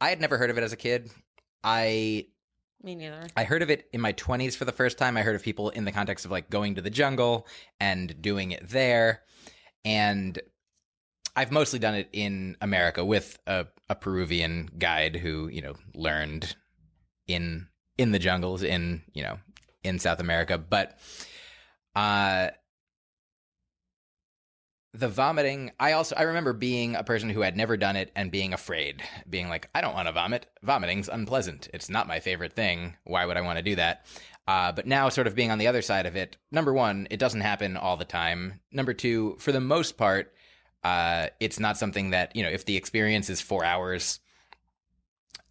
I 0.00 0.08
had 0.08 0.20
never 0.20 0.38
heard 0.38 0.50
of 0.50 0.58
it 0.58 0.64
as 0.64 0.72
a 0.72 0.76
kid. 0.76 1.10
I 1.62 2.26
me 2.82 2.94
neither. 2.94 3.26
I 3.36 3.44
heard 3.44 3.62
of 3.62 3.70
it 3.70 3.88
in 3.92 4.00
my 4.00 4.12
20s 4.12 4.56
for 4.56 4.64
the 4.64 4.72
first 4.72 4.98
time. 4.98 5.16
I 5.16 5.22
heard 5.22 5.34
of 5.34 5.42
people 5.42 5.70
in 5.70 5.84
the 5.84 5.92
context 5.92 6.24
of 6.24 6.30
like 6.30 6.50
going 6.50 6.76
to 6.76 6.82
the 6.82 6.90
jungle 6.90 7.46
and 7.80 8.20
doing 8.22 8.52
it 8.52 8.68
there. 8.68 9.22
And 9.84 10.38
I've 11.34 11.52
mostly 11.52 11.78
done 11.78 11.94
it 11.94 12.08
in 12.12 12.56
America 12.60 13.04
with 13.04 13.38
a, 13.46 13.66
a 13.88 13.94
Peruvian 13.94 14.70
guide 14.78 15.16
who, 15.16 15.48
you 15.48 15.62
know, 15.62 15.74
learned 15.94 16.54
in 17.26 17.68
in 17.98 18.12
the 18.12 18.18
jungles 18.18 18.62
in, 18.62 19.02
you 19.12 19.22
know, 19.22 19.38
in 19.82 19.98
South 19.98 20.20
America, 20.20 20.58
but 20.58 20.98
uh 21.94 22.50
the 24.92 25.08
vomiting 25.08 25.70
i 25.78 25.92
also 25.92 26.14
i 26.16 26.22
remember 26.22 26.54
being 26.54 26.96
a 26.96 27.04
person 27.04 27.28
who 27.28 27.42
had 27.42 27.56
never 27.56 27.76
done 27.76 27.96
it 27.96 28.10
and 28.16 28.30
being 28.30 28.54
afraid 28.54 29.02
being 29.28 29.48
like 29.48 29.68
i 29.74 29.80
don't 29.80 29.94
want 29.94 30.08
to 30.08 30.12
vomit. 30.12 30.46
Vomiting's 30.64 31.08
unpleasant. 31.08 31.68
It's 31.74 31.90
not 31.90 32.08
my 32.08 32.20
favorite 32.20 32.54
thing. 32.54 32.96
Why 33.04 33.26
would 33.26 33.36
i 33.36 33.42
want 33.42 33.58
to 33.58 33.62
do 33.62 33.76
that? 33.76 34.06
Uh, 34.48 34.70
but 34.72 34.86
now 34.86 35.08
sort 35.08 35.26
of 35.26 35.34
being 35.34 35.50
on 35.50 35.58
the 35.58 35.66
other 35.66 35.82
side 35.82 36.06
of 36.06 36.16
it 36.16 36.36
number 36.50 36.72
one 36.72 37.08
it 37.10 37.18
doesn't 37.18 37.42
happen 37.42 37.76
all 37.76 37.96
the 37.96 38.04
time. 38.04 38.60
Number 38.72 38.94
two 38.94 39.36
for 39.38 39.52
the 39.52 39.60
most 39.60 39.96
part 39.96 40.32
uh, 40.84 41.28
it's 41.40 41.58
not 41.58 41.76
something 41.76 42.10
that 42.10 42.34
you 42.36 42.42
know 42.42 42.48
if 42.48 42.64
the 42.64 42.76
experience 42.76 43.28
is 43.28 43.40
four 43.40 43.64
hours 43.64 44.20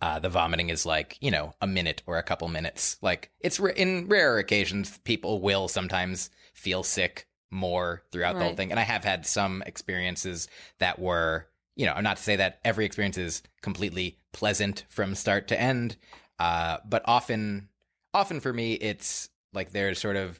uh, 0.01 0.19
the 0.19 0.29
vomiting 0.29 0.69
is 0.69 0.85
like 0.85 1.17
you 1.21 1.31
know 1.31 1.53
a 1.61 1.67
minute 1.67 2.01
or 2.05 2.17
a 2.17 2.23
couple 2.23 2.47
minutes. 2.47 2.97
Like 3.01 3.31
it's 3.39 3.59
ra- 3.59 3.71
in 3.75 4.07
rare 4.07 4.37
occasions 4.37 4.97
people 5.03 5.41
will 5.41 5.67
sometimes 5.67 6.29
feel 6.53 6.83
sick 6.83 7.27
more 7.51 8.03
throughout 8.11 8.37
the 8.37 8.43
whole 8.43 8.55
thing. 8.55 8.71
And 8.71 8.79
i 8.79 8.83
have 8.83 9.03
had 9.03 9.25
some 9.25 9.63
experiences 9.65 10.47
that 10.79 10.99
were 10.99 11.47
you 11.75 11.85
know 11.85 11.93
i'm 11.93 12.03
not 12.03 12.17
to 12.17 12.23
say 12.23 12.35
that 12.35 12.59
every 12.65 12.85
experience 12.85 13.17
is 13.17 13.43
completely 13.61 14.17
pleasant 14.33 14.83
from 14.89 15.15
start 15.15 15.47
to 15.49 15.61
end 15.61 15.95
uh, 16.39 16.77
but 16.85 17.01
often 17.05 17.69
often 18.13 18.39
for 18.41 18.51
me 18.51 18.73
it's 18.73 19.29
like 19.53 19.71
there's 19.71 19.99
sort 19.99 20.17
of 20.17 20.39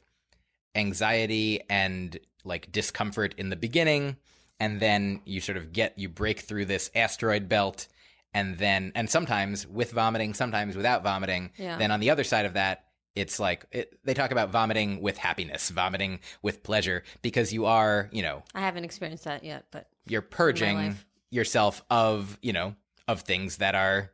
anxiety 0.76 1.60
and 1.68 2.18
like 2.44 2.70
discomfort 2.70 3.34
in 3.38 3.50
the 3.50 3.56
beginning. 3.56 4.16
And 4.60 4.80
then 4.80 5.20
you 5.24 5.40
sort 5.40 5.58
of 5.58 5.72
get 5.72 5.98
you 5.98 6.08
break 6.08 6.40
through 6.40 6.66
this 6.66 6.90
asteroid 6.94 7.48
belt 7.48 7.88
and 8.36 8.58
then 8.58 8.92
and 8.94 9.08
sometimes 9.10 9.66
with 9.66 9.90
vomiting 9.92 10.34
sometimes 10.34 10.76
without 10.76 11.02
vomiting 11.02 11.50
Yeah. 11.56 11.78
then 11.78 11.90
on 11.90 12.00
the 12.00 12.10
other 12.10 12.24
side 12.24 12.44
of 12.46 12.54
that 12.54 12.84
it's 13.14 13.40
like 13.40 13.64
it, 13.72 13.98
they 14.04 14.12
talk 14.14 14.30
about 14.30 14.50
vomiting 14.50 15.00
with 15.00 15.16
happiness 15.16 15.70
vomiting 15.70 16.20
with 16.42 16.62
pleasure 16.62 17.02
because 17.22 17.52
you 17.52 17.64
are 17.64 18.08
you 18.12 18.22
know 18.22 18.42
I 18.54 18.60
haven't 18.60 18.84
experienced 18.84 19.24
that 19.24 19.42
yet, 19.42 19.64
but 19.70 19.88
you're 20.06 20.22
purging 20.22 20.96
yourself 21.30 21.82
of 21.90 22.38
you 22.42 22.52
know 22.52 22.74
of 23.08 23.22
things 23.22 23.56
that 23.58 23.74
are 23.74 24.12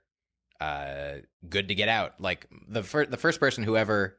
uh 0.60 1.14
good 1.48 1.66
to 1.68 1.74
get 1.74 1.88
out 1.88 2.20
like 2.20 2.46
the 2.68 2.82
fir- 2.84 3.06
the 3.06 3.16
first 3.16 3.40
person 3.40 3.64
who 3.64 3.76
ever 3.76 4.16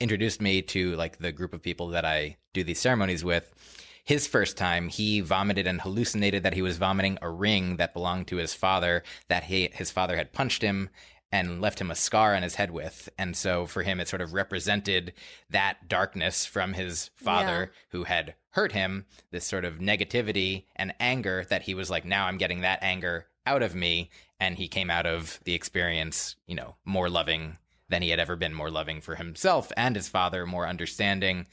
introduced 0.00 0.40
me 0.40 0.62
to 0.62 0.96
like 0.96 1.18
the 1.18 1.30
group 1.32 1.52
of 1.52 1.60
people 1.62 1.88
that 1.88 2.04
I 2.04 2.38
do 2.54 2.64
these 2.64 2.80
ceremonies 2.80 3.22
with 3.24 3.52
his 4.04 4.26
first 4.26 4.56
time 4.56 4.88
he 4.88 5.20
vomited 5.20 5.66
and 5.66 5.80
hallucinated 5.80 6.42
that 6.42 6.54
he 6.54 6.62
was 6.62 6.78
vomiting 6.78 7.18
a 7.22 7.30
ring 7.30 7.76
that 7.76 7.94
belonged 7.94 8.26
to 8.28 8.36
his 8.36 8.54
father 8.54 9.02
that 9.28 9.44
he 9.44 9.68
his 9.72 9.90
father 9.90 10.16
had 10.16 10.32
punched 10.32 10.62
him 10.62 10.90
and 11.32 11.62
left 11.62 11.80
him 11.80 11.90
a 11.90 11.94
scar 11.94 12.34
on 12.34 12.42
his 12.42 12.56
head 12.56 12.70
with. 12.70 13.08
And 13.16 13.34
so 13.34 13.64
for 13.64 13.82
him 13.82 13.98
it 13.98 14.08
sort 14.08 14.20
of 14.20 14.34
represented 14.34 15.14
that 15.48 15.88
darkness 15.88 16.44
from 16.44 16.74
his 16.74 17.10
father 17.16 17.72
who 17.88 18.04
had 18.04 18.34
hurt 18.50 18.72
him 18.72 19.06
this 19.30 19.46
sort 19.46 19.64
of 19.64 19.78
negativity 19.78 20.64
and 20.76 20.94
anger 21.00 21.46
that 21.48 21.62
he 21.62 21.72
was 21.72 21.88
like 21.88 22.04
now 22.04 22.26
i'm 22.26 22.36
getting 22.36 22.60
that 22.60 22.82
anger 22.82 23.26
out 23.46 23.62
of 23.62 23.74
me. 23.74 24.10
And 24.38 24.58
he 24.58 24.68
came 24.68 24.90
out 24.90 25.06
of 25.06 25.40
the 25.44 25.54
experience 25.54 26.36
you 26.46 26.54
know 26.54 26.76
more 26.84 27.08
loving 27.08 27.56
than 27.88 28.02
he 28.02 28.10
had 28.10 28.20
ever 28.20 28.36
been 28.36 28.54
more 28.54 28.70
loving 28.70 29.00
for 29.00 29.14
himself 29.14 29.70
and 29.76 29.96
his 29.96 30.08
father 30.08 30.46
more 30.46 30.66
understanding 30.66 31.46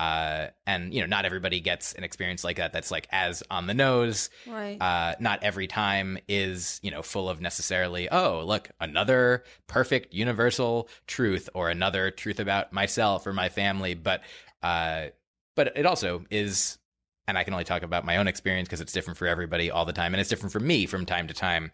uh, 0.00 0.48
and 0.66 0.94
you 0.94 1.00
know 1.02 1.06
not 1.06 1.26
everybody 1.26 1.60
gets 1.60 1.92
an 1.92 2.04
experience 2.04 2.42
like 2.42 2.56
that 2.56 2.72
that's 2.72 2.90
like 2.90 3.06
as 3.12 3.42
on 3.50 3.66
the 3.66 3.74
nose. 3.74 4.30
Right. 4.46 4.80
uh, 4.80 5.14
not 5.20 5.42
every 5.42 5.66
time 5.66 6.16
is 6.26 6.80
you 6.82 6.90
know 6.90 7.02
full 7.02 7.28
of 7.28 7.42
necessarily 7.42 8.08
oh 8.08 8.42
look 8.46 8.70
another 8.80 9.44
perfect 9.66 10.14
universal 10.14 10.88
truth 11.06 11.50
or 11.52 11.68
another 11.68 12.10
truth 12.10 12.40
about 12.40 12.72
myself 12.72 13.26
or 13.26 13.34
my 13.34 13.50
family. 13.50 13.92
But 13.92 14.22
uh, 14.62 15.08
but 15.54 15.76
it 15.76 15.84
also 15.84 16.24
is 16.30 16.78
and 17.28 17.36
i 17.36 17.44
can 17.44 17.52
only 17.52 17.64
talk 17.64 17.82
about 17.82 18.06
my 18.06 18.16
own 18.16 18.26
experience 18.26 18.68
because 18.68 18.80
it's 18.80 18.94
different 18.94 19.18
for 19.18 19.26
everybody 19.26 19.70
all 19.70 19.84
the 19.84 19.92
time 19.92 20.14
and 20.14 20.20
it's 20.20 20.30
different 20.30 20.52
for 20.52 20.60
me 20.60 20.86
from 20.86 21.04
time 21.04 21.26
to 21.28 21.34
time. 21.34 21.72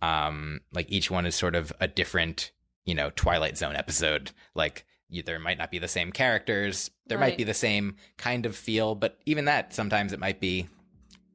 Um 0.00 0.60
like 0.72 0.90
each 0.90 1.10
one 1.10 1.26
is 1.26 1.34
sort 1.34 1.54
of 1.54 1.70
a 1.80 1.86
different 1.86 2.50
you 2.86 2.94
know 2.94 3.10
twilight 3.10 3.58
zone 3.58 3.76
episode. 3.76 4.30
Like 4.54 4.86
you, 5.12 5.22
there 5.22 5.38
might 5.38 5.58
not 5.58 5.70
be 5.70 5.78
the 5.78 5.88
same 5.88 6.12
characters. 6.12 6.90
There 7.06 7.18
might 7.18 7.36
be 7.36 7.44
the 7.44 7.54
same 7.54 7.96
kind 8.16 8.46
of 8.46 8.56
feel 8.56 8.94
but 8.94 9.18
even 9.26 9.44
that 9.46 9.74
sometimes 9.74 10.12
it 10.12 10.18
might 10.18 10.40
be 10.40 10.68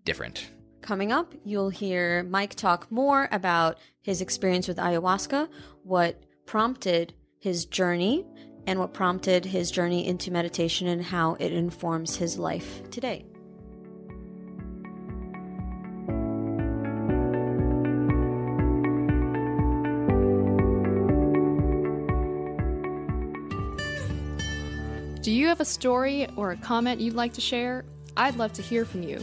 different. 0.05 0.49
Coming 0.81 1.11
up, 1.11 1.33
you'll 1.43 1.69
hear 1.69 2.23
Mike 2.23 2.55
talk 2.55 2.89
more 2.91 3.27
about 3.31 3.77
his 4.01 4.21
experience 4.21 4.67
with 4.67 4.77
ayahuasca, 4.77 5.49
what 5.83 6.23
prompted 6.45 7.13
his 7.39 7.65
journey, 7.65 8.25
and 8.65 8.79
what 8.79 8.93
prompted 8.93 9.45
his 9.45 9.69
journey 9.69 10.07
into 10.07 10.31
meditation 10.31 10.87
and 10.87 11.03
how 11.03 11.35
it 11.39 11.51
informs 11.51 12.15
his 12.15 12.37
life 12.37 12.89
today. 12.89 13.25
Have 25.57 25.65
a 25.65 25.69
story 25.69 26.27
or 26.35 26.51
a 26.51 26.57
comment 26.57 27.01
you'd 27.01 27.15
like 27.15 27.33
to 27.33 27.41
share? 27.41 27.83
I'd 28.15 28.35
love 28.35 28.53
to 28.53 28.61
hear 28.61 28.85
from 28.85 29.01
you. 29.01 29.19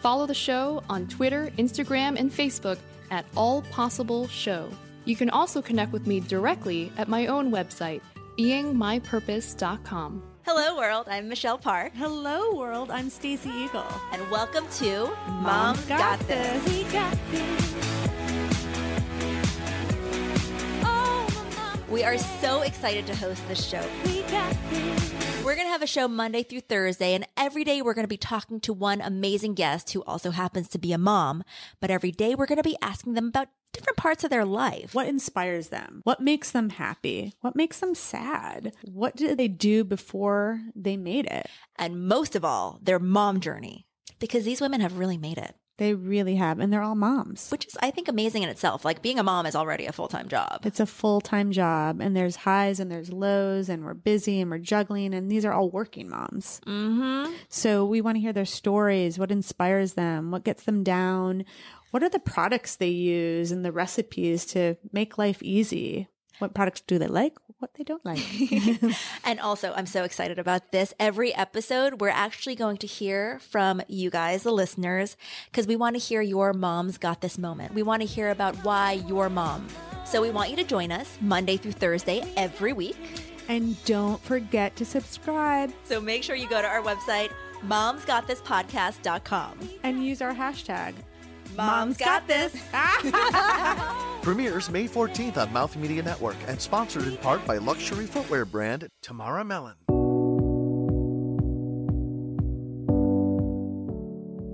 Follow 0.00 0.26
the 0.26 0.34
show 0.34 0.80
on 0.88 1.08
Twitter, 1.08 1.50
Instagram, 1.58 2.16
and 2.20 2.30
Facebook 2.30 2.78
at 3.10 3.24
All 3.36 3.62
Possible 3.62 4.28
Show. 4.28 4.70
You 5.06 5.16
can 5.16 5.28
also 5.28 5.60
connect 5.60 5.90
with 5.92 6.06
me 6.06 6.20
directly 6.20 6.92
at 6.96 7.08
my 7.08 7.26
own 7.26 7.50
website, 7.50 8.00
beingmypurpose.com. 8.38 10.22
Hello, 10.44 10.76
world. 10.76 11.06
I'm 11.08 11.28
Michelle 11.28 11.58
Park, 11.58 11.92
Hello, 11.96 12.54
world. 12.54 12.92
I'm 12.92 13.10
Stacey 13.10 13.50
Eagle. 13.50 13.84
and 14.12 14.30
welcome 14.30 14.68
to 14.78 15.10
Mom's 15.28 15.84
Got, 15.86 16.20
This. 16.28 16.64
We 16.68 16.84
got 16.92 17.16
this. 17.32 17.91
We 21.92 22.04
are 22.04 22.16
so 22.16 22.62
excited 22.62 23.06
to 23.06 23.14
host 23.14 23.46
this 23.48 23.68
show. 23.68 23.84
We 24.06 24.22
got 24.22 24.56
this. 24.70 25.12
We're 25.44 25.54
going 25.54 25.66
to 25.66 25.72
have 25.72 25.82
a 25.82 25.86
show 25.86 26.08
Monday 26.08 26.42
through 26.42 26.60
Thursday, 26.60 27.12
and 27.12 27.26
every 27.36 27.64
day 27.64 27.82
we're 27.82 27.92
going 27.92 28.04
to 28.04 28.08
be 28.08 28.16
talking 28.16 28.60
to 28.60 28.72
one 28.72 29.02
amazing 29.02 29.52
guest 29.52 29.92
who 29.92 30.02
also 30.04 30.30
happens 30.30 30.70
to 30.70 30.78
be 30.78 30.94
a 30.94 30.98
mom. 30.98 31.44
But 31.80 31.90
every 31.90 32.10
day 32.10 32.34
we're 32.34 32.46
going 32.46 32.56
to 32.56 32.62
be 32.62 32.78
asking 32.80 33.12
them 33.12 33.28
about 33.28 33.48
different 33.74 33.98
parts 33.98 34.24
of 34.24 34.30
their 34.30 34.46
life. 34.46 34.94
What 34.94 35.06
inspires 35.06 35.68
them? 35.68 36.00
What 36.04 36.22
makes 36.22 36.50
them 36.50 36.70
happy? 36.70 37.34
What 37.42 37.56
makes 37.56 37.80
them 37.80 37.94
sad? 37.94 38.72
What 38.90 39.14
did 39.14 39.36
they 39.36 39.48
do 39.48 39.84
before 39.84 40.62
they 40.74 40.96
made 40.96 41.26
it? 41.26 41.46
And 41.76 42.08
most 42.08 42.34
of 42.34 42.42
all, 42.42 42.78
their 42.80 42.98
mom 42.98 43.40
journey. 43.40 43.84
Because 44.18 44.44
these 44.44 44.60
women 44.62 44.80
have 44.80 44.98
really 44.98 45.18
made 45.18 45.36
it, 45.36 45.56
They 45.78 45.94
really 45.94 46.36
have, 46.36 46.58
and 46.58 46.72
they're 46.72 46.82
all 46.82 46.94
moms. 46.94 47.50
which 47.50 47.66
is, 47.66 47.76
I 47.80 47.90
think, 47.90 48.08
amazing 48.08 48.42
in 48.42 48.48
itself. 48.48 48.84
Like 48.84 49.02
being 49.02 49.18
a 49.18 49.22
mom 49.22 49.46
is 49.46 49.56
already 49.56 49.86
a 49.86 49.92
full 49.92 50.08
time 50.08 50.28
job. 50.28 50.60
It's 50.64 50.80
a 50.80 50.86
full 50.86 51.20
time 51.20 51.50
job, 51.50 52.00
and 52.00 52.16
there's 52.16 52.36
highs 52.36 52.78
and 52.78 52.90
there's 52.90 53.12
lows, 53.12 53.68
and 53.68 53.84
we're 53.84 53.94
busy 53.94 54.40
and 54.40 54.50
we're 54.50 54.58
juggling, 54.58 55.14
and 55.14 55.30
these 55.30 55.44
are 55.44 55.52
all 55.52 55.70
working 55.70 56.08
moms. 56.08 56.60
Mm-hmm. 56.66 57.32
So 57.48 57.84
we 57.84 58.00
want 58.00 58.16
to 58.16 58.20
hear 58.20 58.32
their 58.32 58.44
stories, 58.44 59.18
what 59.18 59.30
inspires 59.30 59.94
them, 59.94 60.30
what 60.30 60.44
gets 60.44 60.64
them 60.64 60.84
down, 60.84 61.44
what 61.90 62.02
are 62.02 62.08
the 62.08 62.18
products 62.18 62.76
they 62.76 62.88
use 62.88 63.50
and 63.52 63.64
the 63.64 63.72
recipes 63.72 64.44
to 64.46 64.76
make 64.92 65.18
life 65.18 65.42
easy. 65.42 66.08
What 66.38 66.54
products 66.54 66.80
do 66.80 66.98
they 66.98 67.06
like? 67.06 67.34
What 67.58 67.74
they 67.74 67.84
don't 67.84 68.04
like. 68.04 68.18
And 69.24 69.38
also, 69.38 69.72
I'm 69.76 69.86
so 69.86 70.02
excited 70.02 70.38
about 70.38 70.72
this. 70.72 70.92
Every 70.98 71.32
episode, 71.34 72.00
we're 72.00 72.08
actually 72.08 72.56
going 72.56 72.78
to 72.78 72.86
hear 72.88 73.38
from 73.38 73.80
you 73.86 74.10
guys, 74.10 74.42
the 74.42 74.50
listeners, 74.52 75.16
because 75.50 75.66
we 75.68 75.76
want 75.76 75.94
to 75.94 76.00
hear 76.00 76.20
your 76.22 76.52
mom's 76.52 76.98
got 76.98 77.20
this 77.20 77.38
moment. 77.38 77.72
We 77.74 77.82
want 77.84 78.02
to 78.02 78.06
hear 78.08 78.30
about 78.30 78.56
why 78.64 78.92
your 79.06 79.28
mom. 79.28 79.68
So 80.04 80.20
we 80.20 80.30
want 80.30 80.50
you 80.50 80.56
to 80.56 80.64
join 80.64 80.90
us 80.90 81.16
Monday 81.20 81.56
through 81.56 81.72
Thursday 81.72 82.24
every 82.36 82.72
week. 82.72 82.96
and 83.48 83.76
don't 83.84 84.20
forget 84.22 84.74
to 84.76 84.84
subscribe 84.84 85.72
So 85.84 86.00
make 86.00 86.22
sure 86.22 86.36
you 86.36 86.48
go 86.48 86.62
to 86.62 86.68
our 86.68 86.80
website, 86.82 87.30
momsgotthispodcast.com. 87.66 89.58
and 89.82 90.04
use 90.04 90.20
our 90.22 90.34
hashtag. 90.34 90.94
Mom's 91.56 91.96
got 91.96 92.26
this. 92.26 92.54
Premieres 94.22 94.70
May 94.70 94.86
14th 94.86 95.36
on 95.36 95.52
Mouth 95.52 95.76
Media 95.76 96.02
Network 96.02 96.36
and 96.46 96.60
sponsored 96.60 97.06
in 97.06 97.16
part 97.18 97.44
by 97.46 97.58
luxury 97.58 98.06
footwear 98.06 98.44
brand 98.44 98.88
Tamara 99.02 99.44
Mellon. 99.44 99.74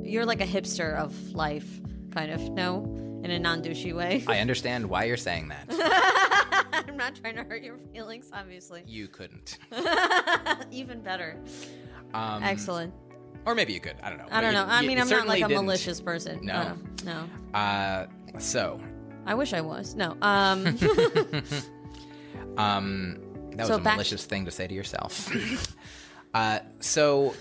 You're 0.04 0.24
like 0.24 0.40
a 0.40 0.46
hipster 0.46 0.96
of 0.96 1.14
life, 1.34 1.80
kind 2.12 2.32
of, 2.32 2.40
no? 2.50 2.94
In 3.22 3.30
a 3.30 3.38
non 3.38 3.62
douchey 3.62 3.94
way. 3.94 4.24
I 4.26 4.38
understand 4.38 4.88
why 4.88 5.04
you're 5.04 5.18
saying 5.18 5.48
that. 5.48 5.66
I'm 6.88 6.96
not 6.96 7.14
trying 7.16 7.36
to 7.36 7.42
hurt 7.42 7.62
your 7.62 7.76
feelings, 7.92 8.30
obviously. 8.32 8.84
You 8.86 9.08
couldn't. 9.08 9.58
Even 10.70 11.02
better. 11.02 11.36
Um, 12.14 12.42
Excellent. 12.42 12.94
Or 13.48 13.54
maybe 13.54 13.72
you 13.72 13.80
could. 13.80 13.96
I 14.02 14.10
don't 14.10 14.18
know. 14.18 14.26
I 14.30 14.42
don't 14.42 14.52
know. 14.52 14.66
you- 14.66 14.70
I 14.70 14.80
you 14.82 14.88
mean, 14.88 15.00
I'm 15.00 15.08
not 15.08 15.26
like 15.26 15.42
a 15.42 15.48
didn't. 15.48 15.64
malicious 15.64 16.02
person. 16.02 16.40
No. 16.44 16.52
Uh, 16.52 16.74
no. 17.02 17.58
Uh, 17.58 18.06
so, 18.38 18.78
I 19.24 19.32
wish 19.32 19.54
I 19.54 19.62
was. 19.62 19.94
No. 19.94 20.18
Um, 20.20 20.66
um, 22.58 23.18
that 23.52 23.60
was 23.66 23.70
a 23.70 23.78
back- 23.78 23.96
malicious 23.96 24.26
thing 24.26 24.44
to 24.44 24.50
say 24.50 24.66
to 24.66 24.74
yourself. 24.74 25.34
uh, 26.34 26.58
so 26.80 27.34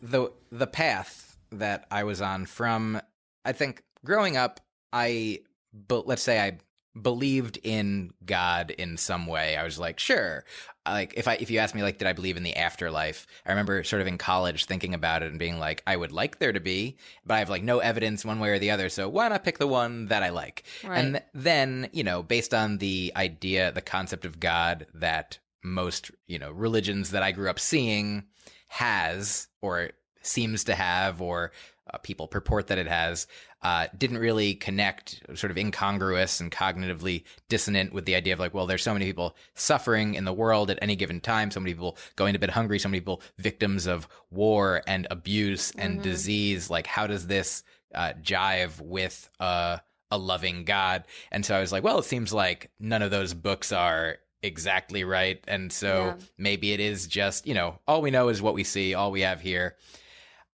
the 0.00 0.30
the 0.52 0.68
path 0.68 1.36
that 1.50 1.86
I 1.90 2.04
was 2.04 2.22
on 2.22 2.46
from, 2.46 3.00
I 3.44 3.50
think, 3.50 3.82
growing 4.04 4.36
up, 4.36 4.60
I, 4.92 5.40
but 5.74 6.06
let's 6.06 6.22
say 6.22 6.38
I 6.40 6.58
believed 7.00 7.58
in 7.64 8.12
God 8.24 8.70
in 8.70 8.96
some 8.96 9.26
way. 9.26 9.56
I 9.56 9.64
was 9.64 9.76
like, 9.78 9.98
sure. 9.98 10.44
Like 10.86 11.14
if 11.16 11.28
I 11.28 11.34
if 11.34 11.50
you 11.50 11.58
ask 11.58 11.74
me 11.74 11.82
like 11.82 11.98
did 11.98 12.08
I 12.08 12.12
believe 12.12 12.36
in 12.36 12.42
the 12.42 12.56
afterlife? 12.56 13.26
I 13.46 13.50
remember 13.50 13.84
sort 13.84 14.02
of 14.02 14.08
in 14.08 14.18
college 14.18 14.64
thinking 14.64 14.94
about 14.94 15.22
it 15.22 15.30
and 15.30 15.38
being 15.38 15.58
like 15.58 15.82
I 15.86 15.96
would 15.96 16.12
like 16.12 16.38
there 16.38 16.52
to 16.52 16.60
be, 16.60 16.96
but 17.24 17.34
I 17.34 17.38
have 17.38 17.50
like 17.50 17.62
no 17.62 17.78
evidence 17.78 18.24
one 18.24 18.40
way 18.40 18.50
or 18.50 18.58
the 18.58 18.70
other, 18.70 18.88
so 18.88 19.08
why 19.08 19.28
not 19.28 19.44
pick 19.44 19.58
the 19.58 19.66
one 19.66 20.06
that 20.06 20.22
I 20.22 20.30
like? 20.30 20.64
Right. 20.84 20.98
And 20.98 21.14
th- 21.14 21.24
then, 21.34 21.88
you 21.92 22.04
know, 22.04 22.22
based 22.22 22.52
on 22.52 22.78
the 22.78 23.12
idea, 23.16 23.72
the 23.72 23.80
concept 23.80 24.24
of 24.24 24.40
God 24.40 24.86
that 24.94 25.38
most, 25.62 26.10
you 26.26 26.38
know, 26.38 26.50
religions 26.50 27.10
that 27.10 27.22
I 27.22 27.32
grew 27.32 27.48
up 27.48 27.60
seeing 27.60 28.24
has 28.68 29.48
or 29.60 29.90
seems 30.22 30.64
to 30.64 30.74
have 30.74 31.20
or 31.20 31.52
people 31.98 32.26
purport 32.26 32.66
that 32.68 32.78
it 32.78 32.86
has 32.86 33.26
uh, 33.62 33.86
didn't 33.96 34.18
really 34.18 34.54
connect 34.54 35.22
sort 35.34 35.50
of 35.50 35.56
incongruous 35.58 36.40
and 36.40 36.50
cognitively 36.50 37.24
dissonant 37.48 37.92
with 37.92 38.04
the 38.06 38.14
idea 38.14 38.32
of 38.32 38.38
like 38.40 38.54
well 38.54 38.66
there's 38.66 38.82
so 38.82 38.92
many 38.92 39.04
people 39.06 39.36
suffering 39.54 40.14
in 40.14 40.24
the 40.24 40.32
world 40.32 40.70
at 40.70 40.78
any 40.82 40.96
given 40.96 41.20
time 41.20 41.50
so 41.50 41.60
many 41.60 41.72
people 41.72 41.96
going 42.16 42.32
to 42.32 42.38
bed 42.38 42.50
hungry 42.50 42.78
so 42.78 42.88
many 42.88 43.00
people 43.00 43.22
victims 43.38 43.86
of 43.86 44.08
war 44.30 44.82
and 44.86 45.06
abuse 45.10 45.70
and 45.78 45.94
Mm-hmm. 45.94 46.02
disease 46.02 46.70
like 46.70 46.86
how 46.86 47.06
does 47.06 47.26
this 47.26 47.62
uh, 47.94 48.12
jive 48.22 48.80
with 48.80 49.28
uh, 49.38 49.76
a 50.10 50.18
loving 50.18 50.64
god 50.64 51.04
and 51.30 51.44
so 51.46 51.54
i 51.56 51.60
was 51.60 51.72
like 51.72 51.84
well 51.84 51.98
it 51.98 52.04
seems 52.04 52.32
like 52.32 52.70
none 52.80 53.02
of 53.02 53.10
those 53.10 53.32
books 53.34 53.70
are 53.72 54.16
exactly 54.42 55.04
right 55.04 55.42
and 55.46 55.72
so 55.72 56.06
Yeah. 56.18 56.24
maybe 56.36 56.72
it 56.72 56.80
is 56.80 57.06
just 57.06 57.46
you 57.46 57.54
know 57.54 57.78
all 57.86 58.02
we 58.02 58.10
know 58.10 58.28
is 58.28 58.42
what 58.42 58.54
we 58.54 58.64
see 58.64 58.94
all 58.94 59.12
we 59.12 59.20
have 59.20 59.40
here 59.40 59.76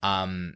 um 0.04 0.56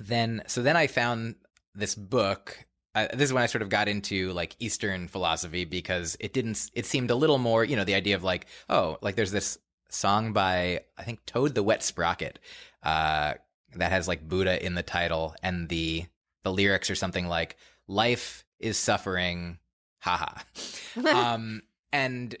then 0.00 0.42
so 0.46 0.62
then 0.62 0.76
i 0.76 0.86
found 0.86 1.34
this 1.74 1.94
book 1.94 2.64
uh, 2.94 3.06
this 3.12 3.22
is 3.28 3.32
when 3.32 3.42
i 3.42 3.46
sort 3.46 3.62
of 3.62 3.68
got 3.68 3.88
into 3.88 4.32
like 4.32 4.56
eastern 4.58 5.08
philosophy 5.08 5.64
because 5.64 6.16
it 6.20 6.32
didn't 6.32 6.70
it 6.74 6.86
seemed 6.86 7.10
a 7.10 7.14
little 7.14 7.38
more 7.38 7.64
you 7.64 7.76
know 7.76 7.84
the 7.84 7.94
idea 7.94 8.14
of 8.16 8.22
like 8.24 8.46
oh 8.68 8.98
like 9.02 9.16
there's 9.16 9.30
this 9.32 9.58
song 9.88 10.32
by 10.32 10.80
i 10.98 11.02
think 11.02 11.24
toad 11.26 11.54
the 11.54 11.62
wet 11.62 11.82
sprocket 11.82 12.38
uh 12.82 13.34
that 13.74 13.92
has 13.92 14.08
like 14.08 14.26
buddha 14.28 14.64
in 14.64 14.74
the 14.74 14.82
title 14.82 15.34
and 15.42 15.68
the 15.68 16.04
the 16.44 16.52
lyrics 16.52 16.90
are 16.90 16.94
something 16.94 17.26
like 17.28 17.56
life 17.88 18.44
is 18.58 18.76
suffering 18.78 19.58
haha 20.00 20.40
um 21.12 21.62
and 21.92 22.36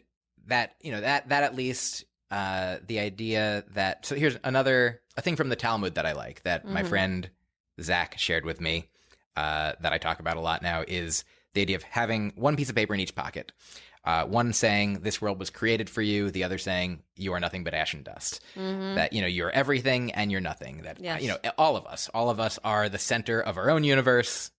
that 0.46 0.74
you 0.80 0.90
know 0.92 1.00
that 1.00 1.28
that 1.28 1.42
at 1.44 1.54
least 1.54 2.04
uh 2.30 2.78
the 2.86 2.98
idea 2.98 3.64
that 3.74 4.04
so 4.06 4.14
here's 4.14 4.36
another 4.44 5.00
a 5.16 5.20
thing 5.22 5.36
from 5.36 5.48
the 5.50 5.56
talmud 5.56 5.94
that 5.94 6.06
i 6.06 6.12
like 6.12 6.42
that 6.42 6.64
my 6.66 6.82
Mhm. 6.82 6.88
friend 6.88 7.30
zach 7.80 8.18
shared 8.18 8.44
with 8.44 8.60
me 8.60 8.88
uh 9.36 9.72
that 9.80 9.92
i 9.92 9.98
talk 9.98 10.20
about 10.20 10.36
a 10.36 10.40
lot 10.40 10.62
now 10.62 10.84
is 10.86 11.24
the 11.54 11.60
idea 11.62 11.76
of 11.76 11.82
having 11.82 12.32
one 12.36 12.56
piece 12.56 12.70
of 12.70 12.74
paper 12.76 12.94
in 12.94 13.00
each 13.00 13.14
pocket. 13.14 13.52
Uh, 14.04 14.24
one 14.24 14.52
saying 14.54 15.00
this 15.02 15.20
world 15.22 15.38
was 15.38 15.50
created 15.50 15.88
for 15.90 16.00
you 16.02 16.30
the 16.30 16.42
other 16.42 16.56
saying 16.58 17.02
you 17.14 17.32
are 17.34 17.38
nothing 17.38 17.62
but 17.62 17.74
ash 17.74 17.92
and 17.94 18.02
dust. 18.04 18.40
Mhm. 18.56 18.94
that 18.96 19.12
you 19.12 19.20
know 19.20 19.26
you're 19.28 19.50
everything 19.50 20.10
and 20.12 20.32
you're 20.32 20.40
nothing. 20.40 20.78
That 20.82 20.98
Yes. 20.98 21.20
you 21.22 21.28
know 21.28 21.36
all 21.58 21.76
of 21.76 21.84
us 21.86 22.08
all 22.14 22.30
of 22.30 22.40
us 22.40 22.58
are 22.64 22.88
the 22.88 22.98
center 22.98 23.38
of 23.40 23.58
our 23.58 23.70
own 23.70 23.84
universe 23.84 24.50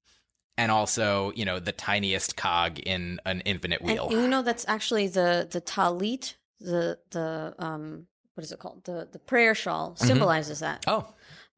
and 0.56 0.72
also 0.72 1.32
you 1.36 1.46
know 1.46 1.60
the 1.60 1.72
tiniest 1.74 2.38
cog 2.38 2.78
in 2.80 3.20
an 3.26 3.42
infinite 3.42 3.82
And 3.82 3.90
wheel. 3.90 4.08
you 4.12 4.28
know 4.28 4.44
that's 4.44 4.66
actually 4.68 5.08
the 5.08 5.48
the 5.50 5.62
tallit, 5.62 6.36
the 6.62 7.00
the 7.10 7.56
um 7.58 8.06
what 8.36 8.44
is 8.44 8.52
it 8.52 8.60
called? 8.60 8.84
The 8.86 9.08
the 9.12 9.20
prayer 9.20 9.56
shawl 9.56 9.96
symbolizes 9.98 10.60
that. 10.60 10.84
Oh 10.88 11.08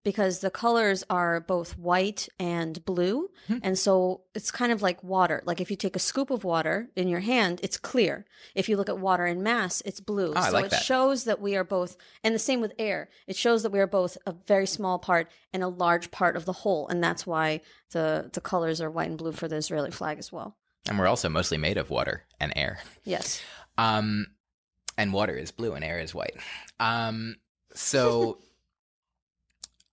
because 0.06 0.40
the 0.40 0.50
colors 0.50 1.04
are 1.10 1.42
both 1.42 1.78
white 1.78 2.30
and 2.40 2.74
blue, 2.86 3.30
Hmm. 3.48 3.58
and 3.62 3.78
so 3.78 4.22
it's 4.34 4.52
kind 4.52 4.72
of 4.72 4.82
like 4.82 5.04
water. 5.04 5.42
Like 5.46 5.60
if 5.60 5.70
you 5.70 5.76
take 5.76 5.98
a 5.98 6.00
scoop 6.00 6.30
of 6.32 6.46
water 6.46 6.88
in 6.96 7.10
your 7.10 7.20
hand, 7.20 7.60
it's 7.62 7.78
clear. 7.78 8.26
If 8.56 8.70
you 8.70 8.78
look 8.78 8.88
at 8.88 8.98
water 9.00 9.26
in 9.26 9.44
mass, 9.44 9.82
it's 9.86 10.00
blue. 10.00 10.32
Oh, 10.36 10.42
so 10.46 10.52
like 10.54 10.66
it 10.66 10.72
that. 10.72 10.84
shows 10.84 11.26
that 11.26 11.42
we 11.42 11.58
are 11.58 11.66
both, 11.66 11.98
and 12.24 12.34
the 12.34 12.40
same 12.40 12.62
with 12.62 12.72
air. 12.80 13.10
It 13.28 13.36
shows 13.36 13.64
that 13.64 13.72
we 13.74 13.80
are 13.80 13.88
both 13.88 14.18
a 14.26 14.32
very 14.48 14.68
small 14.68 14.98
part 15.00 15.30
and 15.52 15.62
a 15.62 15.68
large 15.68 16.10
part 16.12 16.38
of 16.38 16.46
the 16.46 16.54
whole, 16.64 16.88
and 16.88 17.04
that's 17.04 17.28
why 17.28 17.60
the 17.92 18.30
the 18.32 18.42
colors 18.42 18.80
are 18.80 18.90
white 18.90 19.10
and 19.10 19.18
blue 19.18 19.34
for 19.34 19.48
the 19.50 19.58
Israeli 19.58 19.92
flag 19.92 20.18
as 20.20 20.32
well. 20.32 20.56
and 20.88 21.00
we're 21.00 21.08
also 21.08 21.30
mostly 21.30 21.58
made 21.58 21.78
of 21.78 21.90
water 21.90 22.24
and 22.40 22.54
air 22.56 22.78
Yes. 23.04 23.42
um 23.78 24.28
and 25.00 25.12
water 25.14 25.36
is 25.36 25.52
blue 25.52 25.74
and 25.74 25.84
air 25.84 26.00
is 26.00 26.14
white 26.14 26.38
um 26.80 27.36
so 27.74 28.38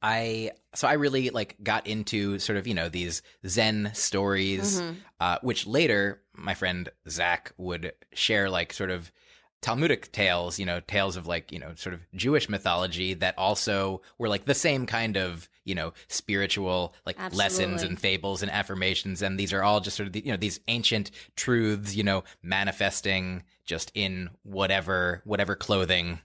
i 0.02 0.50
so 0.74 0.88
i 0.88 0.94
really 0.94 1.30
like 1.30 1.56
got 1.62 1.86
into 1.86 2.38
sort 2.38 2.56
of 2.58 2.66
you 2.66 2.74
know 2.74 2.88
these 2.88 3.22
zen 3.46 3.90
stories 3.94 4.80
Mhm. 4.80 4.96
uh, 5.20 5.38
which 5.42 5.66
later 5.66 6.20
my 6.34 6.54
friend 6.54 6.88
Zach 7.08 7.52
would 7.58 7.92
share 8.12 8.48
like 8.50 8.72
sort 8.72 8.90
of 8.90 9.12
Talmudic 9.60 10.10
tales, 10.10 10.58
you 10.58 10.66
know, 10.66 10.80
tales 10.80 11.16
of 11.16 11.28
like, 11.28 11.52
you 11.52 11.58
know, 11.60 11.72
sort 11.76 11.94
of 11.94 12.00
Jewish 12.16 12.48
mythology 12.48 13.14
that 13.14 13.38
also 13.38 14.02
were 14.18 14.28
like 14.28 14.44
the 14.44 14.54
same 14.56 14.86
kind 14.86 15.16
of, 15.16 15.48
you 15.64 15.76
know, 15.76 15.92
spiritual 16.08 16.94
like 17.06 17.16
lessons 17.32 17.84
and 17.84 17.96
fables 18.00 18.42
and 18.42 18.50
affirmations. 18.50 19.22
And 19.22 19.38
these 19.38 19.52
are 19.52 19.62
all 19.62 19.78
just 19.78 19.96
sort 19.96 20.08
of, 20.08 20.14
the, 20.14 20.24
you 20.26 20.32
know, 20.32 20.36
these 20.36 20.58
ancient 20.66 21.12
truths, 21.36 21.94
you 21.94 22.02
know, 22.02 22.24
manifesting 22.42 23.44
just 23.64 23.92
in 23.94 24.30
whatever, 24.42 25.22
whatever 25.24 25.54
clothing, 25.54 26.18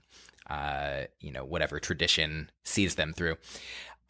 uh, 0.48 1.02
you 1.20 1.32
know, 1.32 1.44
whatever 1.44 1.78
tradition 1.80 2.50
sees 2.64 2.94
them 2.94 3.12
through. 3.12 3.36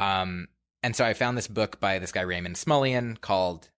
Um, 0.00 0.48
and 0.82 0.94
so 0.94 1.04
I 1.04 1.14
found 1.14 1.36
this 1.36 1.48
book 1.48 1.80
by 1.80 1.98
this 1.98 2.12
guy, 2.12 2.22
Raymond 2.22 2.56
Smullyan 2.56 3.20
called 3.20 3.68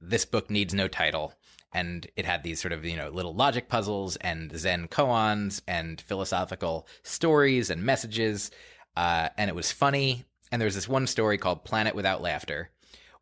this 0.00 0.24
book 0.24 0.50
needs 0.50 0.74
no 0.74 0.88
title. 0.88 1.34
And 1.74 2.06
it 2.16 2.26
had 2.26 2.42
these 2.42 2.60
sort 2.60 2.72
of 2.72 2.84
you 2.84 2.96
know 2.96 3.08
little 3.08 3.34
logic 3.34 3.68
puzzles 3.68 4.16
and 4.16 4.56
zen 4.58 4.88
koans 4.88 5.62
and 5.66 6.00
philosophical 6.00 6.86
stories 7.02 7.70
and 7.70 7.82
messages. 7.82 8.50
Uh, 8.94 9.30
and 9.38 9.48
it 9.48 9.54
was 9.54 9.72
funny. 9.72 10.24
And 10.50 10.60
there 10.60 10.66
was 10.66 10.74
this 10.74 10.88
one 10.88 11.06
story 11.06 11.38
called 11.38 11.64
planet 11.64 11.94
without 11.94 12.20
laughter 12.20 12.70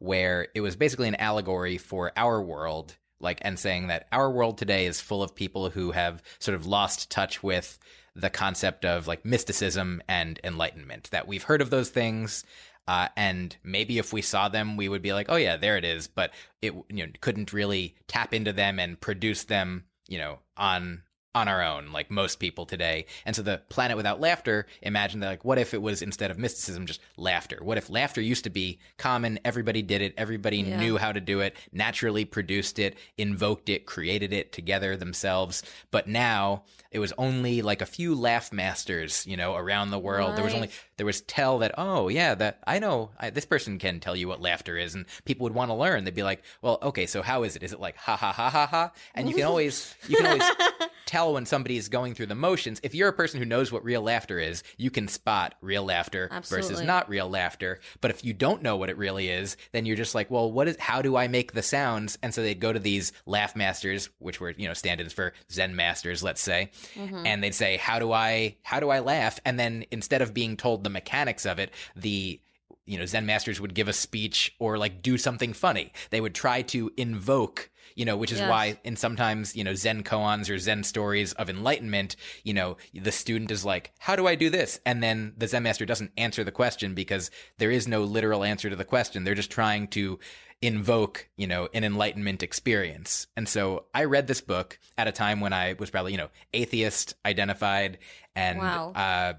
where 0.00 0.48
it 0.55 0.62
was 0.62 0.76
basically 0.76 1.07
an 1.07 1.14
allegory 1.16 1.76
for 1.79 2.11
our 2.16 2.42
world 2.42 2.96
like 3.20 3.38
and 3.42 3.59
saying 3.59 3.88
that 3.88 4.09
our 4.11 4.31
world 4.31 4.59
today 4.59 4.87
is 4.87 5.00
full 5.00 5.22
of 5.22 5.35
people 5.35 5.70
who 5.70 5.92
have 5.92 6.22
sort 6.38 6.55
of 6.55 6.66
lost 6.66 7.11
touch 7.11 7.42
with 7.42 7.79
the 8.14 8.31
concept 8.31 8.85
of 8.85 9.07
like 9.07 9.25
mysticism 9.25 10.03
and 10.09 10.40
enlightenment 10.42 11.09
that 11.11 11.29
we've 11.29 11.44
heard 11.44 11.62
of 11.62 11.70
those 11.70 11.90
things 11.90 12.44
uh, 12.90 13.09
and 13.16 13.57
maybe 13.62 13.99
if 13.99 14.12
we 14.12 14.20
saw 14.20 14.49
them, 14.49 14.77
we 14.77 14.88
would 14.88 15.01
be 15.01 15.12
like, 15.12 15.27
"Oh 15.29 15.37
yeah, 15.37 15.57
there 15.57 15.77
it 15.77 15.85
is." 15.85 16.09
But 16.09 16.33
it 16.61 16.73
you 16.88 17.07
know 17.07 17.12
couldn't 17.20 17.53
really 17.53 17.94
tap 18.09 18.35
into 18.35 18.53
them 18.53 18.81
and 18.81 19.01
produce 19.01 19.44
them, 19.44 19.85
you 20.09 20.18
know, 20.18 20.40
on 20.57 21.03
on 21.35 21.47
our 21.47 21.62
own, 21.62 21.93
like 21.93 22.11
most 22.11 22.40
people 22.40 22.66
today. 22.66 23.07
And 23.25 23.37
so 23.37 23.43
the 23.43 23.62
planet 23.69 23.97
without 23.97 24.21
laughter, 24.21 24.66
imagine 24.83 25.21
that 25.21 25.29
like, 25.29 25.45
what 25.45 25.59
if 25.59 25.73
it 25.75 25.81
was 25.81 26.03
instead 26.03 26.31
of 26.31 26.38
mysticism, 26.38 26.87
just 26.87 27.01
laughter? 27.16 27.59
What 27.62 27.79
if 27.79 27.88
laughter 27.88 28.21
used 28.21 28.45
to 28.45 28.51
be 28.51 28.81
common? 28.99 29.38
Everybody 29.45 29.83
did 29.83 30.03
it. 30.03 30.14
Everybody 30.16 30.59
Yeah. 30.59 30.81
knew 30.81 30.97
how 30.97 31.12
to 31.12 31.21
do 31.21 31.40
it. 31.40 31.57
Naturally 31.73 32.25
produced 32.25 32.79
it, 32.81 32.97
invoked 33.16 33.69
it, 33.69 33.87
created 33.87 34.33
it 34.33 34.53
together 34.53 34.97
themselves. 34.97 35.62
But 35.93 36.09
now 36.09 36.64
it 36.90 36.99
was 36.99 37.12
only 37.16 37.62
like 37.62 37.81
a 37.81 37.87
few 37.87 38.16
laugh 38.16 38.53
masters, 38.53 39.25
you 39.25 39.37
know, 39.37 39.55
around 39.55 39.90
the 39.90 39.99
world. 39.99 40.37
There 40.37 40.45
was 40.45 40.55
only. 40.55 40.71
There 41.00 41.06
was 41.06 41.22
tell 41.22 41.60
that 41.60 41.72
oh 41.78 42.08
yeah 42.08 42.34
that 42.34 42.58
I 42.66 42.78
know 42.78 43.08
I, 43.18 43.30
this 43.30 43.46
person 43.46 43.78
can 43.78 44.00
tell 44.00 44.14
you 44.14 44.28
what 44.28 44.42
laughter 44.42 44.76
is, 44.76 44.94
and 44.94 45.06
people 45.24 45.44
would 45.44 45.54
want 45.54 45.70
to 45.70 45.74
learn. 45.74 46.04
They'd 46.04 46.14
be 46.14 46.22
like, 46.22 46.42
well, 46.60 46.78
okay, 46.82 47.06
so 47.06 47.22
how 47.22 47.42
is 47.44 47.56
it? 47.56 47.62
Is 47.62 47.72
it 47.72 47.80
like 47.80 47.96
ha 47.96 48.16
ha 48.16 48.30
ha 48.30 48.50
ha 48.50 48.66
ha? 48.66 48.92
And 49.14 49.26
you 49.26 49.34
can 49.34 49.44
always 49.44 49.94
you 50.06 50.18
can 50.18 50.26
always 50.26 50.42
tell 51.06 51.32
when 51.32 51.46
somebody 51.46 51.78
is 51.78 51.88
going 51.88 52.12
through 52.12 52.26
the 52.26 52.34
motions. 52.34 52.80
If 52.82 52.94
you're 52.94 53.08
a 53.08 53.14
person 53.14 53.40
who 53.40 53.46
knows 53.46 53.72
what 53.72 53.82
real 53.82 54.02
laughter 54.02 54.38
is, 54.38 54.62
you 54.76 54.90
can 54.90 55.08
spot 55.08 55.54
real 55.62 55.84
laughter 55.84 56.28
versus 56.50 56.82
not 56.82 57.08
real 57.08 57.30
laughter. 57.30 57.80
But 58.02 58.10
if 58.10 58.22
you 58.22 58.34
don't 58.34 58.62
know 58.62 58.76
what 58.76 58.90
it 58.90 58.98
really 58.98 59.30
is, 59.30 59.56
then 59.72 59.86
you're 59.86 59.96
just 59.96 60.14
like, 60.14 60.30
well, 60.30 60.52
what 60.52 60.68
is? 60.68 60.76
How 60.78 61.00
do 61.00 61.16
I 61.16 61.28
make 61.28 61.52
the 61.52 61.62
sounds? 61.62 62.18
And 62.22 62.34
so 62.34 62.42
they'd 62.42 62.60
go 62.60 62.74
to 62.74 62.78
these 62.78 63.14
laugh 63.24 63.56
masters, 63.56 64.10
which 64.18 64.38
were 64.38 64.50
you 64.50 64.68
know 64.68 64.74
stand-ins 64.74 65.14
for 65.14 65.32
Zen 65.50 65.74
masters, 65.74 66.22
let's 66.22 66.42
say, 66.42 66.70
mm-hmm. 66.94 67.24
and 67.24 67.42
they'd 67.42 67.54
say, 67.54 67.78
how 67.78 67.98
do 67.98 68.12
I 68.12 68.56
how 68.62 68.80
do 68.80 68.90
I 68.90 68.98
laugh? 68.98 69.40
And 69.46 69.58
then 69.58 69.86
instead 69.90 70.20
of 70.20 70.34
being 70.34 70.58
told 70.58 70.84
the 70.90 70.98
mechanics 70.98 71.46
of 71.46 71.59
it, 71.59 71.70
the 71.96 72.40
you 72.87 72.98
know 72.98 73.07
zen 73.07 73.26
masters 73.26 73.61
would 73.61 73.74
give 73.74 73.88
a 73.88 73.92
speech 73.92 74.55
or 74.59 74.76
like 74.79 75.03
do 75.03 75.16
something 75.18 75.53
funny 75.53 75.92
they 76.11 76.20
would 76.20 76.35
try 76.35 76.62
to 76.62 76.90
invoke 76.96 77.70
you 77.94 78.05
know 78.05 78.16
which 78.16 78.33
is 78.33 78.40
Yes. 78.40 78.48
why 78.48 78.79
in 78.83 78.96
sometimes 78.96 79.55
you 79.55 79.62
know 79.62 79.74
zen 79.74 80.03
koans 80.03 80.48
or 80.50 80.59
zen 80.59 80.83
stories 80.83 81.33
of 81.35 81.48
enlightenment 81.50 82.16
you 82.42 82.55
know 82.55 82.76
the 82.94 83.12
student 83.12 83.50
is 83.50 83.64
like 83.64 83.92
how 83.98 84.16
do 84.16 84.26
i 84.26 84.35
do 84.35 84.50
this 84.50 84.81
and 84.87 85.03
then 85.03 85.35
the 85.37 85.46
zen 85.46 85.62
master 85.62 85.85
doesn't 85.85 86.11
answer 86.16 86.42
the 86.42 86.50
question 86.50 86.94
because 86.94 87.31
there 87.59 87.70
is 87.70 87.87
no 87.87 88.03
literal 88.03 88.42
answer 88.42 88.70
to 88.70 88.76
the 88.76 88.85
question 88.85 89.22
they're 89.24 89.35
just 89.35 89.50
trying 89.53 89.87
to 89.87 90.18
invoke 90.62 91.29
you 91.37 91.46
know 91.46 91.68
an 91.74 91.85
enlightenment 91.85 92.42
experience 92.42 93.26
and 93.37 93.48
so 93.48 93.85
i 93.94 94.05
read 94.05 94.26
this 94.26 94.40
book 94.40 94.79
at 94.98 95.07
a 95.07 95.12
time 95.12 95.40
when 95.40 95.53
i 95.53 95.74
was 95.79 95.90
probably 95.90 96.12
you 96.12 96.18
know 96.18 96.31
atheist 96.55 97.14
identified 97.24 97.98
and 98.35 98.59
Wow. 98.59 98.92
uh 98.96 99.33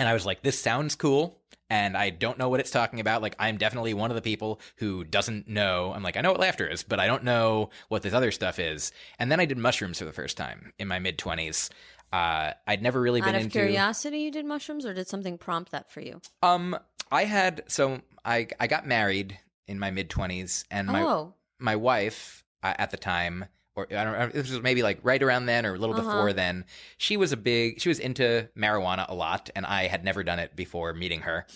and 0.00 0.08
I 0.08 0.14
was 0.14 0.24
like, 0.24 0.42
this 0.42 0.58
sounds 0.58 0.94
cool. 0.94 1.38
And 1.68 1.94
I 1.94 2.08
don't 2.08 2.38
know 2.38 2.48
what 2.48 2.58
it's 2.58 2.70
talking 2.70 3.00
about. 3.00 3.20
Like, 3.20 3.36
I'm 3.38 3.58
definitely 3.58 3.92
one 3.92 4.10
of 4.10 4.14
the 4.14 4.22
people 4.22 4.60
who 4.76 5.04
doesn't 5.04 5.46
know. 5.46 5.92
I'm 5.94 6.02
like, 6.02 6.16
I 6.16 6.22
know 6.22 6.30
what 6.30 6.40
laughter 6.40 6.66
is, 6.66 6.82
but 6.82 6.98
I 6.98 7.06
don't 7.06 7.22
know 7.22 7.68
what 7.88 8.00
this 8.00 8.14
other 8.14 8.32
stuff 8.32 8.58
is. 8.58 8.92
And 9.18 9.30
then 9.30 9.40
I 9.40 9.44
did 9.44 9.58
mushrooms 9.58 9.98
for 9.98 10.06
the 10.06 10.12
first 10.12 10.38
time 10.38 10.72
in 10.78 10.88
my 10.88 10.98
mid 10.98 11.18
20s. 11.18 11.68
Uh, 12.12 12.52
I'd 12.66 12.82
never 12.82 12.98
really 12.98 13.20
been 13.20 13.30
Out 13.30 13.34
of 13.36 13.42
into. 13.42 13.58
curiosity, 13.58 14.20
you 14.20 14.30
did 14.32 14.46
mushrooms, 14.46 14.86
or 14.86 14.94
did 14.94 15.06
something 15.06 15.36
prompt 15.36 15.70
that 15.72 15.92
for 15.92 16.00
you? 16.00 16.22
Um, 16.42 16.76
I 17.12 17.24
had 17.24 17.62
so 17.68 18.00
I 18.24 18.48
I 18.58 18.66
got 18.66 18.86
married 18.86 19.38
in 19.68 19.78
my 19.78 19.90
mid 19.90 20.08
20s, 20.08 20.64
and 20.70 20.88
my 20.88 21.02
oh, 21.02 21.34
my 21.60 21.76
wife 21.76 22.42
uh, 22.64 22.74
at 22.78 22.90
the 22.90 22.96
time, 22.96 23.44
or 23.80 23.86
I 23.98 24.04
don't 24.04 24.18
know, 24.18 24.28
this 24.28 24.50
was 24.50 24.62
maybe 24.62 24.82
like 24.82 24.98
right 25.02 25.22
around 25.22 25.46
then 25.46 25.66
or 25.66 25.74
a 25.74 25.78
little 25.78 25.98
Uh-huh. 25.98 26.10
before 26.10 26.32
then. 26.32 26.64
She 26.98 27.16
was 27.16 27.32
a 27.32 27.36
big, 27.36 27.80
she 27.80 27.88
was 27.88 27.98
into 27.98 28.48
marijuana 28.56 29.06
a 29.08 29.14
lot, 29.14 29.50
and 29.56 29.66
I 29.66 29.86
had 29.88 30.04
never 30.04 30.22
done 30.22 30.38
it 30.38 30.54
before 30.56 30.92
meeting 30.94 31.22
her. 31.22 31.46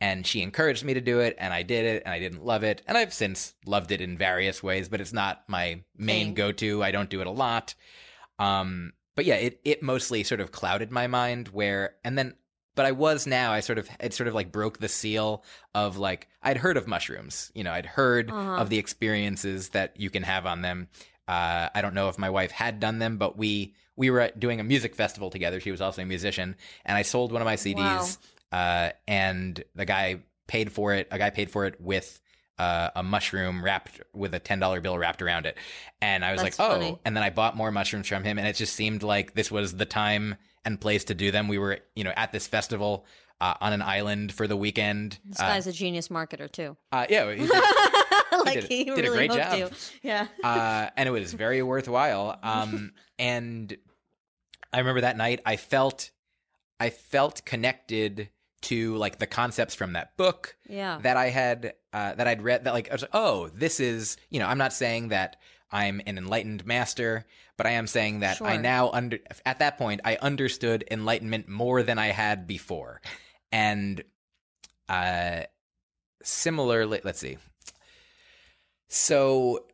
And 0.00 0.26
she 0.26 0.42
encouraged 0.42 0.84
me 0.84 0.94
to 0.94 1.00
do 1.00 1.20
it, 1.20 1.36
and 1.38 1.54
I 1.54 1.62
did 1.62 1.84
it, 1.86 2.02
and 2.04 2.12
I 2.12 2.18
didn't 2.18 2.44
love 2.44 2.62
it. 2.64 2.82
And 2.86 2.98
I've 2.98 3.14
since 3.14 3.54
loved 3.64 3.90
it 3.92 4.00
in 4.00 4.18
various 4.18 4.62
ways, 4.62 4.88
but 4.88 5.00
it's 5.00 5.12
not 5.12 5.44
my 5.48 5.82
main 5.96 6.34
go 6.34 6.52
to. 6.52 6.82
I 6.82 6.90
don't 6.90 7.08
do 7.08 7.20
it 7.20 7.26
a 7.26 7.30
lot. 7.30 7.74
Um, 8.38 8.92
but 9.16 9.24
yeah, 9.24 9.36
it, 9.36 9.60
it 9.64 9.82
mostly 9.82 10.24
sort 10.24 10.40
of 10.40 10.50
clouded 10.52 10.90
my 10.90 11.06
mind 11.06 11.48
where, 11.48 11.94
and 12.04 12.18
then, 12.18 12.34
but 12.74 12.84
I 12.84 12.90
was 12.92 13.26
now, 13.26 13.52
I 13.52 13.60
sort 13.60 13.78
of, 13.78 13.88
it 14.00 14.12
sort 14.12 14.26
of 14.26 14.34
like 14.34 14.50
broke 14.50 14.78
the 14.78 14.88
seal 14.88 15.44
of 15.74 15.96
like, 15.96 16.26
I'd 16.42 16.56
heard 16.56 16.76
of 16.76 16.88
mushrooms, 16.88 17.52
you 17.54 17.62
know, 17.62 17.70
I'd 17.72 17.86
heard 17.86 18.30
Uh-huh. 18.32 18.56
of 18.56 18.68
the 18.70 18.78
experiences 18.78 19.68
that 19.70 19.92
you 19.96 20.10
can 20.10 20.24
have 20.24 20.44
on 20.44 20.62
them. 20.62 20.88
Uh, 21.28 21.68
I 21.74 21.80
don't 21.82 21.94
know 21.94 22.08
if 22.08 22.18
my 22.18 22.30
wife 22.30 22.50
had 22.50 22.80
done 22.80 22.98
them, 22.98 23.16
but 23.16 23.36
we, 23.38 23.74
we 23.96 24.10
were 24.10 24.30
doing 24.38 24.60
a 24.60 24.64
music 24.64 24.94
festival 24.94 25.30
together. 25.30 25.60
She 25.60 25.70
was 25.70 25.80
also 25.80 26.02
a 26.02 26.04
musician 26.06 26.56
and 26.84 26.96
I 26.96 27.02
sold 27.02 27.32
one 27.32 27.40
of 27.42 27.46
my 27.46 27.56
CDs, 27.56 28.18
uh, 28.52 28.90
and 29.08 29.62
the 29.74 29.84
guy 29.84 30.20
paid 30.46 30.70
for 30.72 30.92
it. 30.94 31.08
A 31.10 31.18
guy 31.18 31.30
paid 31.30 31.50
for 31.50 31.64
it 31.66 31.80
with, 31.80 32.20
uh, 32.58 32.90
a 32.94 33.02
mushroom 33.02 33.64
wrapped 33.64 34.00
with 34.12 34.32
a 34.32 34.38
ten 34.38 34.60
dollar 34.60 34.80
bill 34.80 34.96
wrapped 34.96 35.20
around 35.22 35.44
it, 35.44 35.56
and 36.00 36.24
I 36.24 36.30
was 36.30 36.40
That's 36.40 36.56
like, 36.56 36.70
"Oh!" 36.70 37.00
And 37.04 37.16
then 37.16 37.24
I 37.24 37.30
bought 37.30 37.56
more 37.56 37.72
mushrooms 37.72 38.06
from 38.06 38.22
him, 38.22 38.38
and 38.38 38.46
it 38.46 38.54
just 38.54 38.74
seemed 38.74 39.02
like 39.02 39.34
this 39.34 39.50
was 39.50 39.74
the 39.76 39.84
time 39.86 40.36
and 40.64 40.80
place 40.80 41.02
to 41.06 41.14
do 41.16 41.32
them. 41.32 41.48
We 41.48 41.58
were, 41.58 41.80
you 41.96 42.04
know, 42.04 42.12
at 42.16 42.30
this 42.30 42.46
festival 42.46 43.06
uh, 43.40 43.54
on 43.60 43.72
an 43.72 43.82
island 43.82 44.32
for 44.32 44.46
the 44.46 44.56
weekend. 44.56 45.18
This 45.24 45.40
Uh, 45.40 45.48
guy's 45.48 45.66
a 45.66 45.72
genius 45.72 46.06
marketer 46.08 46.48
too. 46.48 46.76
uh, 46.92 47.06
yeah, 47.10 47.24
like 48.46 48.60
did- 48.60 48.70
he 48.70 48.84
did 48.84 49.04
a 49.04 49.08
great 49.08 49.30
job. 49.32 49.58
you. 49.58 49.70
Yeah. 50.02 50.26
uh, 50.44 50.90
and 50.96 51.08
it 51.08 51.12
was 51.12 51.32
very 51.32 51.62
worthwhile. 51.62 52.38
Um, 52.42 52.92
and 53.18 53.76
I 54.72 54.78
remember 54.78 55.02
that 55.02 55.16
night, 55.16 55.40
I 55.46 55.56
felt, 55.56 56.10
I 56.80 56.90
felt 56.90 57.44
connected 57.44 58.30
to 58.62 58.96
like 58.96 59.18
the 59.18 59.26
concepts 59.26 59.74
from 59.74 59.92
that 59.92 60.16
book 60.16 60.56
Yeah. 60.68 60.98
that 61.02 61.16
I 61.16 61.30
had, 61.30 61.74
uh, 61.92 62.14
that 62.14 62.26
I'd 62.26 62.42
read. 62.42 62.64
That 62.64 62.74
like, 62.74 62.88
I 62.90 62.92
was 62.94 63.02
like, 63.02 63.10
oh, 63.14 63.48
this 63.48 63.78
is, 63.80 64.16
you 64.30 64.38
know, 64.40 64.46
I'm 64.46 64.58
not 64.58 64.72
saying 64.72 65.08
that 65.08 65.36
I'm 65.70 66.00
an 66.06 66.18
enlightened 66.18 66.64
master, 66.66 67.26
but 67.56 67.66
I 67.66 67.70
am 67.70 67.86
saying 67.86 68.20
that 68.20 68.40
I 68.42 68.56
now 68.56 68.90
under 68.90 69.18
at 69.44 69.58
that 69.58 69.76
point 69.78 70.00
I 70.04 70.16
understood 70.16 70.84
enlightenment 70.90 71.48
more 71.48 71.82
than 71.82 71.98
I 71.98 72.08
had 72.08 72.46
before, 72.46 73.00
and 73.50 74.02
uh, 74.88 75.42
similarly, 76.22 77.00
let's 77.04 77.18
see. 77.20 77.38
So 78.94 79.64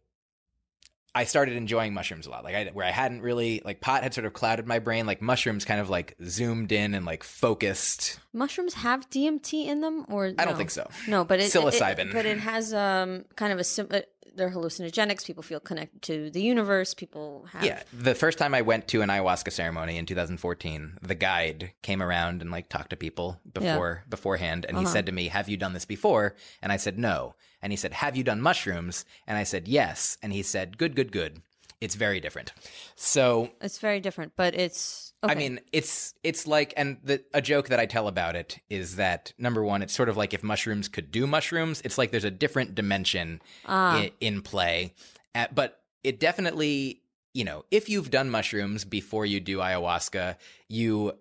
I 1.15 1.25
started 1.25 1.57
enjoying 1.57 1.93
mushrooms 1.93 2.27
a 2.27 2.31
lot. 2.31 2.43
Like 2.43 2.55
I, 2.55 2.65
where 2.73 2.87
I 2.87 2.91
hadn't 2.91 3.21
really 3.21 3.61
like 3.65 3.81
pot 3.83 4.03
had 4.03 4.15
sort 4.15 4.25
of 4.25 4.33
clouded 4.33 4.67
my 4.67 4.79
brain. 4.79 5.05
Like 5.07 5.21
mushrooms 5.21 5.67
kind 5.67 5.79
of 5.81 5.91
like 5.91 6.17
zoomed 6.25 6.73
in 6.73 6.95
and 6.95 7.05
like 7.05 7.23
focused. 7.23 8.19
Mushrooms 8.33 8.75
have 8.75 9.11
DMT 9.11 9.67
in 9.67 9.83
them, 9.83 10.07
or 10.09 10.27
I 10.39 10.45
don't 10.45 10.53
no? 10.53 10.57
think 10.57 10.71
so. 10.71 10.89
No, 11.07 11.25
but 11.25 11.39
it, 11.41 11.53
Psilocybin. 11.53 11.99
It, 12.07 12.13
but 12.13 12.25
it 12.25 12.39
has 12.39 12.73
um 12.73 13.27
kind 13.37 13.53
of 13.53 13.59
a 13.59 13.65
sim- 13.65 13.89
uh, 13.91 14.01
they're 14.37 14.51
hallucinogenics. 14.51 15.27
People 15.27 15.43
feel 15.43 15.61
connected 15.61 16.01
to 16.03 16.31
the 16.31 16.41
universe. 16.41 16.95
People 16.95 17.45
have 17.53 17.63
Yeah, 17.65 17.83
the 17.93 18.15
first 18.15 18.39
time 18.39 18.55
I 18.55 18.63
went 18.63 18.89
to 18.89 19.03
an 19.03 19.11
ayahuasca 19.11 19.53
ceremony 19.53 19.99
in 19.99 20.07
2014, 20.07 20.99
the 21.03 21.15
guide 21.15 21.73
came 21.83 22.01
around 22.03 22.41
and 22.41 22.51
like 22.51 22.71
talked 22.71 22.91
to 22.91 22.97
people 22.97 23.39
before 23.53 24.05
beforehand, 24.09 24.65
and 24.67 24.79
he 24.79 24.85
Uh-huh. 24.85 24.93
said 24.93 25.07
to 25.07 25.13
me, 25.13 25.29
"Have 25.29 25.51
you 25.51 25.59
done 25.59 25.75
this 25.75 25.85
before?" 25.85 26.37
And 26.63 26.73
I 26.73 26.79
said, 26.79 26.99
"No." 26.99 27.35
And 27.63 27.73
he 27.73 27.77
said, 27.77 27.93
"Have 27.95 28.17
you 28.17 28.25
done 28.25 28.41
mushrooms?" 28.41 29.05
And 29.27 29.37
I 29.39 29.45
said, 29.45 29.69
"Yes." 29.69 30.17
And 30.23 30.33
he 30.33 30.43
said, 30.43 30.79
"Good, 30.79 30.95
good, 30.97 31.13
good. 31.13 31.43
It's 31.81 31.95
very 31.95 32.21
different." 32.21 32.53
So 32.97 33.51
It's 33.61 33.79
very 33.79 34.01
different, 34.01 34.33
but 34.37 34.55
it's. 34.55 35.13
Okay. 35.23 35.33
I 35.33 35.37
mean, 35.37 35.61
it's 35.73 36.15
it's 36.23 36.47
like, 36.47 36.73
and 36.79 36.97
the 37.05 37.23
a 37.35 37.43
joke 37.43 37.69
that 37.69 37.79
I 37.79 37.85
tell 37.87 38.09
about 38.09 38.37
it 38.37 38.59
is 38.71 38.97
that 38.97 39.35
number 39.37 39.63
one, 39.63 39.83
it's 39.83 39.93
sort 39.93 40.09
of 40.09 40.17
like 40.17 40.33
if 40.33 40.43
mushrooms 40.43 40.89
could 40.89 41.11
do 41.11 41.27
mushrooms. 41.27 41.83
It's 41.85 41.99
like 41.99 42.11
there's 42.11 42.25
a 42.25 42.31
different 42.31 42.75
dimension 42.75 43.43
Ah. 43.67 43.99
i- 43.99 44.13
in 44.21 44.41
play, 44.43 44.95
Uh, 45.35 45.47
but 45.55 45.83
it 46.03 46.19
definitely, 46.19 47.03
you 47.35 47.45
know, 47.45 47.65
if 47.71 47.89
you've 47.91 48.11
done 48.11 48.31
mushrooms 48.31 48.85
before 48.87 49.27
you 49.27 49.39
do 49.41 49.59
ayahuasca, 49.59 50.37
you 50.69 51.13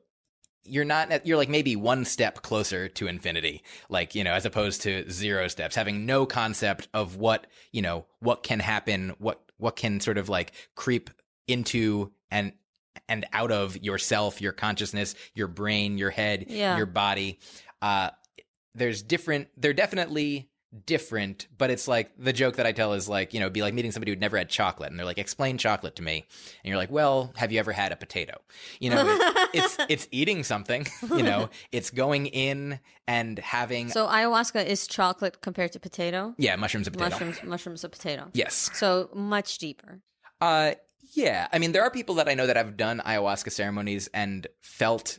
you're 0.65 0.85
not 0.85 1.25
you're 1.25 1.37
like 1.37 1.49
maybe 1.49 1.75
one 1.75 2.05
step 2.05 2.41
closer 2.41 2.87
to 2.87 3.07
infinity 3.07 3.63
like 3.89 4.13
you 4.13 4.23
know 4.23 4.33
as 4.33 4.45
opposed 4.45 4.81
to 4.81 5.09
zero 5.09 5.47
steps 5.47 5.75
having 5.75 6.05
no 6.05 6.25
concept 6.25 6.87
of 6.93 7.15
what 7.15 7.47
you 7.71 7.81
know 7.81 8.05
what 8.19 8.43
can 8.43 8.59
happen 8.59 9.13
what 9.19 9.41
what 9.57 9.75
can 9.75 9.99
sort 9.99 10.17
of 10.17 10.29
like 10.29 10.51
creep 10.75 11.09
into 11.47 12.11
and 12.29 12.51
and 13.07 13.25
out 13.33 13.51
of 13.51 13.77
yourself 13.77 14.41
your 14.41 14.51
consciousness 14.51 15.15
your 15.33 15.47
brain 15.47 15.97
your 15.97 16.09
head 16.11 16.45
Yeah. 16.49 16.77
your 16.77 16.85
body 16.85 17.39
uh 17.81 18.09
there's 18.75 19.01
different 19.01 19.47
they're 19.57 19.73
definitely 19.73 20.49
different 20.85 21.47
but 21.57 21.71
it's 21.71 21.87
like 21.87 22.11
the 22.17 22.31
joke 22.31 22.55
that 22.57 22.65
i 22.67 22.71
tell 22.71 22.93
is 22.93 23.09
like 23.09 23.33
you 23.33 23.39
know 23.39 23.49
be 23.49 23.61
like 23.63 23.73
meeting 23.73 23.91
somebody 23.91 24.11
who'd 24.11 24.19
never 24.21 24.37
had 24.37 24.49
chocolate 24.49 24.91
and 24.91 24.99
they're 24.99 25.05
like 25.05 25.17
explain 25.17 25.57
chocolate 25.57 25.95
to 25.95 26.03
me 26.03 26.17
and 26.63 26.69
you're 26.69 26.77
like 26.77 26.91
well 26.91 27.33
have 27.37 27.51
you 27.51 27.57
ever 27.57 27.71
had 27.71 27.91
a 27.91 27.95
potato 27.95 28.33
you 28.79 28.89
know 28.91 29.03
it- 29.03 29.49
it's 29.53 29.77
it's 29.89 30.07
eating 30.11 30.43
something 30.43 30.85
you 31.09 31.23
know 31.23 31.49
it's 31.71 31.89
going 31.89 32.27
in 32.27 32.79
and 33.07 33.39
having 33.39 33.89
so 33.89 34.05
ayahuasca 34.07 34.63
is 34.63 34.85
chocolate 34.85 35.41
compared 35.41 35.71
to 35.71 35.79
potato. 35.79 36.35
yeah 36.37 36.55
mushrooms 36.55 36.87
a 36.87 36.91
potato 36.91 37.09
Mushrooms, 37.09 37.43
mushrooms, 37.43 37.83
a 37.83 37.89
potato. 37.89 38.29
yes 38.33 38.69
So 38.73 39.09
much 39.13 39.57
deeper. 39.57 40.01
Uh, 40.39 40.73
yeah. 41.13 41.47
I 41.51 41.57
mean, 41.59 41.71
there 41.71 41.81
are 41.83 41.89
people 41.91 42.15
that 42.15 42.29
I 42.29 42.33
know 42.35 42.45
that 42.47 42.55
have 42.55 42.77
done 42.77 43.01
ayahuasca 43.05 43.51
ceremonies 43.51 44.07
and 44.13 44.45
felt 44.61 45.17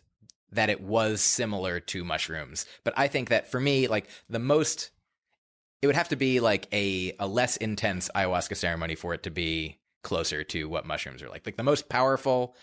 that 0.53 0.71
it 0.71 0.81
was 0.81 1.21
similar 1.21 1.81
to 1.81 2.05
mushrooms. 2.05 2.65
But 2.85 2.95
I 2.97 3.09
think 3.09 3.29
that 3.29 3.51
for 3.51 3.61
me, 3.61 3.87
like 3.89 4.09
the 4.31 4.39
most, 4.39 4.91
it 5.83 5.87
would 5.87 5.97
have 5.97 6.09
to 6.09 6.17
be 6.17 6.41
like 6.41 6.69
a 6.73 7.15
a 7.19 7.27
less 7.27 7.57
intense 7.57 8.11
ayahuasca 8.15 8.57
ceremony 8.57 8.95
for 8.95 9.15
it 9.15 9.23
to 9.25 9.31
be 9.31 9.79
closer 10.03 10.45
to 10.45 10.69
what 10.69 10.87
mushrooms 10.87 11.23
are 11.23 11.29
like. 11.29 11.45
Like 11.47 11.57
the 11.57 11.63
most 11.63 11.89
powerful. 11.89 12.55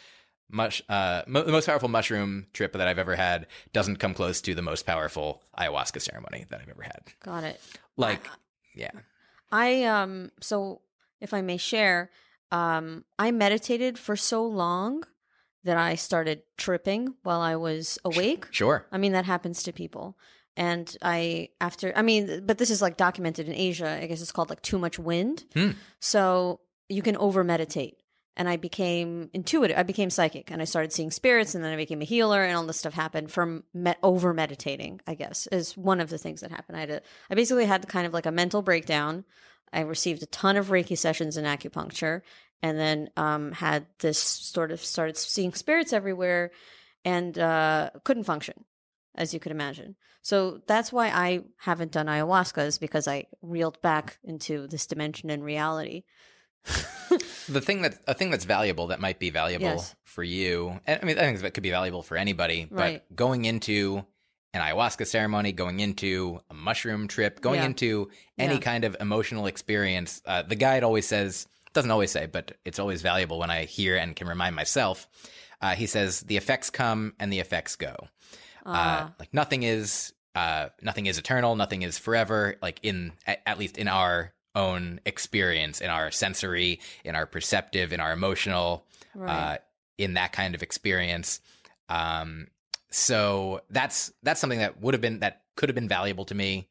Mush, 0.50 0.82
uh, 0.88 1.24
mo- 1.28 1.44
the 1.44 1.52
most 1.52 1.66
powerful 1.66 1.90
mushroom 1.90 2.48
trip 2.54 2.72
that 2.72 2.88
I've 2.88 2.98
ever 3.00 3.18
had 3.18 3.48
doesn't 3.74 3.98
come 3.98 4.14
close 4.14 4.40
to 4.42 4.56
the 4.56 4.62
most 4.62 4.86
powerful 4.86 5.44
ayahuasca 5.60 6.02
ceremony 6.02 6.46
that 6.50 6.62
I've 6.62 6.70
ever 6.70 6.84
had. 6.84 7.02
Got 7.22 7.44
it. 7.44 7.60
Like, 7.98 8.26
yeah, 8.74 8.92
I 9.52 9.84
um 9.84 10.32
so 10.40 10.80
if 11.20 11.34
I 11.34 11.42
may 11.42 11.58
share, 11.58 12.12
um 12.50 13.04
I 13.20 13.32
meditated 13.32 14.00
for 14.00 14.16
so 14.16 14.46
long 14.48 15.04
that 15.66 15.76
I 15.78 15.96
started 15.96 16.44
tripping 16.56 17.16
while 17.24 17.42
I 17.42 17.58
was 17.58 18.00
awake. 18.06 18.48
sure. 18.52 18.86
I 18.90 18.98
mean 18.98 19.12
that 19.12 19.26
happens 19.26 19.64
to 19.64 19.74
people. 19.74 20.18
And 20.58 20.94
I 21.02 21.50
after 21.62 21.94
I 21.96 22.02
mean 22.02 22.44
but 22.46 22.58
this 22.58 22.70
is 22.70 22.82
like 22.82 22.98
documented 22.98 23.48
in 23.48 23.54
Asia. 23.54 24.00
I 24.02 24.08
guess 24.08 24.22
it's 24.22 24.34
called 24.34 24.50
like 24.50 24.62
too 24.62 24.78
much 24.78 25.00
wind. 25.00 25.46
Hmm. 25.54 25.72
So 26.00 26.60
you 26.90 27.02
can 27.02 27.16
over 27.18 27.44
meditate. 27.44 27.98
And 28.36 28.48
I 28.48 28.58
became 28.58 29.32
intuitive. 29.34 29.80
I 29.80 29.84
became 29.84 30.12
psychic 30.12 30.52
and 30.52 30.62
I 30.62 30.66
started 30.66 30.94
seeing 30.94 31.10
spirits 31.10 31.56
and 31.56 31.64
then 31.64 31.74
I 31.74 31.76
became 31.76 32.02
a 32.04 32.06
healer 32.06 32.44
and 32.44 32.56
all 32.56 32.66
this 32.68 32.78
stuff 32.78 32.94
happened 32.94 33.32
from 33.32 33.64
me- 33.74 33.96
over 34.04 34.32
meditating, 34.32 35.02
I 35.08 35.16
guess, 35.16 35.48
is 35.48 35.76
one 35.76 36.00
of 36.00 36.12
the 36.12 36.20
things 36.20 36.42
that 36.42 36.52
happened. 36.52 36.78
I 36.78 36.82
had 36.82 36.90
a, 36.92 37.02
I 37.32 37.36
basically 37.36 37.66
had 37.66 37.88
kind 37.88 38.06
of 38.06 38.14
like 38.14 38.28
a 38.28 38.32
mental 38.32 38.62
breakdown. 38.62 39.26
I 39.74 39.82
received 39.82 40.22
a 40.22 40.28
ton 40.28 40.56
of 40.56 40.68
Reiki 40.68 40.96
sessions 40.96 41.36
and 41.36 41.48
acupuncture 41.48 42.22
and 42.62 42.78
then 42.78 43.10
um, 43.18 43.52
had 43.52 43.86
this 44.00 44.20
sort 44.20 44.72
of 44.72 44.84
started 44.84 45.18
seeing 45.18 45.54
spirits 45.54 45.94
everywhere 45.94 46.52
and 47.06 47.38
uh, 47.38 47.92
couldn't 48.04 48.24
function, 48.24 48.66
as 49.18 49.34
you 49.34 49.40
could 49.40 49.52
imagine. 49.52 49.96
So 50.22 50.62
that's 50.68 50.92
why 50.92 51.08
I 51.08 51.42
haven't 51.58 51.92
done 51.92 52.08
ayahuasca, 52.08 52.66
is 52.66 52.78
because 52.78 53.08
I 53.08 53.26
reeled 53.42 53.82
back 53.82 54.18
into 54.24 54.68
this 54.68 54.86
dimension 54.88 55.30
and 55.30 55.44
reality. 55.44 56.04
the 57.48 57.62
thing 57.62 57.82
that 57.84 57.96
a 58.08 58.14
thing 58.14 58.30
that's 58.30 58.44
valuable 58.46 58.88
that 58.88 59.00
might 59.00 59.20
be 59.20 59.30
valuable 59.30 59.66
Yes. 59.68 59.96
for 60.04 60.22
you 60.24 60.80
and 60.86 61.00
i 61.02 61.06
mean 61.06 61.18
i 61.18 61.22
think 61.22 61.40
that 61.40 61.54
could 61.54 61.64
be 61.64 61.70
valuable 61.70 62.04
for 62.04 62.18
anybody 62.18 62.68
Right. 62.70 63.02
but 63.08 63.16
going 63.16 63.46
into 63.46 64.06
an 64.54 64.62
ayahuasca 64.62 65.08
ceremony 65.08 65.54
going 65.54 65.80
into 65.80 66.42
a 66.50 66.54
mushroom 66.54 67.08
trip 67.08 67.40
going 67.40 67.62
Yeah. 67.62 67.68
into 67.68 68.10
any 68.38 68.56
Yeah. 68.56 68.60
kind 68.60 68.84
of 68.84 68.98
emotional 69.00 69.46
experience 69.48 70.22
uh, 70.26 70.42
the 70.42 70.56
guide 70.56 70.84
always 70.84 71.08
says 71.08 71.48
doesn't 71.74 71.92
always 71.92 72.12
say 72.12 72.26
but 72.26 72.52
it's 72.66 72.80
always 72.80 73.02
valuable 73.02 73.40
when 73.40 73.50
i 73.50 73.64
hear 73.64 73.96
and 73.96 74.14
can 74.16 74.28
remind 74.28 74.54
myself 74.54 75.08
uh, 75.62 75.74
he 75.74 75.88
says 75.88 76.22
the 76.22 76.36
effects 76.36 76.70
come 76.70 77.14
and 77.18 77.32
the 77.32 77.40
effects 77.40 77.78
go 77.78 77.96
uh, 78.68 78.72
Ah. 79.10 79.14
like 79.20 79.34
nothing 79.34 79.64
is 79.64 80.14
uh, 80.36 80.70
nothing 80.82 81.06
is 81.08 81.18
eternal 81.18 81.56
nothing 81.56 81.82
is 81.82 81.98
forever 81.98 82.56
like 82.62 82.80
in 82.84 83.14
at, 83.26 83.42
at 83.48 83.58
least 83.58 83.78
in 83.78 83.88
our 83.88 84.34
own 84.56 85.00
experience 85.06 85.82
in 85.82 85.90
our 85.90 86.12
sensory 86.12 86.80
in 87.04 87.16
our 87.16 87.26
perceptive 87.26 87.94
in 87.94 88.00
our 88.00 88.12
emotional 88.12 88.86
Right. 89.16 89.54
uh, 89.54 89.58
in 89.98 90.14
that 90.16 90.32
kind 90.34 90.54
of 90.54 90.62
experience 90.62 91.40
um, 91.90 92.48
so 92.92 93.62
that's 93.70 94.12
that's 94.24 94.40
something 94.40 94.60
that 94.60 94.80
would 94.82 94.94
have 94.94 95.02
been 95.02 95.20
that 95.20 95.42
could 95.56 95.70
have 95.70 95.76
been 95.76 95.88
valuable 95.90 96.26
to 96.26 96.36
me 96.36 96.68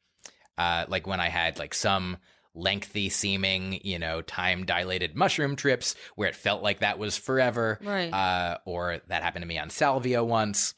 uh, 0.59 0.84
like 0.88 1.07
when 1.07 1.18
i 1.20 1.28
had 1.28 1.59
like 1.59 1.74
some 1.74 2.16
lengthy 2.59 3.11
seeming, 3.11 3.78
you 3.84 3.99
know, 3.99 4.22
time 4.22 4.64
dilated 4.64 5.14
mushroom 5.14 5.57
trips 5.57 5.94
where 6.14 6.26
it 6.30 6.34
felt 6.34 6.62
like 6.62 6.78
that 6.80 6.99
was 6.99 7.14
forever. 7.14 7.78
Right. 7.84 8.11
Uh, 8.11 8.57
or 8.64 9.03
that 9.09 9.22
happened 9.22 9.42
to 9.42 9.47
me 9.47 9.59
on 9.59 9.68
salvia 9.68 10.24
once. 10.24 10.72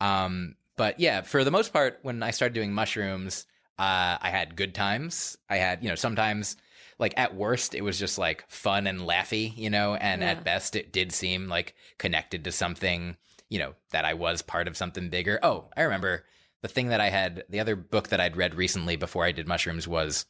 Um, 0.00 0.56
but 0.76 1.00
yeah, 1.00 1.22
for 1.22 1.44
the 1.44 1.50
most 1.50 1.72
part, 1.72 1.98
when 2.02 2.22
I 2.22 2.30
started 2.30 2.54
doing 2.54 2.72
mushrooms, 2.72 3.46
uh, 3.78 4.18
I 4.20 4.30
had 4.30 4.56
good 4.56 4.74
times. 4.74 5.36
I 5.48 5.56
had, 5.56 5.82
you 5.82 5.88
know, 5.88 5.94
sometimes 5.94 6.56
like 6.98 7.14
at 7.16 7.34
worst 7.34 7.74
it 7.74 7.82
was 7.82 7.98
just 7.98 8.18
like 8.18 8.44
fun 8.48 8.86
and 8.86 9.00
laughy, 9.00 9.56
you 9.56 9.70
know, 9.70 9.94
and 9.94 10.22
Yeah. 10.22 10.30
at 10.32 10.44
best 10.44 10.74
it 10.76 10.92
did 10.92 11.12
seem 11.12 11.48
like 11.48 11.74
connected 11.98 12.44
to 12.44 12.52
something, 12.52 13.16
you 13.48 13.58
know, 13.58 13.74
that 13.90 14.04
I 14.04 14.14
was 14.14 14.42
part 14.42 14.66
of 14.68 14.76
something 14.76 15.08
bigger. 15.08 15.38
Oh, 15.42 15.66
I 15.76 15.82
remember 15.82 16.24
the 16.62 16.68
thing 16.68 16.88
that 16.88 17.00
I 17.00 17.10
had, 17.10 17.44
the 17.48 17.60
other 17.60 17.76
book 17.76 18.08
that 18.08 18.20
I'd 18.20 18.36
read 18.36 18.54
recently 18.56 18.96
before 18.96 19.24
I 19.24 19.30
did 19.32 19.46
mushrooms 19.46 19.86
was 19.86 20.26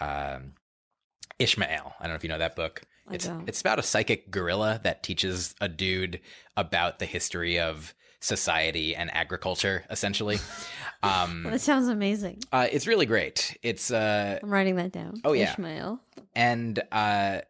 um, 0.00 0.52
Ishmael. 1.38 1.94
I 1.98 2.04
don't 2.04 2.10
know 2.12 2.16
if 2.16 2.22
you 2.24 2.30
know 2.30 2.38
that 2.38 2.56
book. 2.56 2.82
I 3.06 3.14
It's 3.14 3.26
don't. 3.26 3.48
it's 3.48 3.60
about 3.60 3.78
a 3.78 3.82
psychic 3.82 4.30
gorilla 4.30 4.80
that 4.84 5.02
teaches 5.02 5.54
a 5.60 5.68
dude 5.68 6.20
about 6.56 6.98
the 6.98 7.06
history 7.06 7.58
of 7.58 7.94
society 8.20 8.94
and 8.96 9.14
agriculture, 9.14 9.84
essentially. 9.90 10.38
Um, 11.00 11.44
That 11.44 11.60
sounds 11.60 11.86
amazing. 11.86 12.42
uh, 12.50 12.66
it's 12.72 12.88
really 12.88 13.06
great. 13.06 13.56
It's 13.62 13.92
uh, 13.92 14.40
I'm 14.42 14.50
writing 14.50 14.74
that 14.76 14.90
down. 14.90 15.20
Oh, 15.24 15.32
yeah. 15.32 15.52
Ishmael. 15.52 16.00
and 16.34 16.82
uh, 16.90 17.42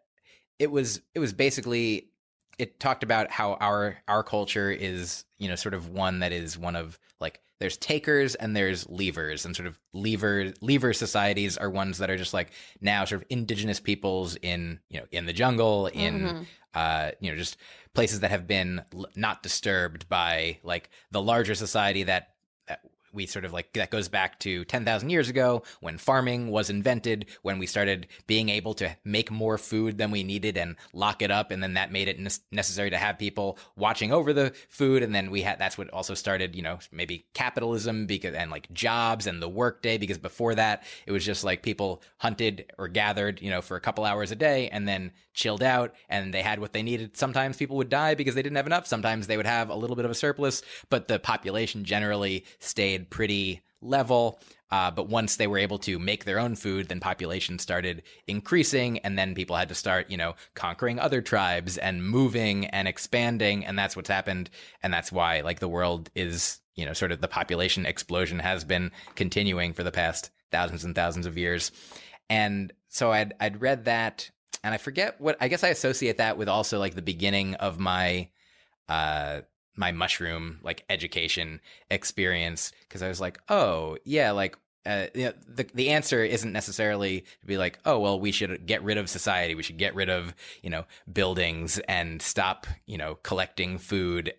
it 0.59 0.71
was 0.71 1.01
it 1.15 1.19
was 1.19 1.33
basically 1.33 2.11
it 2.59 2.79
talked 2.79 3.03
about 3.03 3.31
how 3.31 3.55
our 3.55 3.97
our 4.07 4.23
culture 4.23 4.71
is 4.71 5.25
you 5.39 5.49
know 5.49 5.55
sort 5.55 5.73
of 5.73 5.89
one 5.89 6.19
that 6.19 6.31
is 6.33 6.59
one 6.59 6.77
of 6.77 6.99
like 7.21 7.41
there's 7.59 7.79
takers 7.79 8.35
and 8.35 8.55
there's 8.55 8.85
leavers 8.89 9.47
and 9.47 9.57
sort 9.57 9.67
of 9.67 9.79
leaver 9.95 10.53
leaver 10.61 10.93
societies 10.93 11.57
are 11.57 11.71
ones 11.71 11.97
that 11.99 12.11
are 12.11 12.19
just 12.19 12.35
like 12.35 12.51
now 12.83 13.07
sort 13.07 13.23
of 13.23 13.27
indigenous 13.31 13.81
peoples 13.81 14.37
in 14.43 14.79
you 14.91 15.01
know 15.01 15.07
in 15.11 15.25
the 15.25 15.33
jungle 15.33 15.87
in 15.87 16.21
Mm-hmm. 16.21 16.43
Uh 16.79 17.11
you 17.21 17.31
know 17.31 17.37
just 17.37 17.57
places 17.95 18.21
that 18.21 18.31
have 18.31 18.47
been 18.47 18.83
l- 18.95 19.07
not 19.17 19.43
disturbed 19.43 20.09
by 20.09 20.59
like 20.63 20.91
the 21.11 21.21
larger 21.23 21.55
society 21.55 22.05
that 22.05 22.19
that 22.19 22.29
we 23.19 23.27
sort 23.27 23.45
of 23.45 23.53
like 23.53 23.73
that 23.73 23.91
goes 23.91 24.09
back 24.09 24.39
to 24.39 24.65
10,000 24.65 25.11
years 25.11 25.29
ago 25.29 25.65
when 25.81 25.99
farming 25.99 26.51
was 26.51 26.71
invented, 26.71 27.27
when 27.43 27.59
we 27.59 27.67
started 27.67 28.07
being 28.29 28.49
able 28.49 28.75
to 28.75 28.97
make 29.05 29.29
more 29.29 29.59
food 29.59 29.99
than 29.99 30.13
we 30.13 30.23
needed 30.23 30.57
and 30.57 30.77
lock 30.93 31.21
it 31.21 31.31
up. 31.33 31.51
And 31.51 31.61
then 31.61 31.75
that 31.75 31.91
made 31.91 32.07
it 32.07 32.21
ne- 32.21 32.31
necessary 32.53 32.91
to 32.91 32.97
have 32.97 33.19
people 33.19 33.59
watching 33.77 34.13
over 34.13 34.33
the 34.33 34.53
food. 34.69 35.03
And 35.03 35.13
then 35.13 35.33
we 35.33 35.43
had, 35.43 35.59
that's 35.59 35.77
what 35.77 35.91
also 35.91 36.15
started, 36.15 36.55
you 36.55 36.63
know, 36.63 36.79
maybe 36.93 37.27
capitalism 37.35 38.07
because, 38.07 38.35
and 38.35 38.53
like 38.53 38.73
jobs 38.73 39.27
and 39.27 39.43
the 39.43 39.49
workday, 39.49 39.99
because 39.99 40.19
before 40.19 40.55
that, 40.55 40.85
it 41.05 41.11
was 41.11 41.25
just 41.27 41.43
like 41.43 41.65
people 41.65 42.03
hunted 42.19 42.73
or 42.79 42.87
gathered, 42.87 43.43
you 43.43 43.51
know, 43.51 43.61
for 43.63 43.77
a 43.77 43.81
couple 43.81 44.05
hours 44.05 44.31
a 44.31 44.37
day 44.37 44.69
and 44.69 44.87
then 44.87 45.11
chilled 45.35 45.63
out 45.63 45.95
and 46.09 46.33
they 46.33 46.43
had 46.43 46.61
what 46.61 46.73
they 46.73 46.83
needed. 46.83 47.17
Sometimes 47.17 47.57
people 47.57 47.77
would 47.79 47.89
die 47.89 48.15
because 48.15 48.37
they 48.37 48.43
didn't 48.43 48.57
have 48.57 48.67
enough. 48.67 48.87
Sometimes 48.87 49.27
they 49.27 49.37
would 49.37 49.47
have 49.47 49.71
a 49.71 49.75
little 49.75 49.97
bit 49.97 50.05
of 50.05 50.11
a 50.11 50.15
surplus, 50.15 50.63
but 50.89 51.09
the 51.09 51.19
population 51.19 51.85
generally 51.85 52.45
stayed 52.59 53.08
pretty 53.11 53.63
level. 53.81 54.41
Uh, 54.71 54.91
but 54.91 55.09
once 55.09 55.37
they 55.37 55.47
were 55.47 55.57
able 55.57 55.79
to 55.79 55.99
make 55.99 56.25
their 56.25 56.39
own 56.39 56.55
food, 56.55 56.89
then 56.89 57.01
population 57.01 57.59
started 57.59 58.03
increasing, 58.27 58.99
and 58.99 59.19
then 59.19 59.35
people 59.35 59.57
had 59.57 59.69
to 59.71 59.75
start, 59.75 60.11
you 60.11 60.17
know, 60.17 60.35
conquering 60.55 60.99
other 60.99 61.23
tribes 61.23 61.79
and 61.79 62.07
moving 62.07 62.67
and 62.67 62.87
expanding, 62.87 63.65
and 63.65 63.79
that's 63.79 63.97
what's 63.97 64.11
happened, 64.11 64.51
and 64.83 64.93
that's 64.93 65.11
why, 65.11 65.41
like, 65.41 65.61
the 65.61 65.69
world 65.69 66.11
is, 66.15 66.61
you 66.75 66.85
know, 66.85 66.93
sort 66.93 67.13
of 67.13 67.23
the 67.23 67.29
population 67.29 67.87
explosion 67.87 68.41
has 68.41 68.63
been 68.63 68.91
continuing 69.15 69.73
for 69.73 69.83
the 69.83 69.91
past 69.91 70.31
thousands 70.53 70.85
and 70.85 70.95
thousands 70.95 71.25
of 71.25 71.39
years, 71.39 71.73
and 72.29 72.71
so 72.89 73.11
I'd 73.11 73.33
I'd 73.41 73.63
read 73.63 73.87
that, 73.87 74.31
and 74.63 74.75
I 74.75 74.77
forget 74.77 75.19
what 75.19 75.39
I 75.41 75.49
guess 75.49 75.65
I 75.65 75.69
associate 75.69 76.19
that 76.19 76.37
with 76.37 76.49
also 76.49 76.79
like 76.79 76.95
the 76.95 77.01
beginning 77.01 77.55
of 77.55 77.79
my 77.79 78.29
uh 78.87 79.41
my 79.79 79.93
mushroom 79.93 80.59
like 80.63 80.85
education 80.91 81.61
experience 81.91 82.73
because 82.81 83.03
I 83.03 83.09
was 83.09 83.21
like, 83.21 83.39
oh 83.49 83.97
yeah, 84.05 84.33
like 84.33 84.57
uh, 84.85 85.07
you 85.15 85.27
know, 85.27 85.33
the 85.47 85.67
the 85.75 85.91
answer 85.91 86.25
isn't 86.25 86.53
necessarily 86.53 87.21
to 87.21 87.47
be 87.47 87.59
like, 87.59 87.79
oh 87.85 87.99
well, 87.99 88.19
we 88.19 88.33
should 88.33 88.67
get 88.67 88.83
rid 88.83 88.97
of 88.97 89.09
society, 89.09 89.55
we 89.55 89.63
should 89.63 89.79
get 89.79 89.95
rid 89.95 90.09
of 90.09 90.35
you 90.63 90.71
know 90.71 90.85
buildings 91.13 91.79
and 91.81 92.21
stop 92.23 92.67
you 92.87 92.99
know 92.99 93.17
collecting 93.23 93.79
food, 93.79 94.33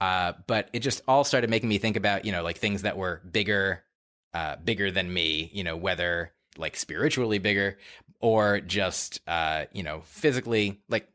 uh, 0.00 0.32
but 0.46 0.70
it 0.72 0.80
just 0.80 1.02
all 1.08 1.24
started 1.24 1.50
making 1.50 1.68
me 1.68 1.78
think 1.78 1.96
about 1.96 2.24
you 2.24 2.32
know 2.32 2.42
like 2.42 2.58
things 2.58 2.82
that 2.82 2.96
were 2.96 3.22
bigger, 3.30 3.82
uh, 4.34 4.56
bigger 4.56 4.90
than 4.90 5.12
me, 5.12 5.50
you 5.52 5.64
know 5.64 5.76
whether 5.76 6.32
like 6.56 6.76
spiritually 6.76 7.38
bigger 7.38 7.78
or 8.20 8.60
just 8.60 9.20
uh, 9.26 9.64
you 9.72 9.82
know 9.82 10.02
physically 10.04 10.80
like 10.88 11.08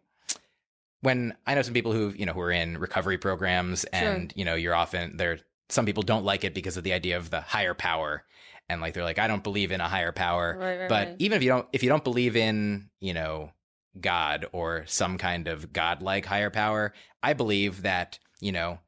when 1.04 1.36
I 1.45 1.54
know 1.54 1.62
some 1.62 1.74
people 1.74 1.91
who 1.91 2.14
you 2.16 2.26
know 2.26 2.34
who 2.34 2.39
are 2.39 2.51
in 2.51 2.78
recovery 2.78 3.18
programs 3.18 3.84
and 3.86 4.34
you 4.36 4.45
know 4.45 4.56
you're 4.56 4.74
often 4.74 5.18
there 5.18 5.39
some 5.70 5.86
people 5.86 6.04
don't 6.04 6.26
like 6.26 6.43
it 6.43 6.54
because 6.54 6.78
of 6.78 6.84
the 6.84 6.93
idea 6.93 7.18
of 7.18 7.30
the 7.30 7.41
higher 7.41 7.74
power. 7.74 8.24
And 8.70 8.80
like 8.80 8.93
they're 8.93 9.04
like 9.04 9.20
I 9.20 9.28
don't 9.28 9.43
believe 9.43 9.72
in 9.72 9.82
a 9.82 9.88
higher 9.88 10.14
power. 10.14 10.58
Right, 10.58 10.80
right, 10.80 10.89
but 10.89 11.08
right. 11.10 11.16
even 11.20 11.36
if 11.36 11.43
you 11.43 11.49
don't 11.49 11.68
if 11.74 11.84
you 11.84 11.89
don't 11.89 12.04
believe 12.04 12.36
in 12.36 12.89
you 13.01 13.14
know 13.14 13.51
God 13.99 14.45
or 14.54 14.86
some 14.88 15.18
kind 15.18 15.47
of 15.47 15.74
godlike 15.74 16.26
higher 16.26 16.49
power 16.49 16.93
I 17.22 17.34
believe 17.34 17.84
that 17.84 18.18
you 18.39 18.51
know 18.51 18.80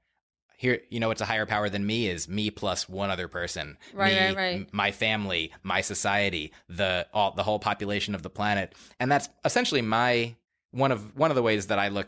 here 0.57 0.79
you 0.89 1.01
know 1.01 1.09
what's 1.09 1.21
a 1.21 1.25
higher 1.25 1.45
power 1.45 1.67
than 1.67 1.85
me 1.85 2.07
is? 2.07 2.29
Me 2.29 2.49
plus 2.49 2.87
one 2.87 3.09
other 3.09 3.27
person. 3.27 3.77
Right, 3.93 4.13
me, 4.13 4.19
right, 4.19 4.35
right. 4.37 4.55
m- 4.55 4.67
my 4.71 4.91
family 4.91 5.51
my 5.63 5.81
society 5.81 6.53
the 6.69 7.05
all 7.13 7.31
the 7.31 7.43
whole 7.43 7.59
population 7.59 8.15
of 8.15 8.23
the 8.23 8.29
planet. 8.29 8.73
And 9.01 9.11
that's 9.11 9.27
essentially 9.43 9.81
my 9.81 10.35
one 10.75 10.91
of 10.91 11.15
one 11.15 11.31
of 11.31 11.35
the 11.35 11.41
ways 11.41 11.67
that 11.67 11.79
I 11.79 11.87
look 11.87 12.07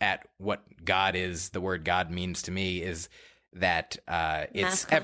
at 0.00 0.26
what 0.38 0.62
God 0.84 1.16
is 1.16 1.48
the 1.50 1.60
word 1.60 1.84
God 1.84 2.10
means 2.10 2.42
to 2.42 2.50
me 2.50 2.82
is 2.82 3.08
that 3.54 3.96
uh 4.06 4.44
it's 4.52 4.84
ev- 4.96 5.02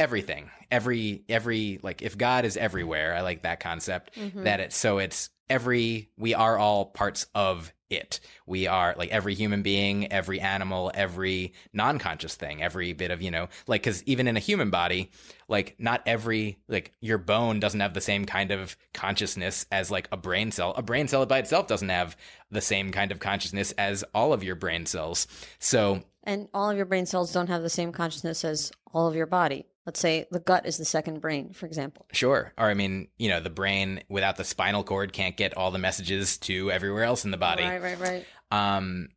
everything. 0.00 0.50
Every 0.70 1.24
every 1.28 1.80
like 1.82 2.02
if 2.02 2.16
God 2.18 2.44
is 2.44 2.56
everywhere 2.56 3.14
I 3.14 3.22
like 3.22 3.42
that 3.42 3.60
concept 3.60 4.16
that 4.44 4.60
it's 4.60 4.76
so 4.76 4.98
it's 4.98 5.30
every 5.50 6.10
we 6.18 6.34
are 6.34 6.58
all 6.58 6.86
parts 6.86 7.26
of 7.34 7.72
it. 7.94 8.20
We 8.46 8.66
are 8.66 8.94
like 8.96 9.10
every 9.10 9.34
human 9.34 9.62
being 9.62 10.12
every 10.12 10.40
animal 10.40 10.90
every 10.94 11.54
non-conscious 11.72 12.34
thing 12.34 12.62
every 12.62 12.92
bit 12.92 13.10
of 13.10 13.22
you 13.22 13.30
know 13.30 13.48
like 13.66 13.82
because 13.82 14.02
even 14.04 14.28
in 14.28 14.36
a 14.36 14.40
human 14.40 14.70
body 14.70 15.10
like 15.48 15.74
not 15.78 16.02
every 16.06 16.58
like 16.68 16.92
your 17.00 17.18
bone 17.18 17.60
doesn't 17.60 17.80
have 17.80 17.94
the 17.94 18.00
same 18.00 18.24
kind 18.24 18.50
of 18.50 18.76
consciousness 18.92 19.66
as 19.70 19.90
like 19.90 20.08
a 20.12 20.16
brain 20.16 20.50
cell. 20.50 20.74
A 20.76 20.82
brain 20.82 21.08
cell 21.08 21.24
by 21.26 21.38
itself 21.38 21.66
doesn't 21.66 21.88
have 21.88 22.16
the 22.50 22.60
same 22.60 22.92
kind 22.92 23.12
of 23.12 23.20
consciousness 23.20 23.72
as 23.72 24.04
all 24.14 24.32
of 24.32 24.42
your 24.42 24.54
brain 24.54 24.86
cells. 24.86 25.26
So 25.58 26.02
And 26.22 26.48
all 26.54 26.70
of 26.70 26.76
your 26.76 26.86
brain 26.86 27.06
cells 27.06 27.32
don't 27.32 27.48
have 27.48 27.62
the 27.62 27.70
same 27.70 27.92
consciousness 27.92 28.44
as 28.44 28.72
all 28.92 29.06
of 29.06 29.14
your 29.14 29.26
body. 29.26 29.66
Let's 29.86 30.00
say 30.00 30.26
the 30.30 30.40
gut 30.40 30.66
is 30.66 30.78
the 30.78 30.84
second 30.84 31.20
brain, 31.20 31.52
for 31.52 31.66
example. 31.66 32.06
Sure. 32.12 32.52
Or 32.56 32.70
I 32.70 32.74
mean, 32.74 33.08
you 33.18 33.28
know, 33.28 33.40
the 33.40 33.50
brain 33.50 34.02
without 34.08 34.36
the 34.36 34.44
spinal 34.44 34.82
cord 34.82 35.12
can't 35.12 35.36
get 35.36 35.56
all 35.56 35.70
the 35.70 35.78
messages 35.78 36.38
to 36.38 36.70
everywhere 36.70 37.04
else 37.04 37.24
in 37.24 37.30
the 37.30 37.36
body. 37.36 37.64
Right, 37.64 37.82
right, 37.82 38.00
right. 38.00 38.26
Um 38.50 39.08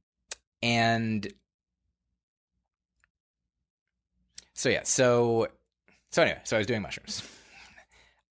and 0.61 1.32
so 4.53 4.70
yeah, 4.70 4.84
so 4.84 5.47
so 6.11 6.22
anyway, 6.22 6.39
so 6.43 6.57
I 6.57 6.59
was 6.59 6.68
doing 6.68 6.82
mushrooms. 6.82 7.24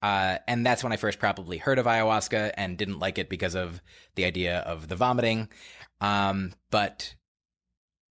Uh, 0.03 0.39
and 0.47 0.65
that's 0.65 0.85
when 0.85 0.93
I 0.93 0.97
first 0.97 1.19
probably 1.19 1.59
heard 1.59 1.79
of 1.79 1.87
ayahuasca 1.87 2.53
and 2.57 2.77
didn't 2.77 2.99
like 2.99 3.19
it 3.19 3.29
because 3.29 3.55
of 3.55 3.81
the 4.15 4.25
idea 4.25 4.59
of 4.59 4.89
the 4.89 4.95
vomiting. 4.95 5.49
Um, 6.01 6.53
but 6.71 7.15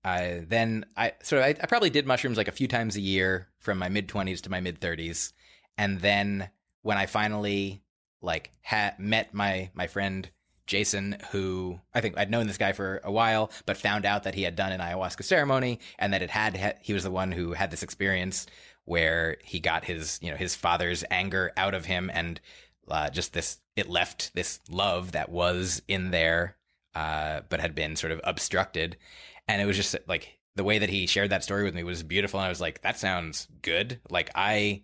I 0.05 0.45
then 0.47 0.85
I 0.95 1.13
sort 1.23 1.41
of 1.41 1.47
I, 1.47 1.49
I 1.49 1.65
probably 1.65 1.89
did 1.89 2.05
mushrooms 2.05 2.37
like 2.37 2.47
a 2.47 2.53
few 2.53 2.67
times 2.67 2.95
a 2.95 3.01
year 3.01 3.47
from 3.57 3.79
my 3.79 3.89
mid 3.89 4.07
twenties 4.07 4.41
to 4.41 4.51
my 4.51 4.61
mid 4.61 4.79
thirties, 4.79 5.33
and 5.77 5.99
then 5.99 6.49
when 6.83 6.97
I 6.97 7.07
finally 7.07 7.81
like 8.21 8.51
had 8.61 8.99
met 8.99 9.33
my 9.33 9.71
my 9.73 9.87
friend 9.87 10.29
Jason, 10.67 11.17
who 11.31 11.79
I 11.93 12.01
think 12.01 12.17
I'd 12.17 12.29
known 12.29 12.47
this 12.47 12.57
guy 12.57 12.71
for 12.71 13.01
a 13.03 13.11
while, 13.11 13.51
but 13.65 13.77
found 13.77 14.05
out 14.05 14.23
that 14.23 14.35
he 14.35 14.43
had 14.43 14.55
done 14.55 14.71
an 14.71 14.79
ayahuasca 14.79 15.23
ceremony 15.23 15.79
and 15.99 16.13
that 16.13 16.21
it 16.21 16.29
had, 16.29 16.55
had 16.55 16.77
he 16.81 16.93
was 16.93 17.03
the 17.03 17.11
one 17.11 17.31
who 17.31 17.53
had 17.53 17.71
this 17.71 17.83
experience 17.83 18.47
where 18.85 19.37
he 19.43 19.59
got 19.59 19.85
his 19.85 20.19
you 20.21 20.29
know 20.29 20.37
his 20.37 20.55
father's 20.55 21.03
anger 21.09 21.51
out 21.57 21.73
of 21.73 21.85
him 21.85 22.11
and 22.13 22.39
uh, 22.87 23.09
just 23.09 23.33
this 23.33 23.57
it 23.75 23.89
left 23.89 24.33
this 24.35 24.59
love 24.69 25.13
that 25.13 25.29
was 25.29 25.81
in 25.87 26.11
there 26.11 26.55
uh, 26.93 27.41
but 27.49 27.59
had 27.59 27.75
been 27.75 27.95
sort 27.95 28.11
of 28.11 28.21
obstructed 28.23 28.95
and 29.47 29.61
it 29.61 29.65
was 29.65 29.77
just 29.77 29.95
like 30.07 30.37
the 30.55 30.63
way 30.63 30.79
that 30.79 30.89
he 30.89 31.05
shared 31.07 31.29
that 31.29 31.43
story 31.43 31.63
with 31.63 31.75
me 31.75 31.83
was 31.83 32.03
beautiful. 32.03 32.39
And 32.39 32.45
i 32.45 32.49
was 32.49 32.61
like 32.61 32.81
that 32.81 32.97
sounds 32.97 33.47
good. 33.61 33.99
Like 34.09 34.29
i 34.35 34.83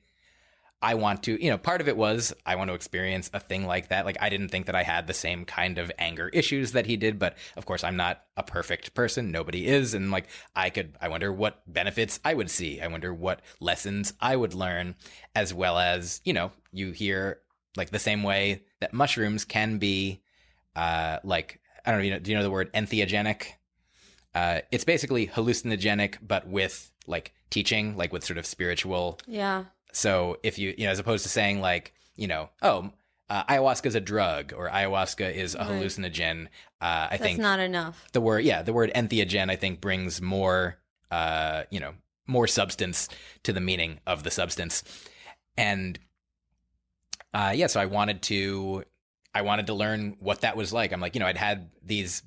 i 0.84 0.96
want 0.96 1.22
to 1.24 1.42
you 1.44 1.50
know 1.52 1.60
part 1.60 1.80
of 1.80 1.88
it 1.88 1.96
was 1.96 2.34
i 2.44 2.56
want 2.56 2.68
to 2.68 2.74
experience 2.74 3.30
a 3.34 3.40
thing 3.40 3.66
like 3.66 3.90
that. 3.90 4.06
Like 4.06 4.18
i 4.20 4.30
didn't 4.30 4.50
think 4.50 4.66
that 4.66 4.76
i 4.76 4.84
had 4.84 5.08
the 5.08 5.14
same 5.14 5.46
kind 5.46 5.78
of 5.78 5.92
anger 5.98 6.30
issues 6.30 6.72
that 6.74 6.88
he 6.88 6.98
did 6.98 7.20
but 7.20 7.38
of 7.56 7.66
course 7.66 7.84
i'm 7.84 7.96
not 7.96 8.24
a 8.36 8.44
perfect 8.44 8.94
person. 8.94 9.32
Nobody 9.32 9.68
is. 9.68 9.94
And 9.94 10.12
like 10.12 10.28
i 10.56 10.70
could 10.70 10.98
i 11.02 11.08
wonder 11.08 11.32
what 11.32 11.62
benefits 11.72 12.20
i 12.26 12.34
would 12.34 12.50
see. 12.50 12.82
I 12.82 12.88
wonder 12.88 13.14
what 13.14 13.42
lessons 13.60 14.14
i 14.20 14.36
would 14.36 14.54
learn 14.54 14.96
as 15.36 15.54
well 15.54 15.78
as 15.78 16.22
you 16.24 16.34
know 16.34 16.52
you 16.72 16.92
hear 16.92 17.40
like 17.78 17.92
the 17.92 18.00
same 18.00 18.24
way 18.24 18.64
that 18.82 18.94
mushrooms 18.94 19.46
can 19.46 19.78
be 19.78 20.22
uh 20.76 21.20
like 21.24 21.60
I 21.84 21.92
don't 21.92 22.08
know, 22.08 22.20
do 22.20 22.30
you 22.30 22.38
know 22.38 22.44
the 22.44 22.52
word 22.52 22.72
entheogenic? 22.74 23.54
Uh 24.34 24.62
it's 24.72 24.84
basically 24.84 25.28
hallucinogenic 25.28 26.18
but 26.26 26.48
with 26.48 26.92
like 27.08 27.34
teaching, 27.50 27.98
like 27.98 28.14
with 28.14 28.24
sort 28.24 28.38
of 28.38 28.46
spiritual 28.46 29.20
Yeah. 29.28 29.66
so 29.92 30.38
if 30.44 30.58
you, 30.60 30.74
you 30.78 30.86
know, 30.86 30.92
as 30.92 31.00
opposed 31.00 31.24
to 31.24 31.30
saying 31.30 31.60
like, 31.60 31.94
you 32.16 32.28
know, 32.28 32.50
oh, 32.62 32.92
uh, 33.30 33.44
ayahuasca 33.46 33.86
is 33.88 33.96
a 33.96 34.00
drug 34.02 34.54
or 34.54 34.70
ayahuasca 34.70 35.34
is 35.34 35.56
a 35.56 35.60
Right. 35.60 35.68
hallucinogen, 35.70 36.46
uh, 36.82 37.08
I 37.10 37.10
think 37.10 37.10
That's 37.12 37.24
think 37.24 37.40
not 37.40 37.60
enough. 37.60 38.06
the 38.14 38.22
word, 38.22 38.44
yeah, 38.46 38.62
the 38.62 38.74
word 38.74 38.92
entheogen, 38.94 39.50
I 39.50 39.56
think 39.56 39.80
brings 39.82 40.22
more, 40.22 40.78
uh, 41.10 41.64
you 41.70 41.80
know, 41.80 41.94
more 42.28 42.48
substance 42.48 43.08
to 43.44 43.52
the 43.54 43.62
meaning 43.62 44.00
of 44.06 44.24
the 44.24 44.32
substance. 44.32 44.84
And, 45.58 45.98
uh, 47.34 47.54
yeah, 47.56 47.68
so 47.68 47.80
I 47.80 47.86
wanted 47.86 48.22
to, 48.24 48.84
I 49.34 49.42
wanted 49.44 49.68
to 49.68 49.74
learn 49.74 50.18
what 50.20 50.42
that 50.42 50.56
was 50.58 50.74
like. 50.74 50.92
I'm 50.92 51.00
like, 51.02 51.16
you 51.16 51.20
know, 51.20 51.28
I'd 51.28 51.38
had 51.38 51.70
these 51.84 52.24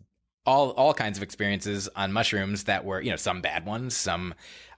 all 0.46 0.70
all 0.70 0.94
kinds 0.94 1.18
of 1.18 1.22
experiences 1.22 1.88
on 1.96 2.12
mushrooms 2.12 2.64
that 2.64 2.84
were, 2.84 3.00
you 3.00 3.10
know, 3.10 3.16
some 3.16 3.40
bad 3.40 3.66
ones, 3.66 3.96
some 3.96 4.34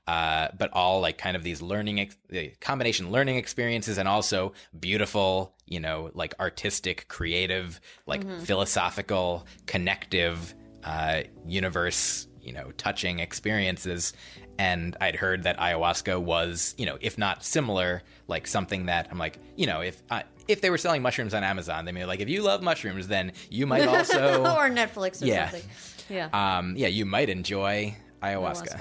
uh, 0.07 0.49
but 0.57 0.73
all 0.73 1.01
like 1.01 1.19
kind 1.19 1.37
of 1.37 1.43
these 1.43 1.61
learning 1.61 2.01
ex- 2.01 2.17
the 2.29 2.53
combination 2.61 3.11
learning 3.11 3.37
experiences 3.37 3.99
and 3.99 4.09
also 4.09 4.53
beautiful, 4.79 5.53
you 5.67 5.81
know, 5.81 6.11
like 6.15 6.33
artistic, 6.39 7.09
creative, 7.09 7.81
like 8.07 8.25
philosophical, 8.41 9.47
connective, 9.67 10.55
uh, 10.85 11.23
universe, 11.45 12.29
you 12.41 12.53
know, 12.53 12.71
touching 12.77 13.19
experiences. 13.19 14.13
And 14.59 14.97
I'd 15.01 15.17
heard 15.17 15.43
that 15.43 15.59
ayahuasca 15.59 16.21
was, 16.21 16.75
you 16.79 16.87
know, 16.87 16.97
if 17.01 17.19
not 17.19 17.45
similar, 17.45 18.03
like 18.29 18.47
something 18.47 18.87
that 18.87 19.09
I'm 19.11 19.19
like, 19.19 19.39
you 19.57 19.67
know, 19.67 19.81
if 19.81 20.03
uh, 20.11 20.23
if 20.49 20.61
they 20.61 20.71
were 20.71 20.79
selling 20.79 21.03
mushrooms 21.03 21.35
on 21.35 21.45
Amazon, 21.45 21.85
they 21.85 21.93
may 21.93 22.01
be 22.01 22.07
like, 22.07 22.21
if 22.21 22.29
you 22.29 22.43
love 22.43 22.63
mushrooms, 22.63 23.09
then 23.09 23.33
you 23.51 23.67
might 23.67 23.87
also, 23.89 24.43
or 24.45 24.71
Netflix 24.71 25.21
or 25.23 25.27
Yeah. 25.27 25.51
something. 25.51 25.69
Yeah. 26.09 26.29
um, 26.59 26.75
yeah, 26.77 26.89
you 26.89 27.05
might 27.05 27.29
enjoy 27.29 27.97
ayahuasca. 28.23 28.81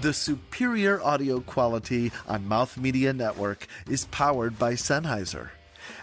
The 0.00 0.12
superior 0.12 1.02
audio 1.02 1.40
quality 1.40 2.12
on 2.28 2.46
Mouth 2.46 2.76
Media 2.76 3.12
Network 3.12 3.66
is 3.88 4.04
powered 4.06 4.58
by 4.58 4.74
Sennheiser. 4.74 5.48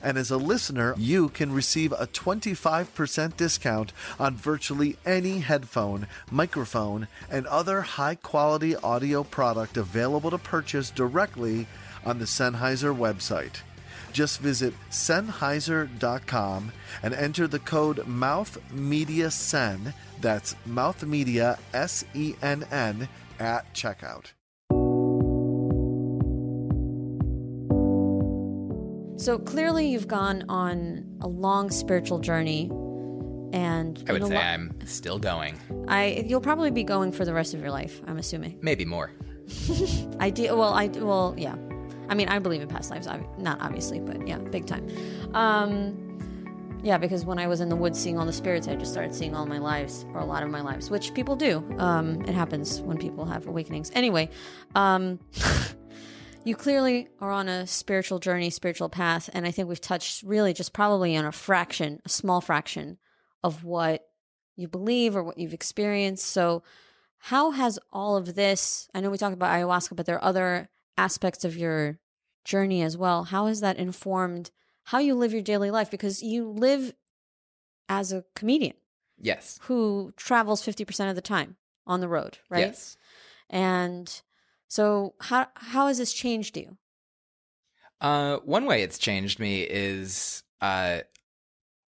And 0.04 0.18
as 0.18 0.30
a 0.30 0.38
listener, 0.38 0.94
you 0.98 1.30
can 1.30 1.54
receive 1.54 1.94
a 1.94 2.08
25% 2.08 3.38
discount 3.38 3.94
on 4.20 4.36
virtually 4.36 4.98
any 5.06 5.40
headphone, 5.40 6.08
microphone, 6.30 7.08
and 7.32 7.48
other 7.48 7.82
high 7.82 8.16
quality 8.16 8.76
audio 8.76 9.24
product 9.24 9.78
available 9.78 10.30
to 10.30 10.38
purchase 10.38 10.92
directly 10.92 11.68
on 12.06 12.20
the 12.20 12.26
Sennheiser 12.26 12.96
website. 12.96 13.62
Just 14.12 14.42
visit 14.42 14.74
Sennheiser.com 14.92 16.72
and 17.02 17.14
enter 17.14 17.48
the 17.48 17.60
code 17.60 17.98
MouthMediaSen, 17.98 19.94
that's 20.22 20.56
MouthMedia 20.68 21.58
S 21.74 22.06
E 22.14 22.36
N 22.42 22.66
N, 22.72 23.08
at 23.40 23.74
checkout. 23.74 24.34
So 29.24 29.40
clearly, 29.40 29.88
you've 29.88 30.10
gone 30.10 30.44
on 30.50 31.06
a 31.22 31.30
long 31.30 31.72
spiritual 31.72 32.20
journey, 32.20 32.66
and 33.54 34.04
I 34.06 34.12
would 34.12 34.28
say 34.28 34.36
lo- 34.36 34.42
I'm 34.42 34.78
still 34.86 35.18
going, 35.18 35.58
I 35.88 36.26
you'll 36.28 36.42
probably 36.42 36.72
be 36.72 36.84
going 36.84 37.14
for 37.14 37.24
the 37.24 37.34
rest 37.34 37.54
of 37.54 37.62
your 37.62 37.72
life. 37.72 38.02
I'm 38.06 38.18
assuming. 38.18 38.60
maybe 38.62 38.84
more. 38.84 39.12
I 40.20 40.30
do. 40.30 40.54
Well, 40.58 40.74
I 40.74 40.88
well, 40.88 41.36
yeah. 41.38 41.56
I 42.10 42.16
mean, 42.16 42.28
I 42.28 42.40
believe 42.40 42.62
in 42.62 42.68
past 42.68 42.92
lives. 42.92 43.08
ob- 43.08 43.40
Not 43.40 43.62
obviously, 43.62 44.02
but 44.02 44.28
yeah, 44.28 44.40
big 44.40 44.66
time. 44.66 44.90
Um, 45.34 46.82
yeah, 46.84 46.98
because 46.98 47.24
when 47.24 47.40
I 47.40 47.48
was 47.48 47.62
in 47.62 47.70
the 47.70 47.78
woods 47.78 47.98
seeing 47.98 48.20
all 48.20 48.26
the 48.26 48.34
spirits, 48.34 48.68
I 48.68 48.76
just 48.76 48.92
started 48.92 49.16
seeing 49.16 49.34
all 49.34 49.46
my 49.46 49.58
lives, 49.58 50.06
or 50.14 50.20
a 50.20 50.26
lot 50.26 50.44
of 50.44 50.50
my 50.50 50.60
lives, 50.60 50.90
which 50.92 51.14
people 51.14 51.38
do. 51.38 51.64
Um, 51.78 52.22
it 52.24 52.34
happens 52.36 52.82
when 52.82 52.98
people 52.98 53.24
have 53.24 53.48
awakenings. 53.48 53.90
Anyway, 53.96 54.30
um, 54.76 55.18
you 56.46 56.56
clearly 56.56 57.10
are 57.20 57.32
on 57.32 57.48
a 57.48 57.66
spiritual 57.68 58.20
journey, 58.20 58.50
spiritual 58.50 58.90
path, 58.90 59.30
and 59.34 59.46
I 59.46 59.52
think 59.52 59.68
we've 59.70 59.80
touched 59.82 60.24
really 60.24 60.54
just 60.54 60.74
probably 60.74 61.16
on 61.16 61.26
a 61.26 61.32
fraction, 61.32 62.02
a 62.06 62.10
small 62.10 62.42
fraction 62.42 62.98
of 63.44 63.64
what 63.64 64.06
you 64.56 64.68
believe 64.68 65.16
or 65.16 65.24
what 65.24 65.38
you've 65.38 65.54
experienced. 65.54 66.26
So, 66.26 66.64
how 67.18 67.52
has 67.52 67.80
all 67.92 68.18
of 68.18 68.36
this? 68.36 68.90
I 68.94 69.00
know 69.00 69.10
we 69.10 69.18
talked 69.18 69.34
about 69.34 69.52
ayahuasca, 69.54 69.96
but 69.96 70.06
there 70.06 70.18
are 70.18 70.24
other 70.24 70.70
aspects 70.98 71.46
of 71.46 71.56
your 71.56 72.00
journey 72.44 72.82
as 72.82 72.98
well. 72.98 73.24
How 73.26 73.48
has 73.48 73.62
that 73.62 73.78
informed 73.78 74.52
how 74.88 75.00
you 75.00 75.16
live 75.16 75.32
your 75.32 75.42
daily 75.42 75.72
life? 75.72 75.90
Because 75.90 76.22
you 76.22 76.50
live 76.50 76.94
as 77.88 78.12
a 78.12 78.26
comedian 78.36 78.76
Yes. 79.20 79.60
who 79.64 80.14
travels 80.18 80.62
50% 80.62 81.10
of 81.10 81.16
the 81.16 81.22
time 81.22 81.56
on 81.88 82.02
the 82.02 82.08
road, 82.10 82.40
right? 82.50 82.68
Yes. 82.68 82.98
And 83.50 84.22
so 84.74 85.14
how 85.22 85.48
how 85.56 85.86
has 85.88 86.00
this 86.00 86.14
changed 86.14 86.58
you? 86.58 86.78
Uh, 88.02 88.38
one 88.38 88.66
way 88.66 88.82
it's 88.82 88.98
changed 88.98 89.40
me 89.40 89.62
is 89.62 90.44
uh, 90.62 91.02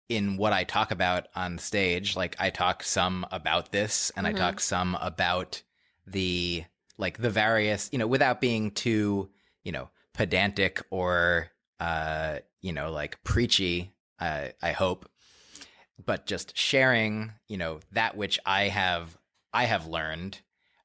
in 0.09 0.37
what 0.37 0.53
I 0.53 0.64
talk 0.64 0.91
about 0.91 1.28
on 1.35 1.59
stage. 1.59 2.14
Like 2.14 2.37
I 2.39 2.51
talk 2.51 2.82
some 2.82 3.26
about 3.30 3.72
this, 3.72 4.12
and 4.16 4.26
Mhm. 4.26 4.30
I 4.30 4.32
talk 4.35 4.61
some 4.61 4.97
about 5.01 5.62
the 6.07 6.64
like 6.99 7.18
the 7.18 7.30
various, 7.30 7.89
you 7.91 7.99
know, 7.99 8.07
without 8.07 8.41
being 8.41 8.70
too, 8.70 9.30
you 9.64 9.72
know, 9.72 9.89
pedantic 10.12 10.82
or 10.91 11.51
uh, 11.80 12.41
you 12.61 12.72
know, 12.72 12.93
like 12.93 13.24
preachy. 13.24 13.95
Uh, 14.20 14.49
I 14.62 14.72
hope, 14.72 15.09
but 16.05 16.26
just 16.26 16.57
sharing, 16.57 17.32
you 17.49 17.57
know, 17.57 17.80
that 17.93 18.16
which 18.16 18.39
I 18.47 18.64
have 18.68 19.16
I 19.53 19.64
have 19.64 19.87
learned. 19.87 20.41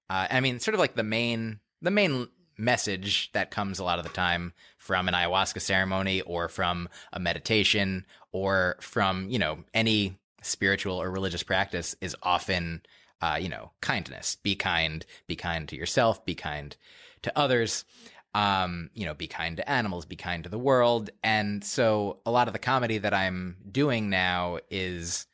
Uh, 0.10 0.28
I 0.32 0.40
mean, 0.40 0.60
sort 0.60 0.76
of 0.76 0.80
like 0.80 0.96
the 0.96 1.04
main 1.04 1.60
the 1.82 1.92
main 1.92 2.28
message 2.58 3.32
that 3.32 3.52
comes 3.52 3.80
a 3.80 3.84
lot 3.84 4.00
of 4.00 4.06
the 4.06 4.12
time 4.12 4.54
from 4.78 5.08
an 5.08 5.14
ayahuasca 5.14 5.62
ceremony 5.62 6.22
or 6.22 6.50
from 6.50 6.90
a 7.14 7.20
meditation 7.20 8.06
or 8.32 8.76
from 8.82 9.30
you 9.30 9.40
know 9.40 9.64
any 9.74 10.18
spiritual 10.42 11.02
or 11.02 11.10
religious 11.10 11.44
practice 11.44 11.96
is 12.02 12.16
often 12.22 12.82
uh, 13.22 13.38
you 13.40 13.50
know 13.50 13.72
kindness. 13.82 14.38
Be 14.44 14.56
kind 14.56 15.06
be 15.28 15.36
kind 15.36 15.68
to 15.70 15.76
yourself 15.76 16.26
be 16.26 16.36
kind 16.36 16.76
to 17.22 17.38
others 17.38 17.84
um 18.36 18.92
you 18.94 19.06
know 19.06 19.14
be 19.16 19.28
kind 19.28 19.58
to 19.58 19.70
animals 19.70 20.06
be 20.06 20.16
kind 20.16 20.44
to 20.44 20.50
the 20.50 20.60
world. 20.60 21.10
And 21.24 21.64
so 21.64 22.20
a 22.26 22.32
lot 22.32 22.48
of 22.48 22.54
the 22.54 22.60
comedy 22.60 22.98
that 23.00 23.14
i'm 23.14 23.58
doing 23.72 24.10
now 24.10 24.60
is 24.70 25.26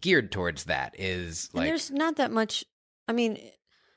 geared 0.00 0.30
towards 0.30 0.64
that 0.64 0.94
is 0.98 1.48
and 1.52 1.60
like 1.60 1.68
there's 1.68 1.90
not 1.90 2.16
that 2.16 2.30
much 2.30 2.64
I 3.08 3.12
mean, 3.12 3.38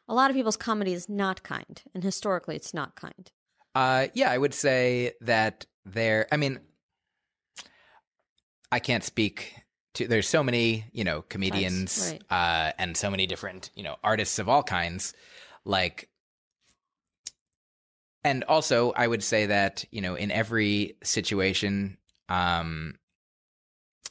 a 0.08 0.14
lot 0.14 0.30
of 0.30 0.36
people's 0.36 0.58
comedy 0.58 0.94
is 0.94 1.08
not 1.10 1.44
kind, 1.44 1.82
and 1.94 2.04
historically 2.04 2.56
it's 2.56 2.74
not 2.74 2.96
kind. 2.96 3.32
Uh, 3.74 4.08
yeah, 4.14 4.30
I 4.30 4.38
would 4.38 4.54
say 4.54 5.14
that 5.22 5.66
there. 5.86 6.28
I 6.32 6.38
mean, 6.38 6.60
I 8.72 8.80
can't 8.80 9.04
speak 9.04 9.56
to. 9.94 10.08
There's 10.08 10.28
so 10.28 10.44
many, 10.44 10.86
you 10.92 11.04
know, 11.04 11.22
comedians, 11.22 12.12
right. 12.12 12.24
uh, 12.30 12.72
and 12.78 12.98
so 12.98 13.10
many 13.10 13.26
different, 13.28 13.72
you 13.76 13.84
know, 13.84 13.96
artists 14.04 14.40
of 14.40 14.50
all 14.50 14.64
kinds. 14.64 15.14
Like, 15.64 16.10
and 18.24 18.44
also, 18.46 18.92
I 18.96 19.08
would 19.08 19.24
say 19.24 19.46
that 19.48 19.86
you 19.92 20.02
know, 20.02 20.16
in 20.16 20.32
every 20.32 20.98
situation, 21.04 21.98
um, 22.28 22.96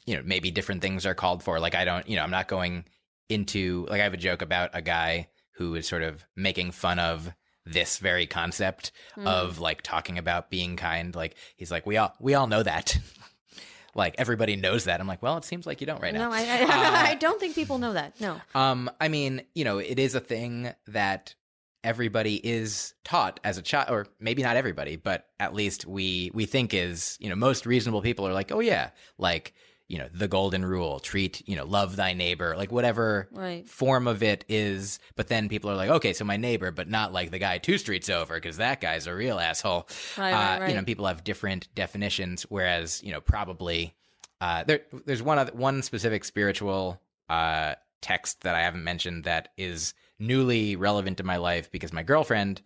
you 0.05 0.15
know, 0.15 0.23
maybe 0.25 0.49
different 0.49 0.81
things 0.81 1.05
are 1.05 1.15
called 1.15 1.43
for. 1.43 1.59
Like, 1.59 1.75
I 1.75 1.85
don't, 1.85 2.07
you 2.09 2.15
know, 2.15 2.23
I'm 2.23 2.31
not 2.31 2.47
going 2.47 2.85
into 3.29 3.85
like 3.89 4.01
I 4.01 4.03
have 4.03 4.13
a 4.13 4.17
joke 4.17 4.41
about 4.41 4.71
a 4.73 4.81
guy 4.81 5.27
who 5.53 5.75
is 5.75 5.87
sort 5.87 6.03
of 6.03 6.25
making 6.35 6.71
fun 6.71 6.99
of 6.99 7.33
this 7.65 7.97
very 7.99 8.25
concept 8.25 8.91
Hmm. 9.15 9.27
of 9.27 9.59
like 9.59 9.81
talking 9.83 10.17
about 10.17 10.49
being 10.49 10.75
kind. 10.77 11.15
Like 11.15 11.35
he's 11.55 11.71
like, 11.71 11.85
we 11.85 11.97
all 11.97 12.13
we 12.19 12.33
all 12.33 12.47
know 12.47 12.63
that. 12.63 12.97
like 13.95 14.15
everybody 14.17 14.55
knows 14.55 14.85
that. 14.85 14.99
I'm 14.99 15.07
like, 15.07 15.21
well, 15.21 15.37
it 15.37 15.45
seems 15.45 15.65
like 15.65 15.81
you 15.81 15.87
don't 15.87 16.01
right 16.01 16.13
now. 16.13 16.29
No, 16.29 16.35
I 16.35 16.39
I, 16.41 16.61
Uh, 16.63 17.09
I 17.11 17.15
don't 17.15 17.39
think 17.39 17.55
people 17.55 17.77
know 17.77 17.93
that. 17.93 18.19
No. 18.19 18.39
um, 18.55 18.89
I 18.99 19.09
mean, 19.09 19.43
you 19.53 19.63
know, 19.63 19.77
it 19.79 19.99
is 19.99 20.15
a 20.15 20.19
thing 20.19 20.73
that 20.87 21.35
everybody 21.83 22.35
is 22.35 22.93
taught 23.03 23.39
as 23.43 23.57
a 23.57 23.61
child, 23.61 23.89
or 23.89 24.05
maybe 24.19 24.43
not 24.43 24.55
everybody, 24.55 24.95
but 24.95 25.25
at 25.39 25.53
least 25.53 25.85
we 25.85 26.31
we 26.33 26.45
think 26.45 26.73
is, 26.73 27.17
you 27.19 27.27
know, 27.29 27.35
most 27.35 27.65
reasonable 27.65 28.01
people 28.01 28.27
are 28.27 28.33
like, 28.33 28.51
oh 28.51 28.59
yeah, 28.59 28.91
like 29.17 29.53
you 29.91 29.97
know, 29.97 30.07
the 30.13 30.27
golden 30.27 30.63
rule, 30.63 30.99
treat, 30.99 31.47
you 31.47 31.55
know, 31.55 31.65
love 31.65 31.97
thy 31.97 32.13
neighbor, 32.13 32.55
like 32.55 32.71
whatever 32.71 33.27
Right. 33.31 33.67
form 33.67 34.07
of 34.07 34.23
it 34.23 34.45
is. 34.47 34.99
But 35.17 35.27
then 35.27 35.49
people 35.49 35.69
are 35.69 35.75
like, 35.75 35.89
okay, 35.89 36.13
so 36.13 36.23
my 36.23 36.37
neighbor, 36.37 36.71
but 36.71 36.89
not 36.89 37.11
like 37.11 37.29
the 37.29 37.39
guy 37.39 37.57
two 37.57 37.77
streets 37.77 38.09
over, 38.09 38.35
because 38.35 38.57
that 38.57 38.79
guy's 38.79 39.05
a 39.05 39.13
real 39.13 39.37
asshole. 39.37 39.89
Right, 40.17 40.33
right, 40.33 40.61
uh, 40.61 40.67
You 40.69 40.75
know, 40.75 40.83
people 40.83 41.05
have 41.07 41.23
different 41.25 41.67
definitions, 41.75 42.43
whereas 42.49 43.03
you 43.03 43.11
know, 43.11 43.19
probably 43.19 43.93
uh, 44.39 44.63
there 44.63 44.81
there's 45.05 45.21
one 45.21 45.37
other 45.37 45.51
one 45.53 45.81
specific 45.83 46.23
spiritual 46.23 47.01
uh, 47.29 47.75
text 48.01 48.41
that 48.41 48.55
I 48.55 48.61
haven't 48.61 48.83
mentioned 48.83 49.25
that 49.25 49.49
is 49.57 49.93
newly 50.19 50.75
relevant 50.75 51.17
to 51.17 51.23
my 51.23 51.37
life 51.37 51.69
because 51.71 51.91
my 51.91 52.03
girlfriend 52.03 52.61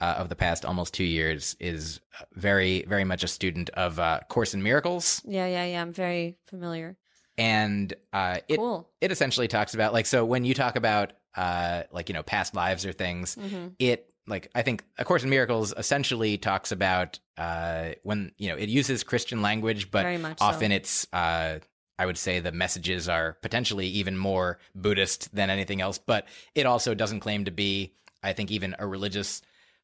uh, 0.00 0.14
of 0.18 0.28
the 0.28 0.36
past 0.36 0.64
almost 0.64 0.94
two 0.94 1.04
years 1.04 1.56
is 1.60 2.00
very, 2.32 2.84
very 2.88 3.04
much 3.04 3.22
a 3.24 3.28
student 3.28 3.70
of 3.70 3.98
uh, 3.98 4.20
Course 4.28 4.54
in 4.54 4.62
Miracles, 4.62 5.22
Yeah, 5.24 5.46
yeah, 5.46 5.64
yeah. 5.64 5.82
I'm 5.82 5.92
very 5.92 6.36
familiar. 6.46 6.96
and 7.38 7.92
uh, 8.12 8.38
it 8.48 8.56
Cool. 8.58 8.88
it 9.00 9.12
essentially 9.12 9.48
talks 9.48 9.74
about 9.74 9.92
like 9.92 10.06
so 10.06 10.24
when 10.24 10.44
you 10.44 10.54
talk 10.54 10.76
about 10.76 11.12
uh, 11.36 11.84
like 11.92 12.08
you 12.08 12.12
know 12.14 12.22
past 12.22 12.54
lives 12.54 12.84
or 12.84 12.92
things, 12.92 13.36
Mm-hmm. 13.36 13.68
it 13.78 14.06
like 14.26 14.50
I 14.54 14.62
think 14.62 14.84
A 14.98 15.04
Course 15.04 15.22
in 15.24 15.30
Miracles 15.30 15.72
essentially 15.76 16.38
talks 16.38 16.72
about 16.72 17.18
uh, 17.38 17.90
when 18.02 18.32
you 18.38 18.48
know 18.48 18.56
it 18.56 18.68
uses 18.68 19.02
Christian 19.02 19.42
language, 19.42 19.90
but 19.90 20.02
Very 20.02 20.18
much 20.18 20.38
so. 20.38 20.44
often 20.44 20.72
it's 20.72 21.06
uh, 21.12 21.58
I 21.98 22.06
would 22.06 22.18
say 22.18 22.40
the 22.40 22.52
messages 22.52 23.08
are 23.08 23.34
potentially 23.42 23.86
even 23.86 24.16
more 24.16 24.58
Buddhist 24.74 25.34
than 25.34 25.50
anything 25.50 25.80
else, 25.80 25.98
but 25.98 26.26
it 26.54 26.64
also 26.66 26.94
doesn't 26.94 27.20
claim 27.20 27.44
to 27.44 27.50
be 27.50 27.92
I 28.22 28.32
think 28.34 28.50
even 28.50 28.74
a 28.78 28.86
religious 28.86 29.40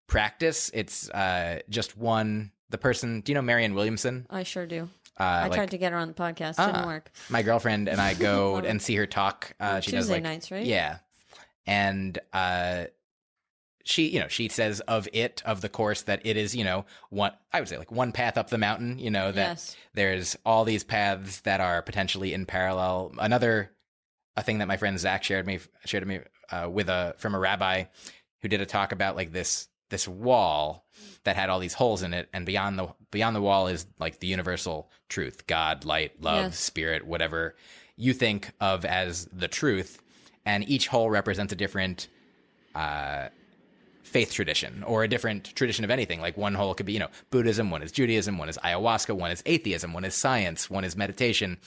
practice. 0.07 0.71
It's 0.75 1.09
uh, 1.11 1.61
just 1.69 1.97
one. 1.97 2.53
The 2.71 2.79
person, 2.79 3.21
do 3.21 3.31
you 3.31 3.35
know 3.35 3.43
Marianne 3.43 3.75
Williamson? 3.75 4.27
I 4.29 4.43
sure 4.43 4.67
do. 4.67 4.89
Uh, 5.19 5.23
I 5.23 5.43
like, 5.45 5.53
tried 5.55 5.71
to 5.71 5.79
get 5.79 5.93
her 5.93 5.99
on 5.99 6.09
the 6.09 6.15
podcast. 6.15 6.57
Didn't 6.57 6.77
Ah. 6.77 6.87
work. 6.87 7.11
my 7.31 7.43
girlfriend 7.43 7.89
and 7.89 8.01
I 8.01 8.15
go 8.15 8.57
and 8.65 8.83
see 8.83 8.97
her 8.97 9.07
talk. 9.07 9.53
Uh, 9.61 9.81
she 9.81 9.93
does 9.93 10.05
Tuesday 10.07 10.15
like 10.15 10.23
nights, 10.25 10.51
right? 10.51 10.67
Yeah, 10.67 10.99
and 11.67 12.19
uh, 12.33 12.87
she, 13.85 14.09
you 14.09 14.19
know, 14.21 14.27
she 14.29 14.49
says 14.49 14.81
of 14.81 15.09
it 15.13 15.43
of 15.47 15.61
the 15.61 15.69
course 15.69 16.03
that 16.03 16.21
it 16.27 16.37
is, 16.37 16.57
you 16.57 16.65
know, 16.65 16.85
one. 17.11 17.33
I 17.53 17.61
would 17.61 17.69
say 17.69 17.79
like 17.79 17.93
one 17.93 18.11
path 18.13 18.37
up 18.37 18.51
the 18.51 18.59
mountain. 18.59 18.99
You 18.99 19.11
know 19.11 19.31
that 19.33 19.49
Yes. 19.51 19.77
there's 19.95 20.37
all 20.45 20.65
these 20.65 20.83
paths 20.85 21.41
that 21.43 21.61
are 21.61 21.81
potentially 21.83 22.35
in 22.35 22.47
parallel. 22.47 23.13
Another 23.19 23.71
a 24.37 24.43
thing 24.43 24.59
that 24.59 24.69
my 24.69 24.77
friend 24.77 24.99
Zach 24.99 25.23
shared 25.23 25.47
me 25.47 25.61
shared 25.85 26.07
me 26.07 26.19
uh, 26.51 26.69
with 26.71 26.89
a 26.89 27.15
from 27.19 27.35
a 27.35 27.39
rabbi 27.39 27.85
who 28.43 28.49
did 28.49 28.61
a 28.61 28.67
talk 28.67 28.91
about 28.93 29.15
like 29.17 29.33
this 29.33 29.69
this 29.89 30.09
wall 30.09 30.85
that 31.25 31.37
had 31.37 31.49
all 31.51 31.59
these 31.61 31.75
holes 31.75 32.03
in 32.03 32.13
it 32.15 32.29
and 32.33 32.45
beyond 32.47 32.79
the 32.79 32.89
beyond 33.11 33.35
the 33.37 33.41
wall 33.43 33.67
is 33.69 33.87
like 33.99 34.19
the 34.21 34.27
universal 34.27 34.91
truth 35.09 35.47
god 35.47 35.85
light 35.85 36.21
love 36.21 36.47
Yes. 36.47 36.59
spirit 36.59 37.07
whatever 37.07 37.55
you 37.97 38.13
think 38.13 38.51
of 38.61 38.85
as 38.85 39.27
the 39.33 39.49
truth 39.49 40.03
and 40.45 40.69
each 40.69 40.89
hole 40.89 41.09
represents 41.11 41.53
a 41.53 41.57
different 41.57 42.09
uh 42.75 43.29
faith 44.03 44.33
tradition 44.33 44.85
or 44.85 45.03
a 45.03 45.09
different 45.09 45.53
tradition 45.57 45.85
of 45.85 45.91
anything 45.91 46.21
like 46.21 46.37
one 46.37 46.55
hole 46.55 46.75
could 46.75 46.87
be 46.87 46.93
you 46.93 46.99
know 47.01 47.09
buddhism 47.31 47.71
one 47.71 47.83
is 47.83 47.91
judaism 47.91 48.39
one 48.39 48.49
is 48.49 48.57
ayahuasca 48.59 49.15
one 49.17 49.31
is 49.33 49.43
atheism 49.47 49.93
one 49.93 50.05
is 50.05 50.15
science 50.15 50.71
one 50.71 50.85
is 50.85 50.97
meditation 50.97 51.59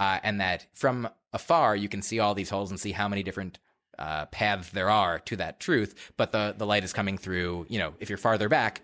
uh, 0.00 0.18
and 0.24 0.40
that 0.40 0.66
from 0.74 1.08
afar 1.32 1.76
you 1.76 1.88
can 1.88 2.02
see 2.02 2.18
all 2.18 2.34
these 2.34 2.50
holes 2.50 2.70
and 2.70 2.80
see 2.80 2.90
how 2.92 3.06
many 3.08 3.22
different 3.22 3.58
uh, 3.98 4.26
paths 4.26 4.70
there 4.70 4.90
are 4.90 5.18
to 5.20 5.36
that 5.36 5.60
truth 5.60 6.12
but 6.16 6.32
the 6.32 6.54
the 6.56 6.66
light 6.66 6.84
is 6.84 6.92
coming 6.92 7.16
through 7.18 7.66
you 7.68 7.78
know 7.78 7.94
if 8.00 8.08
you're 8.08 8.18
farther 8.18 8.48
back 8.48 8.82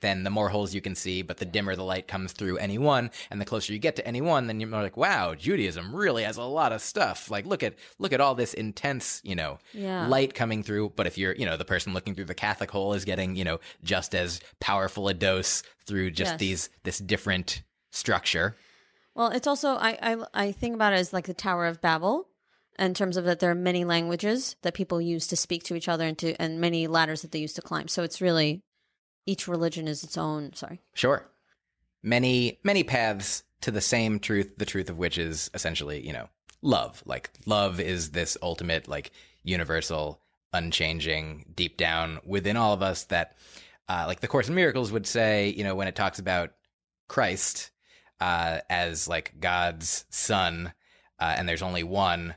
then 0.00 0.22
the 0.22 0.28
more 0.28 0.50
holes 0.50 0.74
you 0.74 0.82
can 0.82 0.94
see, 0.94 1.22
but 1.22 1.38
the 1.38 1.46
dimmer 1.46 1.74
the 1.74 1.82
light 1.82 2.06
comes 2.06 2.32
through 2.32 2.58
any 2.58 2.76
one, 2.76 3.10
and 3.30 3.40
the 3.40 3.44
closer 3.46 3.72
you 3.72 3.78
get 3.78 3.96
to 3.96 4.06
any 4.06 4.20
one, 4.20 4.46
then 4.46 4.60
you're 4.60 4.68
more 4.68 4.82
like, 4.82 4.98
wow, 4.98 5.34
Judaism 5.34 5.96
really 5.96 6.24
has 6.24 6.36
a 6.36 6.42
lot 6.42 6.72
of 6.72 6.82
stuff. 6.82 7.30
Like, 7.30 7.46
look 7.46 7.62
at 7.62 7.74
look 7.98 8.12
at 8.12 8.20
all 8.20 8.34
this 8.34 8.52
intense, 8.52 9.22
you 9.24 9.34
know, 9.34 9.58
Yeah. 9.72 10.06
light 10.08 10.34
coming 10.34 10.62
through. 10.62 10.92
But 10.94 11.06
if 11.06 11.16
you're, 11.16 11.34
you 11.34 11.46
know, 11.46 11.56
the 11.56 11.64
person 11.64 11.94
looking 11.94 12.14
through 12.14 12.26
the 12.26 12.34
Catholic 12.34 12.70
hole 12.70 12.92
is 12.92 13.06
getting, 13.06 13.34
you 13.34 13.44
know, 13.44 13.60
just 13.82 14.14
as 14.14 14.42
powerful 14.60 15.08
a 15.08 15.14
dose 15.14 15.62
through 15.86 16.10
just 16.10 16.32
Yes. 16.32 16.38
these 16.38 16.70
this 16.82 16.98
different 16.98 17.62
structure. 17.90 18.56
Well, 19.14 19.28
it's 19.30 19.46
also 19.46 19.76
I, 19.76 19.96
I 20.02 20.16
I 20.34 20.52
think 20.52 20.74
about 20.74 20.92
it 20.92 20.96
as 20.96 21.14
like 21.14 21.26
the 21.26 21.32
Tower 21.34 21.64
of 21.64 21.80
Babel, 21.80 22.28
in 22.78 22.94
terms 22.94 23.16
of 23.16 23.24
that 23.24 23.40
there 23.40 23.50
are 23.50 23.54
many 23.54 23.84
languages 23.84 24.56
that 24.62 24.74
people 24.74 25.00
use 25.00 25.26
to 25.28 25.36
speak 25.36 25.62
to 25.64 25.74
each 25.74 25.88
other 25.88 26.06
and 26.06 26.18
to 26.18 26.34
and 26.40 26.60
many 26.60 26.86
ladders 26.86 27.22
that 27.22 27.32
they 27.32 27.38
use 27.38 27.52
to 27.54 27.62
climb. 27.62 27.88
So 27.88 28.02
it's 28.02 28.20
really 28.20 28.62
each 29.26 29.48
religion 29.48 29.88
is 29.88 30.04
its 30.04 30.18
own. 30.18 30.52
Sorry. 30.54 30.80
Sure. 30.94 31.26
Many, 32.02 32.58
many 32.62 32.84
paths 32.84 33.42
to 33.62 33.70
the 33.70 33.80
same 33.80 34.18
truth, 34.20 34.54
the 34.58 34.66
truth 34.66 34.90
of 34.90 34.98
which 34.98 35.16
is 35.16 35.50
essentially, 35.54 36.06
you 36.06 36.12
know, 36.12 36.28
love. 36.60 37.02
Like, 37.06 37.30
love 37.46 37.80
is 37.80 38.10
this 38.10 38.36
ultimate, 38.42 38.88
like, 38.88 39.12
universal, 39.42 40.20
unchanging, 40.52 41.46
deep 41.54 41.78
down 41.78 42.20
within 42.26 42.58
all 42.58 42.74
of 42.74 42.82
us 42.82 43.04
that, 43.04 43.36
uh, 43.88 44.04
like, 44.06 44.20
the 44.20 44.28
Course 44.28 44.48
in 44.48 44.54
Miracles 44.54 44.92
would 44.92 45.06
say, 45.06 45.48
you 45.48 45.64
know, 45.64 45.74
when 45.74 45.88
it 45.88 45.96
talks 45.96 46.18
about 46.18 46.52
Christ 47.08 47.70
uh, 48.20 48.58
as, 48.68 49.08
like, 49.08 49.40
God's 49.40 50.04
son, 50.10 50.74
uh, 51.18 51.34
and 51.38 51.48
there's 51.48 51.62
only 51.62 51.84
one, 51.84 52.34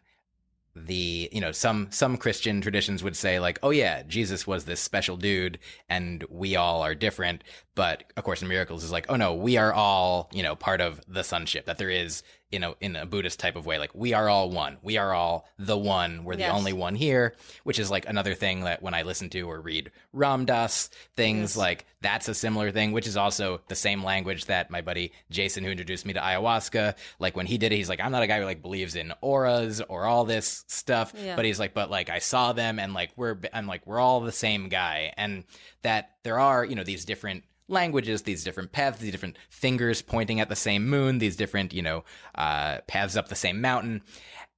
the 0.86 1.30
you 1.32 1.42
know 1.42 1.52
some 1.52 1.88
some 1.92 2.18
christian 2.18 2.62
traditions 2.62 3.04
would 3.04 3.16
say 3.16 3.40
like 3.40 3.60
oh 3.64 3.70
yeah 3.70 4.04
jesus 4.04 4.46
was 4.46 4.66
this 4.66 4.80
special 4.80 5.18
dude 5.18 5.60
and 5.90 6.24
we 6.30 6.56
all 6.56 6.82
are 6.82 6.96
different 6.96 7.44
but 7.78 8.04
of 8.18 8.24
course 8.26 8.42
in 8.42 8.50
miracles 8.50 8.84
is 8.84 8.92
like 8.92 9.06
oh 9.08 9.16
no 9.16 9.34
we 9.34 9.56
are 9.56 9.72
all 9.72 10.30
you 10.34 10.44
know 10.44 10.56
part 10.56 10.82
of 10.82 11.00
the 11.08 11.24
sonship 11.24 11.66
that 11.68 11.78
there 11.78 11.90
is 11.90 12.24
you 12.52 12.60
know 12.60 12.76
in 12.82 12.96
a 12.96 13.06
buddhist 13.06 13.40
type 13.40 13.56
of 13.56 13.66
way 13.66 13.78
like 13.78 13.94
we 13.94 14.14
are 14.14 14.28
all 14.30 14.50
one 14.50 14.78
we 14.82 14.98
are 14.98 15.14
all 15.14 15.46
the 15.60 15.78
one 15.78 16.24
we're 16.24 16.36
the 16.36 16.42
Yes. 16.42 16.54
only 16.56 16.74
one 16.74 16.96
here 16.96 17.36
which 17.64 17.78
is 17.78 17.92
like 17.92 18.08
another 18.08 18.34
thing 18.34 18.62
that 18.62 18.82
when 18.82 18.94
i 18.94 19.02
listen 19.04 19.30
to 19.32 19.42
or 19.42 19.60
read 19.62 19.92
Ram 20.14 20.46
Dass 20.46 20.90
things 21.16 21.56
like 21.58 21.86
that's 22.02 22.28
a 22.30 22.34
similar 22.34 22.72
thing 22.72 22.94
which 22.94 23.06
is 23.08 23.18
also 23.18 23.62
the 23.68 23.76
same 23.76 24.02
language 24.04 24.46
that 24.46 24.72
my 24.72 24.82
buddy 24.82 25.12
jason 25.30 25.64
who 25.64 25.70
introduced 25.70 26.06
me 26.06 26.14
to 26.14 26.20
ayahuasca 26.22 26.96
like 27.20 27.36
when 27.36 27.46
he 27.46 27.58
did 27.58 27.74
it 27.74 27.76
he's 27.76 27.90
like 27.90 28.00
i'm 28.00 28.12
not 28.14 28.24
a 28.24 28.28
guy 28.28 28.40
who 28.40 28.46
like 28.46 28.62
believes 28.62 28.96
in 28.96 29.14
auras 29.22 29.82
or 29.82 30.06
all 30.06 30.24
this 30.26 30.64
stuff 30.68 31.14
Yeah. 31.18 31.36
but 31.36 31.44
he's 31.46 31.60
like 31.60 31.74
but 31.74 31.92
like 31.92 32.10
i 32.10 32.20
saw 32.20 32.54
them 32.54 32.80
and 32.80 32.94
like 32.94 33.12
we're 33.18 33.38
i'm 33.54 33.68
like 33.68 33.86
we're 33.86 34.00
all 34.00 34.22
the 34.22 34.32
same 34.32 34.70
guy 34.70 35.12
and 35.18 35.44
that 35.84 36.12
there 36.24 36.40
are 36.40 36.66
you 36.66 36.76
know 36.76 36.84
these 36.84 37.06
different 37.06 37.44
languages 37.70 38.22
these 38.22 38.44
different 38.44 38.72
paths 38.72 39.00
these 39.00 39.12
different 39.12 39.38
fingers 39.50 40.02
pointing 40.02 40.40
at 40.40 40.50
the 40.50 40.56
same 40.56 40.88
moon 40.90 41.18
these 41.18 41.36
different 41.36 41.74
you 41.74 41.82
know 41.82 42.04
uh 42.36 42.80
paths 42.88 43.18
up 43.18 43.28
the 43.28 43.36
same 43.36 43.62
mountain. 43.62 44.02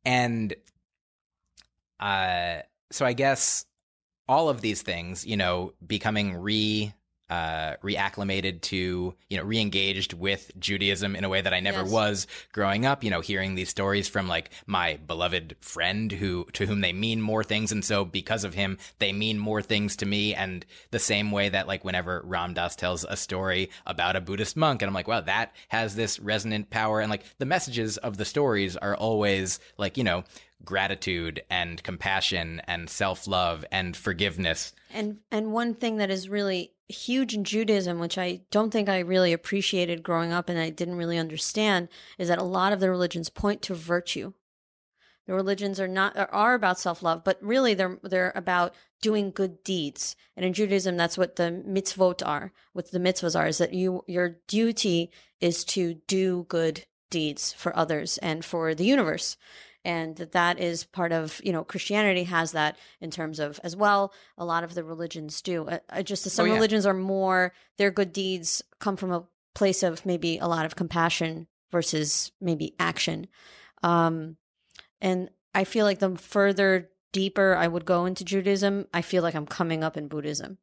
And 0.05 0.53
uh 1.99 2.59
so 2.91 3.05
i 3.05 3.13
guess 3.13 3.65
all 4.28 4.47
of 4.47 4.61
these 4.61 4.82
things 4.82 5.26
you 5.26 5.36
know 5.36 5.74
becoming 5.86 6.36
re 6.36 6.93
uh, 7.30 7.76
reacclimated 7.84 8.62
to, 8.62 9.14
you 9.30 9.38
know, 9.38 9.44
re-engaged 9.44 10.14
with 10.14 10.52
Judaism 10.60 11.16
in 11.16 11.24
a 11.24 11.30
way 11.30 11.42
that 11.42 11.54
I 11.54 11.60
never 11.60 11.82
Yes. 11.82 11.92
was 11.92 12.28
growing 12.52 12.86
up. 12.86 13.04
You 13.04 13.10
know, 13.12 13.22
hearing 13.22 13.56
these 13.56 13.70
stories 13.70 14.08
from 14.08 14.28
like 14.28 14.50
my 14.66 14.98
beloved 15.06 15.56
friend 15.62 16.12
who 16.12 16.46
to 16.54 16.66
whom 16.66 16.82
they 16.82 16.94
mean 16.94 17.22
more 17.22 17.44
things, 17.44 17.72
and 17.72 17.84
so 17.86 18.06
because 18.06 18.44
of 18.44 18.54
him, 18.54 18.78
they 19.00 19.12
mean 19.14 19.38
more 19.40 19.62
things 19.62 19.96
to 19.98 20.06
me. 20.06 20.34
And 20.34 20.66
the 20.92 21.00
same 21.00 21.32
way 21.32 21.50
that 21.50 21.68
like 21.68 21.84
whenever 21.86 22.22
Ram 22.26 22.54
Dass 22.54 22.76
tells 22.76 23.04
a 23.04 23.16
story 23.16 23.70
about 23.86 24.16
a 24.16 24.22
Buddhist 24.22 24.58
monk, 24.58 24.82
and 24.82 24.90
I'm 24.90 24.94
like, 24.96 25.08
wow, 25.08 25.22
that 25.22 25.54
has 25.70 25.96
this 25.96 26.20
resonant 26.20 26.70
power, 26.70 27.00
and 27.00 27.10
like 27.10 27.24
the 27.38 27.46
messages 27.46 27.98
of 27.98 28.18
the 28.18 28.26
stories 28.26 28.76
are 28.78 28.96
always 28.96 29.60
like, 29.78 29.98
you 29.98 30.04
know. 30.04 30.24
Gratitude 30.66 31.42
and 31.50 31.82
compassion 31.84 32.62
and 32.68 32.90
self 32.90 33.28
love 33.28 33.64
and 33.72 33.96
forgiveness. 33.96 34.74
And 34.94 35.20
and 35.32 35.54
one 35.54 35.74
thing 35.74 35.98
that 35.98 36.12
is 36.12 36.28
really 36.28 36.74
huge 36.90 37.34
in 37.34 37.44
Judaism, 37.44 38.00
which 38.00 38.18
I 38.18 38.42
don't 38.52 38.72
think 38.72 38.90
I 38.90 39.00
really 39.00 39.32
appreciated 39.32 40.04
growing 40.04 40.34
up 40.34 40.50
and 40.50 40.60
I 40.60 40.70
didn't 40.70 40.98
really 40.98 41.18
understand, 41.18 41.88
is 42.18 42.28
that 42.28 42.40
a 42.40 42.44
lot 42.44 42.74
of 42.74 42.80
the 42.80 42.90
religions 42.90 43.30
point 43.30 43.62
to 43.64 43.76
virtue. 43.76 44.34
The 45.28 45.36
religions 45.36 45.80
are 45.80 45.88
not 45.88 46.18
are- 46.18 46.56
about 46.56 46.80
self 46.80 47.04
love, 47.04 47.24
but 47.24 47.38
really 47.42 47.76
they're 47.76 48.00
they're 48.02 48.34
about 48.36 48.74
doing 49.00 49.30
good 49.30 49.64
deeds. 49.64 50.16
And 50.36 50.44
in 50.44 50.54
Judaism, 50.54 50.98
that's 50.98 51.20
what 51.20 51.36
the 51.36 51.64
mitzvot 51.68 52.26
are. 52.26 52.52
What 52.74 52.92
the 52.92 53.00
mitzvahs 53.00 53.40
are 53.40 53.48
is 53.48 53.60
that 53.60 53.74
you 53.74 54.04
your 54.08 54.38
duty 54.48 55.12
is 55.40 55.64
to 55.66 55.96
do 56.08 56.48
good 56.50 56.86
deeds 57.12 57.54
for 57.54 57.76
others 57.78 58.18
and 58.20 58.44
for 58.44 58.74
the 58.74 58.86
universe 58.86 59.38
and 59.90 60.16
that 60.40 60.56
is 60.60 60.84
part 61.00 61.12
of 61.20 61.24
you 61.44 61.52
know 61.54 61.64
christianity 61.64 62.24
has 62.36 62.52
that 62.52 62.78
in 63.02 63.10
terms 63.12 63.38
of 63.40 63.60
as 63.64 63.76
well 63.84 64.02
a 64.38 64.46
lot 64.46 64.64
of 64.64 64.74
the 64.76 64.84
religions 64.84 65.42
do 65.42 65.56
uh, 65.68 65.80
uh, 65.90 66.02
just 66.04 66.24
some 66.30 66.44
Oh, 66.44 66.48
yeah. 66.48 66.54
religions 66.60 66.86
are 66.86 66.94
more 67.18 67.54
their 67.78 67.92
good 68.00 68.12
deeds 68.14 68.50
come 68.80 68.96
from 68.98 69.12
a 69.12 69.26
place 69.60 69.82
of 69.84 70.06
maybe 70.06 70.38
a 70.38 70.48
lot 70.56 70.66
of 70.68 70.76
compassion 70.76 71.48
versus 71.72 72.32
maybe 72.40 72.76
action 72.80 73.28
um 73.84 74.16
and 75.02 75.30
i 75.54 75.64
feel 75.64 75.86
like 75.86 76.00
the 76.00 76.16
further 76.16 76.90
deeper 77.12 77.56
i 77.56 77.68
would 77.68 77.86
go 77.86 78.06
into 78.06 78.24
judaism 78.24 78.86
i 78.94 79.02
feel 79.02 79.24
like 79.24 79.36
i'm 79.36 79.48
coming 79.60 79.84
up 79.84 79.98
in 79.98 80.08
buddhism 80.08 80.58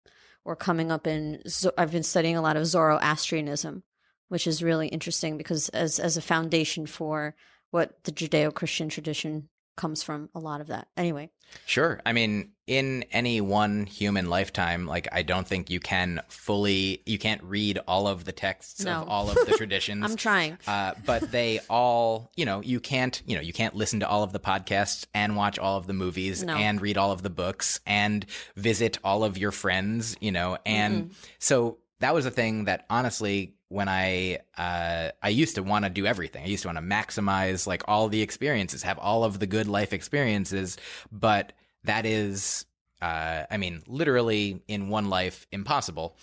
or 0.44 0.54
coming 0.56 0.90
up 0.92 1.06
in 1.06 1.42
i've 1.76 1.92
been 1.92 2.02
studying 2.12 2.36
a 2.36 2.42
lot 2.42 2.56
of 2.56 2.66
zoroastrianism 2.66 3.82
which 4.28 4.46
is 4.46 4.62
really 4.62 4.88
interesting 4.88 5.36
because 5.36 5.68
as 5.70 5.98
as 5.98 6.16
a 6.16 6.22
foundation 6.32 6.86
for 6.86 7.34
what 7.70 8.04
the 8.04 8.12
Judeo-Christian 8.12 8.88
tradition 8.88 9.48
comes 9.76 10.02
from 10.02 10.30
a 10.34 10.38
lot 10.38 10.60
of 10.62 10.68
that. 10.68 10.88
Anyway, 10.96 11.30
Sure. 11.64 12.00
I 12.04 12.12
mean, 12.12 12.50
in 12.66 13.04
any 13.12 13.40
one 13.40 13.86
human 13.86 14.28
lifetime, 14.28 14.84
like 14.86 15.06
I 15.12 15.22
don't 15.22 15.46
think 15.46 15.70
you 15.70 15.78
can 15.78 16.20
fully 16.28 17.02
you 17.06 17.18
can't 17.18 17.40
read 17.44 17.78
all 17.86 18.08
of 18.08 18.24
the 18.24 18.32
texts 18.32 18.82
No. 18.84 19.02
of 19.02 19.08
all 19.08 19.30
of 19.30 19.36
the 19.46 19.52
traditions. 19.56 20.02
I'm 20.04 20.16
trying. 20.16 20.58
Uh, 20.66 20.94
but 21.04 21.30
they 21.30 21.60
all, 21.70 22.32
you 22.36 22.44
know, 22.46 22.62
you 22.62 22.80
can't, 22.80 23.22
you 23.26 23.36
know, 23.36 23.42
you 23.42 23.52
can't 23.52 23.76
listen 23.76 24.00
to 24.00 24.08
all 24.08 24.24
of 24.24 24.32
the 24.32 24.40
podcasts 24.40 25.06
and 25.14 25.36
watch 25.36 25.56
all 25.58 25.76
of 25.76 25.86
the 25.86 25.92
movies 25.92 26.42
No. 26.42 26.54
and 26.56 26.80
read 26.82 26.96
all 26.98 27.12
of 27.12 27.22
the 27.22 27.30
books 27.30 27.78
and 27.86 28.26
visit 28.56 28.98
all 29.04 29.22
of 29.22 29.38
your 29.38 29.52
friends, 29.52 30.16
you 30.20 30.32
know, 30.32 30.58
and 30.66 31.12
so 31.38 31.78
that 32.00 32.14
was 32.14 32.26
a 32.26 32.30
thing 32.30 32.64
that 32.64 32.84
honestly, 32.90 33.54
when 33.68 33.88
I 33.88 34.38
uh, 34.56 35.10
I 35.22 35.28
used 35.28 35.56
to 35.56 35.62
want 35.62 35.84
to 35.84 35.90
do 35.90 36.06
everything. 36.06 36.44
I 36.44 36.48
used 36.48 36.62
to 36.62 36.68
want 36.68 36.78
to 36.78 36.84
maximize 36.84 37.66
like 37.66 37.82
all 37.88 38.08
the 38.08 38.22
experiences, 38.22 38.82
have 38.82 38.98
all 38.98 39.24
of 39.24 39.38
the 39.38 39.46
good 39.46 39.66
life 39.66 39.92
experiences, 39.92 40.76
but 41.10 41.52
that 41.84 42.06
is, 42.06 42.66
uh, 43.02 43.44
I 43.50 43.56
mean, 43.56 43.82
literally 43.86 44.62
in 44.68 44.88
one 44.88 45.08
life, 45.08 45.46
impossible. 45.50 46.16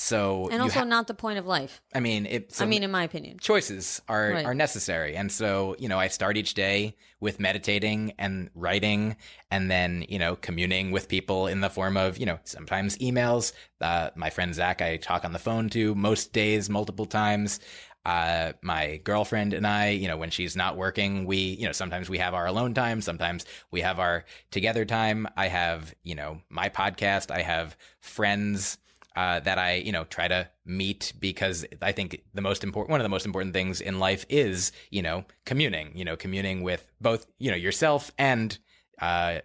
So 0.00 0.48
and 0.52 0.62
also 0.62 0.78
ha- 0.78 0.84
not 0.84 1.08
the 1.08 1.14
point 1.14 1.40
of 1.40 1.46
life. 1.46 1.82
I 1.92 1.98
mean, 1.98 2.24
it. 2.24 2.54
I 2.60 2.66
mean, 2.66 2.84
in 2.84 2.90
my 2.92 3.02
opinion. 3.02 3.38
choices 3.40 4.00
are 4.08 4.30
Right. 4.30 4.46
are 4.46 4.54
necessary 4.54 5.16
and 5.16 5.32
so 5.32 5.74
you 5.78 5.88
know 5.88 5.98
i 5.98 6.06
start 6.06 6.36
each 6.36 6.54
day 6.54 6.94
with 7.18 7.40
meditating 7.40 8.12
and 8.16 8.48
writing 8.54 9.16
and 9.50 9.68
then 9.68 10.04
you 10.08 10.18
know 10.18 10.36
communing 10.36 10.92
with 10.92 11.08
people 11.08 11.48
in 11.48 11.60
the 11.60 11.68
form 11.70 11.96
of 11.96 12.16
you 12.18 12.26
know 12.26 12.38
sometimes 12.44 12.96
emails 12.98 13.52
uh, 13.80 14.10
my 14.14 14.30
friend 14.30 14.54
zach 14.54 14.80
i 14.80 14.96
talk 14.98 15.24
on 15.24 15.32
the 15.32 15.38
phone 15.38 15.68
to 15.70 15.94
most 15.96 16.32
days 16.32 16.70
multiple 16.70 17.06
times 17.06 17.58
uh, 18.06 18.52
my 18.62 18.98
girlfriend 19.04 19.52
and 19.52 19.66
I, 19.66 19.90
you 19.90 20.08
know, 20.08 20.16
when 20.16 20.30
she's 20.30 20.56
not 20.56 20.78
working, 20.78 21.26
we, 21.26 21.36
you 21.36 21.66
know, 21.66 21.72
sometimes 21.72 22.08
we 22.08 22.16
have 22.16 22.32
our 22.32 22.46
alone 22.46 22.72
time. 22.72 23.02
Sometimes 23.02 23.44
we 23.70 23.82
have 23.82 23.98
our 23.98 24.24
together 24.50 24.86
time. 24.86 25.28
I 25.36 25.48
have, 25.48 25.94
you 26.04 26.14
know, 26.14 26.40
my 26.48 26.70
podcast. 26.70 27.30
I 27.30 27.42
have 27.42 27.76
friends 28.00 28.78
uh, 29.18 29.40
that 29.40 29.58
I, 29.58 29.74
you 29.74 29.90
know, 29.90 30.04
try 30.04 30.28
to 30.28 30.48
meet 30.64 31.12
because 31.18 31.66
I 31.82 31.90
think 31.90 32.22
the 32.34 32.40
most 32.40 32.62
important, 32.62 32.92
one 32.92 33.00
of 33.00 33.04
the 33.04 33.08
most 33.08 33.26
important 33.26 33.52
things 33.52 33.80
in 33.80 33.98
life 33.98 34.24
is, 34.28 34.70
you 34.90 35.02
know, 35.02 35.24
communing, 35.44 35.90
you 35.96 36.04
know, 36.04 36.16
communing 36.16 36.62
with 36.62 36.86
both, 37.00 37.26
you 37.40 37.50
know, 37.50 37.56
yourself 37.56 38.12
and, 38.16 38.56
uh, 39.02 39.40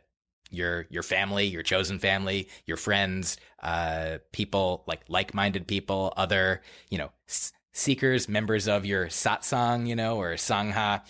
your, 0.51 0.86
your 0.91 1.01
family, 1.01 1.45
your 1.47 1.63
chosen 1.63 1.97
family, 1.97 2.49
your 2.67 2.78
friends, 2.78 3.38
uh, 3.63 4.19
people 4.32 4.84
like 4.86 5.01
like-minded 5.07 5.65
people, 5.65 6.13
other, 6.17 6.61
you 6.91 6.99
know, 6.99 7.09
s- 7.28 7.51
seekers, 7.71 8.30
members 8.30 8.67
of 8.67 8.86
your 8.86 9.07
satsang, 9.07 9.88
you 9.88 9.95
know, 9.95 10.17
or 10.17 10.36
sangha. 10.36 11.01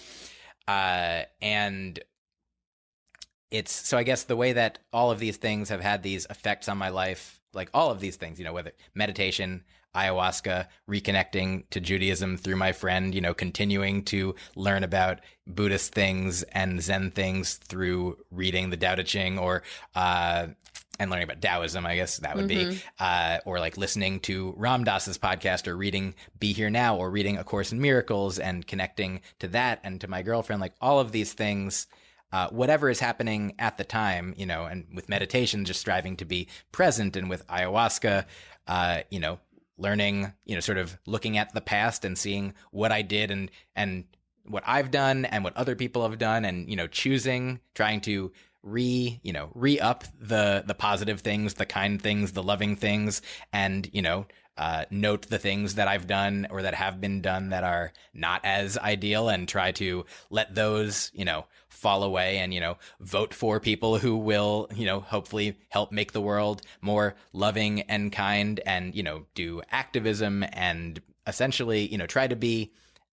Uh, 0.70 1.24
and 1.42 2.00
it's 3.52 3.74
so 3.74 3.98
I 3.98 4.04
guess 4.04 4.24
the 4.24 4.38
way 4.38 4.54
that 4.54 4.80
all 4.94 5.12
of 5.12 5.20
these 5.20 5.36
things 5.36 5.68
have 5.68 5.82
had 5.82 6.02
these 6.02 6.26
effects 6.30 6.70
on 6.70 6.78
my 6.78 6.88
life, 6.88 7.42
like 7.54 7.70
all 7.74 7.92
of 7.92 8.00
these 8.00 8.16
things, 8.16 8.40
you 8.40 8.46
know, 8.46 8.54
whether 8.54 8.72
meditation, 8.94 9.64
ayahuasca, 9.96 10.68
reconnecting 10.90 11.70
to 11.70 11.80
Judaism 11.80 12.38
through 12.38 12.56
my 12.56 12.72
friend, 12.72 13.14
you 13.14 13.22
know, 13.22 13.34
continuing 13.34 14.04
to 14.06 14.36
learn 14.56 14.84
about 14.84 15.20
Buddhist 15.46 15.94
things 15.94 16.44
and 16.44 16.82
Zen 16.82 17.12
things 17.12 17.56
through 17.56 18.18
reading 18.32 18.70
the 18.70 18.78
Tao 18.78 18.96
Te 18.96 19.04
Ching 19.04 19.38
or 19.38 19.64
uh 19.96 20.48
and 21.00 21.10
learning 21.10 21.24
about 21.24 21.42
Taoism, 21.42 21.86
I 21.88 21.96
guess 21.96 22.18
that 22.18 22.36
would 22.36 22.48
be, 22.48 22.80
uh, 23.00 23.40
or 23.46 23.60
like 23.60 23.78
listening 23.78 24.20
to 24.22 24.54
Ram 24.58 24.84
Dass's 24.84 25.18
podcast 25.18 25.68
or 25.68 25.76
reading 25.76 26.14
Be 26.40 26.54
Here 26.54 26.70
Now 26.70 26.98
or 26.98 27.10
reading 27.10 27.40
A 27.40 27.44
Course 27.44 27.72
in 27.72 27.82
Miracles 27.82 28.38
and 28.38 28.66
connecting 28.66 29.22
to 29.40 29.48
that 29.50 29.80
and 29.84 30.00
to 30.02 30.08
my 30.08 30.22
girlfriend, 30.22 30.62
like 30.62 30.76
all 30.80 31.00
of 31.00 31.12
these 31.12 31.34
things 31.34 31.88
uh, 32.34 32.50
whatever 32.50 32.90
is 32.90 33.00
happening 33.00 33.54
at 33.60 33.78
the 33.78 33.84
time, 33.84 34.34
you 34.36 34.46
know, 34.46 34.66
and 34.66 34.88
with 34.92 35.08
meditation, 35.08 35.66
just 35.66 35.80
striving 35.80 36.18
to 36.18 36.26
be 36.26 36.48
present, 36.72 37.16
and 37.16 37.30
with 37.30 37.46
ayahuasca, 37.48 38.26
uh, 38.68 39.02
you 39.12 39.20
know, 39.20 39.40
learning, 39.78 40.34
you 40.44 40.56
know, 40.56 40.60
sort 40.60 40.80
of 40.80 40.98
looking 41.06 41.38
at 41.38 41.54
the 41.54 41.62
past 41.62 42.04
and 42.04 42.18
seeing 42.18 42.56
what 42.72 42.92
I 42.92 43.04
did 43.04 43.30
and 43.30 43.52
and 43.76 44.06
what 44.46 44.64
I've 44.66 44.90
done 44.90 45.26
and 45.26 45.44
what 45.44 45.56
other 45.56 45.76
people 45.76 46.02
have 46.10 46.18
done, 46.18 46.44
and 46.44 46.68
you 46.68 46.76
know, 46.76 46.88
choosing, 46.88 47.60
trying 47.76 48.02
to 48.02 48.32
re 48.64 49.20
you 49.22 49.34
know 49.34 49.52
re 49.54 49.80
up 49.80 50.06
the 50.20 50.64
the 50.66 50.74
positive 50.74 51.20
things 51.20 51.56
the 51.56 51.66
kind 51.66 52.02
things 52.02 52.32
the 52.32 52.42
loving 52.42 52.78
things 52.78 53.22
and 53.52 53.90
you 53.92 54.02
know 54.02 54.26
uh, 54.58 54.86
note 54.92 55.30
the 55.30 55.40
things 55.40 55.76
that 55.76 55.88
I've 55.88 56.08
done 56.08 56.48
or 56.50 56.62
that 56.62 56.76
have 56.76 57.02
been 57.02 57.22
done 57.22 57.50
that 57.50 57.64
are 57.64 57.92
not 58.14 58.42
as 58.44 58.78
ideal 58.78 59.30
and 59.30 59.48
try 59.48 59.72
to 59.74 60.06
let 60.30 60.54
those, 60.54 61.12
you 61.14 61.26
know, 61.26 61.46
fall 61.70 62.04
away 62.04 62.38
and, 62.38 62.54
you 62.54 62.60
know, 62.60 62.78
vote 63.00 63.34
for 63.34 63.60
people 63.60 63.98
who 63.98 64.16
will, 64.16 64.70
you 64.76 64.86
know, 64.86 65.00
hopefully 65.00 65.58
help 65.70 65.92
make 65.92 66.12
the 66.12 66.22
world 66.22 66.62
more 66.82 67.16
loving 67.34 67.82
and 67.82 68.12
kind 68.12 68.60
and, 68.66 68.94
you 68.94 69.02
know, 69.02 69.26
do 69.34 69.62
activism 69.72 70.46
and 70.54 71.02
essentially, 71.26 71.88
you 71.88 71.98
know, 71.98 72.06
try 72.06 72.28
to 72.28 72.36
be 72.36 72.72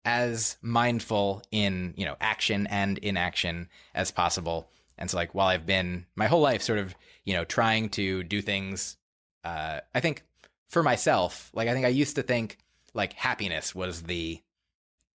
as 0.05 0.57
mindful 0.61 1.43
in, 1.51 1.93
you 1.97 2.05
know, 2.05 2.15
action 2.19 2.65
and 2.67 2.97
inaction 2.99 3.69
as 3.93 4.09
possible. 4.09 4.69
And 4.97 5.09
so 5.09 5.17
like 5.17 5.35
while 5.35 5.47
I've 5.47 5.67
been 5.67 6.07
my 6.15 6.25
whole 6.25 6.41
life 6.41 6.63
sort 6.63 6.79
of, 6.79 6.95
you 7.25 7.33
know, 7.33 7.43
trying 7.43 7.89
to 7.89 8.23
do 8.23 8.41
things 8.41 8.97
uh 9.43 9.81
I 9.93 9.99
think 9.99 10.23
for 10.67 10.83
myself, 10.83 11.49
like 11.53 11.67
I 11.67 11.73
think 11.73 11.85
I 11.85 11.89
used 11.89 12.15
to 12.15 12.23
think 12.23 12.57
like 12.93 13.13
happiness 13.13 13.73
was 13.73 14.03
the 14.03 14.41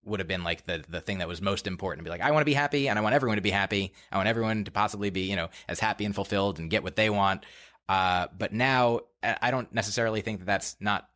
would 0.04 0.20
have 0.20 0.28
been 0.28 0.44
like 0.44 0.64
the 0.64 0.84
the 0.88 1.00
thing 1.00 1.18
that 1.18 1.28
was 1.28 1.40
most 1.40 1.66
important. 1.66 2.00
to 2.00 2.04
Be 2.04 2.10
like, 2.10 2.20
I 2.20 2.30
want 2.30 2.42
to 2.42 2.46
be 2.46 2.54
happy, 2.54 2.88
and 2.88 2.98
I 2.98 3.02
want 3.02 3.14
everyone 3.14 3.36
to 3.36 3.42
be 3.42 3.50
happy. 3.50 3.92
I 4.10 4.16
want 4.16 4.28
everyone 4.28 4.64
to 4.64 4.70
possibly 4.70 5.10
be, 5.10 5.22
you 5.22 5.36
know, 5.36 5.48
as 5.68 5.80
happy 5.80 6.04
and 6.04 6.14
fulfilled 6.14 6.58
and 6.58 6.70
get 6.70 6.82
what 6.82 6.96
they 6.96 7.10
want. 7.10 7.44
Uh, 7.88 8.28
but 8.36 8.52
now 8.52 9.00
I 9.22 9.50
don't 9.50 9.72
necessarily 9.72 10.20
think 10.20 10.40
that 10.40 10.46
that's 10.46 10.76
not 10.80 11.08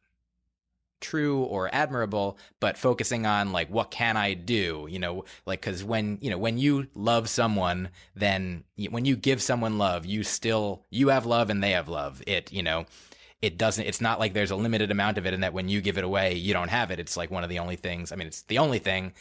true 1.00 1.42
or 1.42 1.68
admirable 1.74 2.38
but 2.58 2.78
focusing 2.78 3.26
on 3.26 3.52
like 3.52 3.68
what 3.68 3.90
can 3.90 4.16
i 4.16 4.32
do 4.32 4.86
you 4.90 4.98
know 4.98 5.24
like 5.44 5.60
because 5.60 5.84
when 5.84 6.16
you 6.22 6.30
know 6.30 6.38
when 6.38 6.56
you 6.56 6.86
love 6.94 7.28
someone 7.28 7.90
then 8.14 8.64
when 8.90 9.04
you 9.04 9.14
give 9.14 9.42
someone 9.42 9.76
love 9.76 10.06
you 10.06 10.22
still 10.22 10.86
you 10.88 11.08
have 11.08 11.26
love 11.26 11.50
and 11.50 11.62
they 11.62 11.72
have 11.72 11.88
love 11.88 12.22
it 12.26 12.50
you 12.50 12.62
know 12.62 12.86
it 13.42 13.58
doesn't 13.58 13.84
it's 13.86 14.00
not 14.00 14.18
like 14.18 14.32
there's 14.32 14.50
a 14.50 14.56
limited 14.56 14.90
amount 14.90 15.18
of 15.18 15.26
it 15.26 15.34
and 15.34 15.42
that 15.42 15.52
when 15.52 15.68
you 15.68 15.80
give 15.80 15.98
it 15.98 16.04
away 16.04 16.34
you 16.34 16.52
don't 16.52 16.68
have 16.70 16.90
it 16.90 16.98
it's 16.98 17.16
like 17.16 17.30
one 17.30 17.42
of 17.44 17.50
the 17.50 17.58
only 17.58 17.76
things 17.76 18.10
i 18.12 18.16
mean 18.16 18.26
it's 18.26 18.42
the 18.42 18.58
only 18.58 18.78
thing 18.78 19.12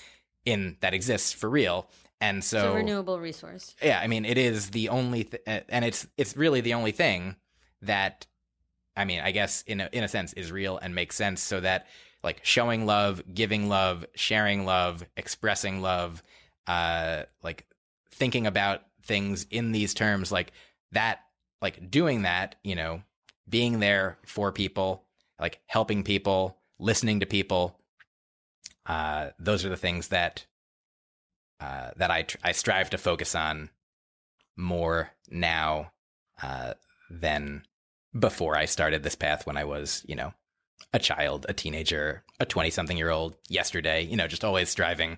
in 0.45 0.77
that 0.81 0.93
exists 0.93 1.31
for 1.33 1.49
real 1.49 1.87
and 2.21 2.43
so 2.43 2.57
It's 2.57 2.65
a 2.67 2.71
renewable 2.75 3.19
resource. 3.19 3.75
yeah 3.83 3.99
i 4.01 4.07
mean 4.07 4.23
it 4.25 4.37
is 4.37 4.69
the 4.71 4.89
only 4.89 5.25
th- 5.25 5.43
and 5.69 5.83
it's 5.83 6.07
it's 6.17 6.35
really 6.37 6.61
the 6.61 6.73
only 6.75 6.91
thing 6.91 7.35
that 7.81 8.25
i 8.95 9.03
mean 9.05 9.19
i 9.19 9.31
guess 9.31 9.63
in 9.67 9.81
a, 9.81 9.89
in 9.91 10.03
a 10.03 10.07
sense 10.07 10.31
is 10.33 10.51
real 10.51 10.77
and 10.77 10.95
makes 10.95 11.15
sense 11.15 11.41
so 11.41 11.59
that 11.59 11.87
like 12.23 12.39
showing 12.43 12.85
love 12.85 13.21
giving 13.33 13.67
love 13.69 14.05
sharing 14.15 14.65
love 14.65 15.03
expressing 15.17 15.81
love 15.81 16.23
uh 16.67 17.23
like 17.43 17.65
thinking 18.11 18.47
about 18.47 18.81
things 19.03 19.45
in 19.51 19.71
these 19.73 19.93
terms 19.93 20.31
like 20.31 20.53
that 20.93 21.19
like 21.61 21.91
doing 21.91 22.21
that 22.21 22.55
you 22.63 22.75
know 22.75 23.01
being 23.47 23.79
there 23.79 24.17
for 24.25 24.51
people 24.51 25.03
like 25.39 25.59
helping 25.67 26.03
people 26.03 26.57
listening 26.79 27.19
to 27.19 27.25
people. 27.25 27.77
Uh 28.85 29.29
those 29.39 29.65
are 29.65 29.69
the 29.69 29.77
things 29.77 30.09
that 30.09 30.45
uh 31.59 31.91
that 31.95 32.11
i 32.11 32.23
tr- 32.23 32.37
i 32.43 32.51
strive 32.51 32.89
to 32.89 32.97
focus 32.97 33.35
on 33.35 33.69
more 34.57 35.09
now 35.29 35.91
uh 36.41 36.73
than 37.09 37.63
before 38.17 38.55
i 38.57 38.65
started 38.65 39.03
this 39.03 39.15
path 39.15 39.45
when 39.45 39.57
i 39.57 39.63
was 39.63 40.03
you 40.07 40.15
know 40.15 40.33
a 40.93 40.99
child 40.99 41.45
a 41.49 41.53
teenager 41.53 42.23
a 42.39 42.45
20 42.45 42.69
something 42.69 42.97
year 42.97 43.09
old 43.09 43.35
yesterday 43.49 44.03
you 44.03 44.15
know 44.15 44.27
just 44.27 44.43
always 44.43 44.69
striving 44.69 45.17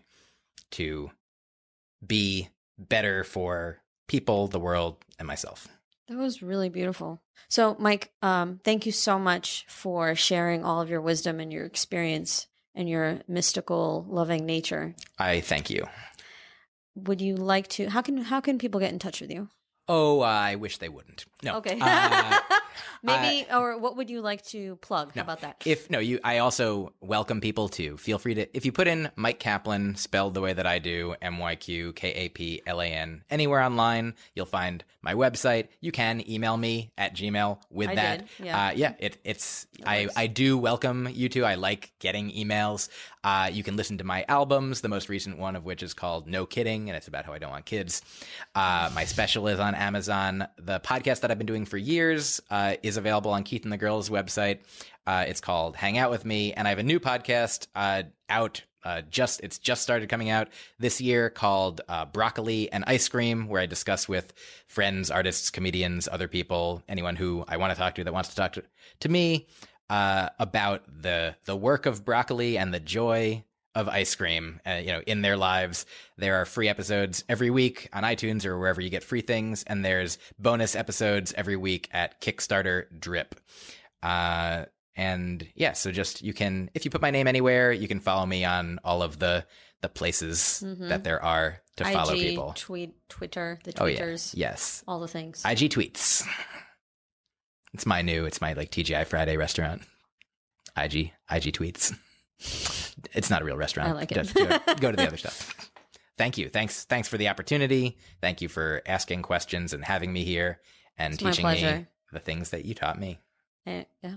to 0.71 1.09
be 2.05 2.49
better 2.77 3.23
for 3.23 3.79
people 4.07 4.47
the 4.47 4.59
world 4.59 4.97
and 5.19 5.27
myself 5.27 5.67
That 6.07 6.17
was 6.17 6.41
really 6.41 6.69
beautiful. 6.69 7.21
So, 7.49 7.75
Myq, 7.75 8.07
um, 8.21 8.59
thank 8.63 8.85
you 8.85 8.91
so 8.91 9.19
much 9.19 9.65
for 9.67 10.15
sharing 10.15 10.63
all 10.63 10.81
of 10.81 10.89
your 10.89 11.01
wisdom 11.01 11.39
and 11.39 11.51
your 11.51 11.65
experience 11.65 12.47
and 12.75 12.87
your 12.89 13.21
mystical, 13.27 14.05
loving 14.09 14.45
nature. 14.45 14.95
i 15.17 15.41
thank 15.41 15.69
you 15.69 15.85
Would 16.95 17.21
you 17.21 17.35
like 17.35 17.67
to? 17.69 17.89
How 17.89 18.01
can 18.01 18.17
how 18.17 18.39
can 18.41 18.57
people 18.57 18.79
get 18.79 18.91
in 18.93 18.99
touch 18.99 19.21
with 19.21 19.31
you? 19.31 19.49
Oh, 19.87 20.19
I 20.21 20.55
wish 20.55 20.77
they 20.77 20.89
wouldn't. 20.89 21.25
No. 21.43 21.57
Okay. 21.57 21.77
Uh, 21.79 22.39
Maybe, 23.03 23.47
or 23.51 23.77
what 23.77 23.97
would 23.97 24.09
you 24.09 24.21
like 24.21 24.43
to 24.47 24.75
plug? 24.77 25.15
No. 25.15 25.21
How 25.21 25.25
about 25.25 25.41
that? 25.41 25.61
If 25.65 25.89
no, 25.89 25.99
you. 25.99 26.19
I 26.23 26.39
also 26.39 26.93
welcome 27.01 27.41
people 27.41 27.69
to 27.69 27.97
feel 27.97 28.19
free 28.19 28.35
to 28.35 28.57
if 28.57 28.65
you 28.65 28.71
put 28.71 28.87
in 28.87 29.09
Myq 29.17 29.39
Kaplan 29.39 29.95
spelled 29.95 30.33
the 30.33 30.41
way 30.41 30.53
that 30.53 30.65
I 30.65 30.79
do, 30.79 31.15
M 31.21 31.37
Y 31.39 31.55
Q 31.55 31.93
K 31.93 32.11
A 32.13 32.29
P 32.29 32.61
L 32.65 32.81
A 32.81 32.85
N, 32.85 33.23
anywhere 33.29 33.61
online, 33.61 34.15
you'll 34.35 34.45
find 34.45 34.83
my 35.01 35.13
website. 35.13 35.67
You 35.79 35.91
can 35.91 36.29
email 36.29 36.57
me 36.57 36.91
at 36.97 37.15
Gmail 37.15 37.59
with 37.69 37.89
I 37.89 37.95
that. 37.95 38.19
did, 38.19 38.45
yeah. 38.45 38.67
Uh, 38.67 38.71
yeah. 38.71 38.93
It, 38.99 39.17
it's 39.23 39.67
I 39.85 40.09
I 40.15 40.27
do 40.27 40.57
welcome 40.57 41.07
you 41.11 41.29
to. 41.29 41.45
I 41.45 41.55
like 41.55 41.93
getting 41.99 42.31
emails. 42.31 42.89
Uh, 43.23 43.49
you 43.51 43.63
can 43.63 43.75
listen 43.75 43.97
to 43.97 44.03
my 44.03 44.23
albums. 44.29 44.81
The 44.81 44.87
most 44.87 45.09
recent 45.09 45.37
one 45.37 45.55
of 45.55 45.65
which 45.65 45.83
is 45.83 45.93
called 45.93 46.27
No 46.27 46.45
Kidding, 46.45 46.89
and 46.89 46.95
it's 46.95 47.07
about 47.07 47.25
how 47.25 47.33
I 47.33 47.39
don't 47.39 47.51
want 47.51 47.65
kids. 47.65 48.01
Uh, 48.55 48.89
my 48.95 49.03
special 49.05 49.47
is 49.47 49.59
on 49.59 49.75
Amazon. 49.75 50.47
The 50.57 50.79
podcast 50.79 51.21
that 51.21 51.31
I've 51.31 51.37
been 51.37 51.47
doing 51.47 51.65
for 51.65 51.77
years 51.77 52.39
uh, 52.67 52.77
is 52.83 52.97
available 52.97 53.31
on 53.31 53.43
Keith 53.43 53.63
and 53.63 53.71
the 53.71 53.77
Girls 53.77 54.09
website. 54.09 54.59
Uh, 55.05 55.25
it's 55.27 55.41
called 55.41 55.75
Hang 55.75 55.97
Out 55.97 56.11
with 56.11 56.25
Me, 56.25 56.53
and 56.53 56.67
I 56.67 56.71
have 56.71 56.79
a 56.79 56.83
new 56.83 56.99
podcast 56.99 57.67
uh, 57.75 58.03
out. 58.29 58.63
Uh, 58.83 59.01
just 59.09 59.41
it's 59.41 59.57
just 59.57 59.81
started 59.81 60.07
coming 60.07 60.29
out 60.29 60.47
this 60.79 61.01
year 61.01 61.29
called 61.29 61.81
uh, 61.89 62.05
Broccoli 62.05 62.71
and 62.71 62.83
Ice 62.87 63.07
Cream, 63.09 63.47
where 63.47 63.61
I 63.61 63.65
discuss 63.65 64.07
with 64.07 64.33
friends, 64.67 65.11
artists, 65.11 65.49
comedians, 65.49 66.07
other 66.09 66.27
people, 66.27 66.83
anyone 66.87 67.15
who 67.15 67.43
I 67.47 67.57
want 67.57 67.73
to 67.73 67.77
talk 67.77 67.95
to 67.95 68.03
that 68.03 68.13
wants 68.13 68.29
to 68.29 68.35
talk 68.35 68.53
to, 68.53 68.63
to 69.01 69.09
me 69.09 69.47
uh, 69.89 70.29
about 70.39 70.83
the 71.01 71.35
the 71.45 71.55
work 71.55 71.85
of 71.85 72.05
broccoli 72.05 72.57
and 72.57 72.73
the 72.73 72.79
joy 72.79 73.43
of 73.77 73.87
ice 73.87 74.15
cream, 74.15 74.59
uh, 74.65 74.81
you 74.83 74.87
know, 74.87 75.01
in 75.05 75.21
their 75.21 75.37
lives. 75.37 75.85
There 76.17 76.35
are 76.35 76.45
free 76.45 76.67
episodes 76.67 77.23
every 77.29 77.51
week 77.51 77.89
on 77.93 78.01
iTunes 78.03 78.43
or 78.43 78.57
wherever 78.57 78.81
you 78.81 78.89
get 78.89 79.03
free 79.03 79.21
things, 79.21 79.63
and 79.67 79.85
there's 79.85 80.17
bonus 80.39 80.75
episodes 80.75 81.31
every 81.37 81.55
week 81.55 81.87
at 81.91 82.19
Kickstarter 82.19 82.85
Drip. 82.99 83.35
Uh, 84.01 84.65
and 84.95 85.47
yeah, 85.53 85.73
so 85.73 85.91
just 85.91 86.23
you 86.23 86.33
can 86.33 86.71
if 86.73 86.85
you 86.85 86.91
put 86.91 87.01
my 87.03 87.11
name 87.11 87.27
anywhere, 87.27 87.71
you 87.71 87.87
can 87.87 87.99
follow 87.99 88.25
me 88.25 88.43
on 88.43 88.79
all 88.83 89.03
of 89.03 89.19
the 89.19 89.45
the 89.81 89.89
places 89.89 90.63
that 90.79 91.03
there 91.03 91.23
are 91.23 91.61
to 91.75 91.85
follow 91.85 92.13
people. 92.13 92.53
tweet, 92.55 92.95
Twitter, 93.09 93.59
the 93.63 93.73
Oh 93.79 93.85
yeah, 93.85 94.17
yes, 94.33 94.83
all 94.87 94.99
the 94.99 95.07
things. 95.07 95.43
IG 95.45 95.71
tweets. 95.71 96.27
It's 97.73 97.85
my 97.85 98.01
new. 98.01 98.25
It's 98.25 98.41
my 98.41 98.53
like 98.53 98.71
TGI 98.71 99.05
Friday 99.05 99.37
restaurant. 99.37 99.83
IG 100.75 101.11
IG 101.29 101.53
tweets. 101.53 101.95
It's 103.13 103.29
not 103.29 103.41
a 103.41 103.45
real 103.45 103.57
restaurant. 103.57 103.89
I 103.89 103.93
like 103.93 104.11
it. 104.11 104.15
Just 104.15 104.35
Go, 104.35 104.59
go 104.79 104.91
to 104.91 104.97
the 104.97 105.07
other 105.07 105.17
stuff. 105.17 105.71
Thank 106.17 106.37
you. 106.37 106.49
Thanks. 106.49 106.85
Thanks 106.85 107.07
for 107.07 107.17
the 107.17 107.29
opportunity. 107.29 107.97
Thank 108.21 108.41
you 108.41 108.49
for 108.49 108.81
asking 108.85 109.21
questions 109.21 109.73
and 109.73 109.83
having 109.83 110.11
me 110.11 110.23
here 110.23 110.59
and 110.97 111.13
It's 111.13 111.21
teaching 111.21 111.45
me 111.47 111.85
the 112.11 112.19
things 112.19 112.49
that 112.49 112.65
you 112.65 112.73
taught 112.73 112.99
me. 112.99 113.19
Eh, 113.65 113.83
yeah. 114.03 114.15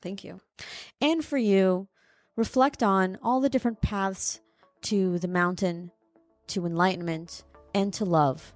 Thank 0.00 0.22
you. 0.22 0.40
And 1.00 1.24
for 1.24 1.38
you, 1.38 1.88
reflect 2.36 2.82
on 2.82 3.18
all 3.22 3.40
the 3.40 3.48
different 3.48 3.80
paths 3.80 4.40
to 4.82 5.18
the 5.18 5.28
mountain, 5.28 5.90
to 6.48 6.66
enlightenment, 6.66 7.42
and 7.74 7.92
to 7.94 8.04
love. 8.04 8.54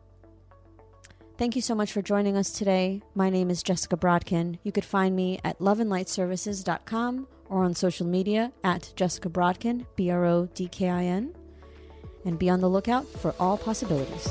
Thank 1.38 1.56
you 1.56 1.62
so 1.62 1.74
much 1.74 1.90
for 1.90 2.02
joining 2.02 2.36
us 2.36 2.52
today. 2.52 3.02
My 3.14 3.28
name 3.28 3.50
is 3.50 3.62
Jessica 3.62 3.96
Brodkin. 3.96 4.58
You 4.62 4.70
could 4.70 4.84
find 4.84 5.16
me 5.16 5.40
at 5.42 5.58
loveandlightservices.com 5.58 7.26
or 7.52 7.64
on 7.64 7.74
social 7.74 8.06
media 8.06 8.50
at 8.64 8.92
Jessica 8.96 9.28
Brodkin, 9.28 9.84
B 9.94 10.10
R 10.10 10.24
O 10.24 10.48
D 10.54 10.68
K 10.68 10.88
I 10.88 11.04
N. 11.04 11.34
And 12.24 12.38
be 12.38 12.48
on 12.48 12.60
the 12.60 12.68
lookout 12.68 13.04
for 13.06 13.34
all 13.38 13.58
possibilities. 13.58 14.28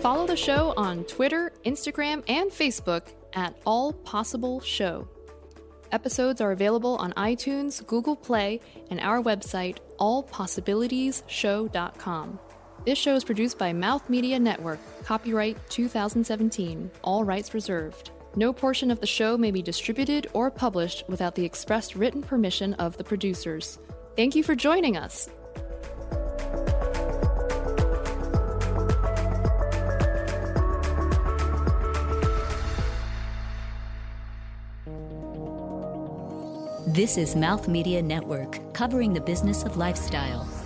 Follow 0.00 0.26
the 0.26 0.36
show 0.36 0.72
on 0.76 1.04
Twitter, 1.04 1.52
Instagram, 1.66 2.24
and 2.28 2.50
Facebook 2.50 3.02
at 3.34 3.54
All 3.66 3.92
Possible 3.92 4.60
Show. 4.60 5.06
Episodes 5.92 6.40
are 6.40 6.52
available 6.52 6.96
on 6.96 7.12
iTunes, 7.14 7.84
Google 7.86 8.16
Play, 8.16 8.60
and 8.90 9.00
our 9.00 9.20
website, 9.20 9.76
allpossibilitiesshow.com. 9.98 12.38
This 12.86 12.98
show 12.98 13.14
is 13.14 13.24
produced 13.24 13.58
by 13.58 13.74
Mouth 13.74 14.08
Media 14.08 14.38
Network, 14.38 14.78
copyright 15.04 15.58
2017, 15.68 16.90
all 17.02 17.24
rights 17.24 17.52
reserved. 17.52 18.10
No 18.36 18.52
portion 18.52 18.92
of 18.92 19.00
the 19.00 19.08
show 19.08 19.36
may 19.36 19.50
be 19.50 19.60
distributed 19.60 20.28
or 20.32 20.52
published 20.52 21.02
without 21.08 21.34
the 21.34 21.44
expressed 21.44 21.96
written 21.96 22.22
permission 22.22 22.74
of 22.74 22.96
the 22.96 23.02
producers. 23.02 23.80
Thank 24.16 24.36
you 24.36 24.44
for 24.44 24.54
joining 24.54 24.96
us. 24.96 25.28
This 36.86 37.16
is 37.16 37.34
Mouth 37.34 37.66
Media 37.66 38.00
Network, 38.00 38.60
covering 38.74 39.12
the 39.12 39.20
business 39.20 39.64
of 39.64 39.76
lifestyle. 39.76 40.59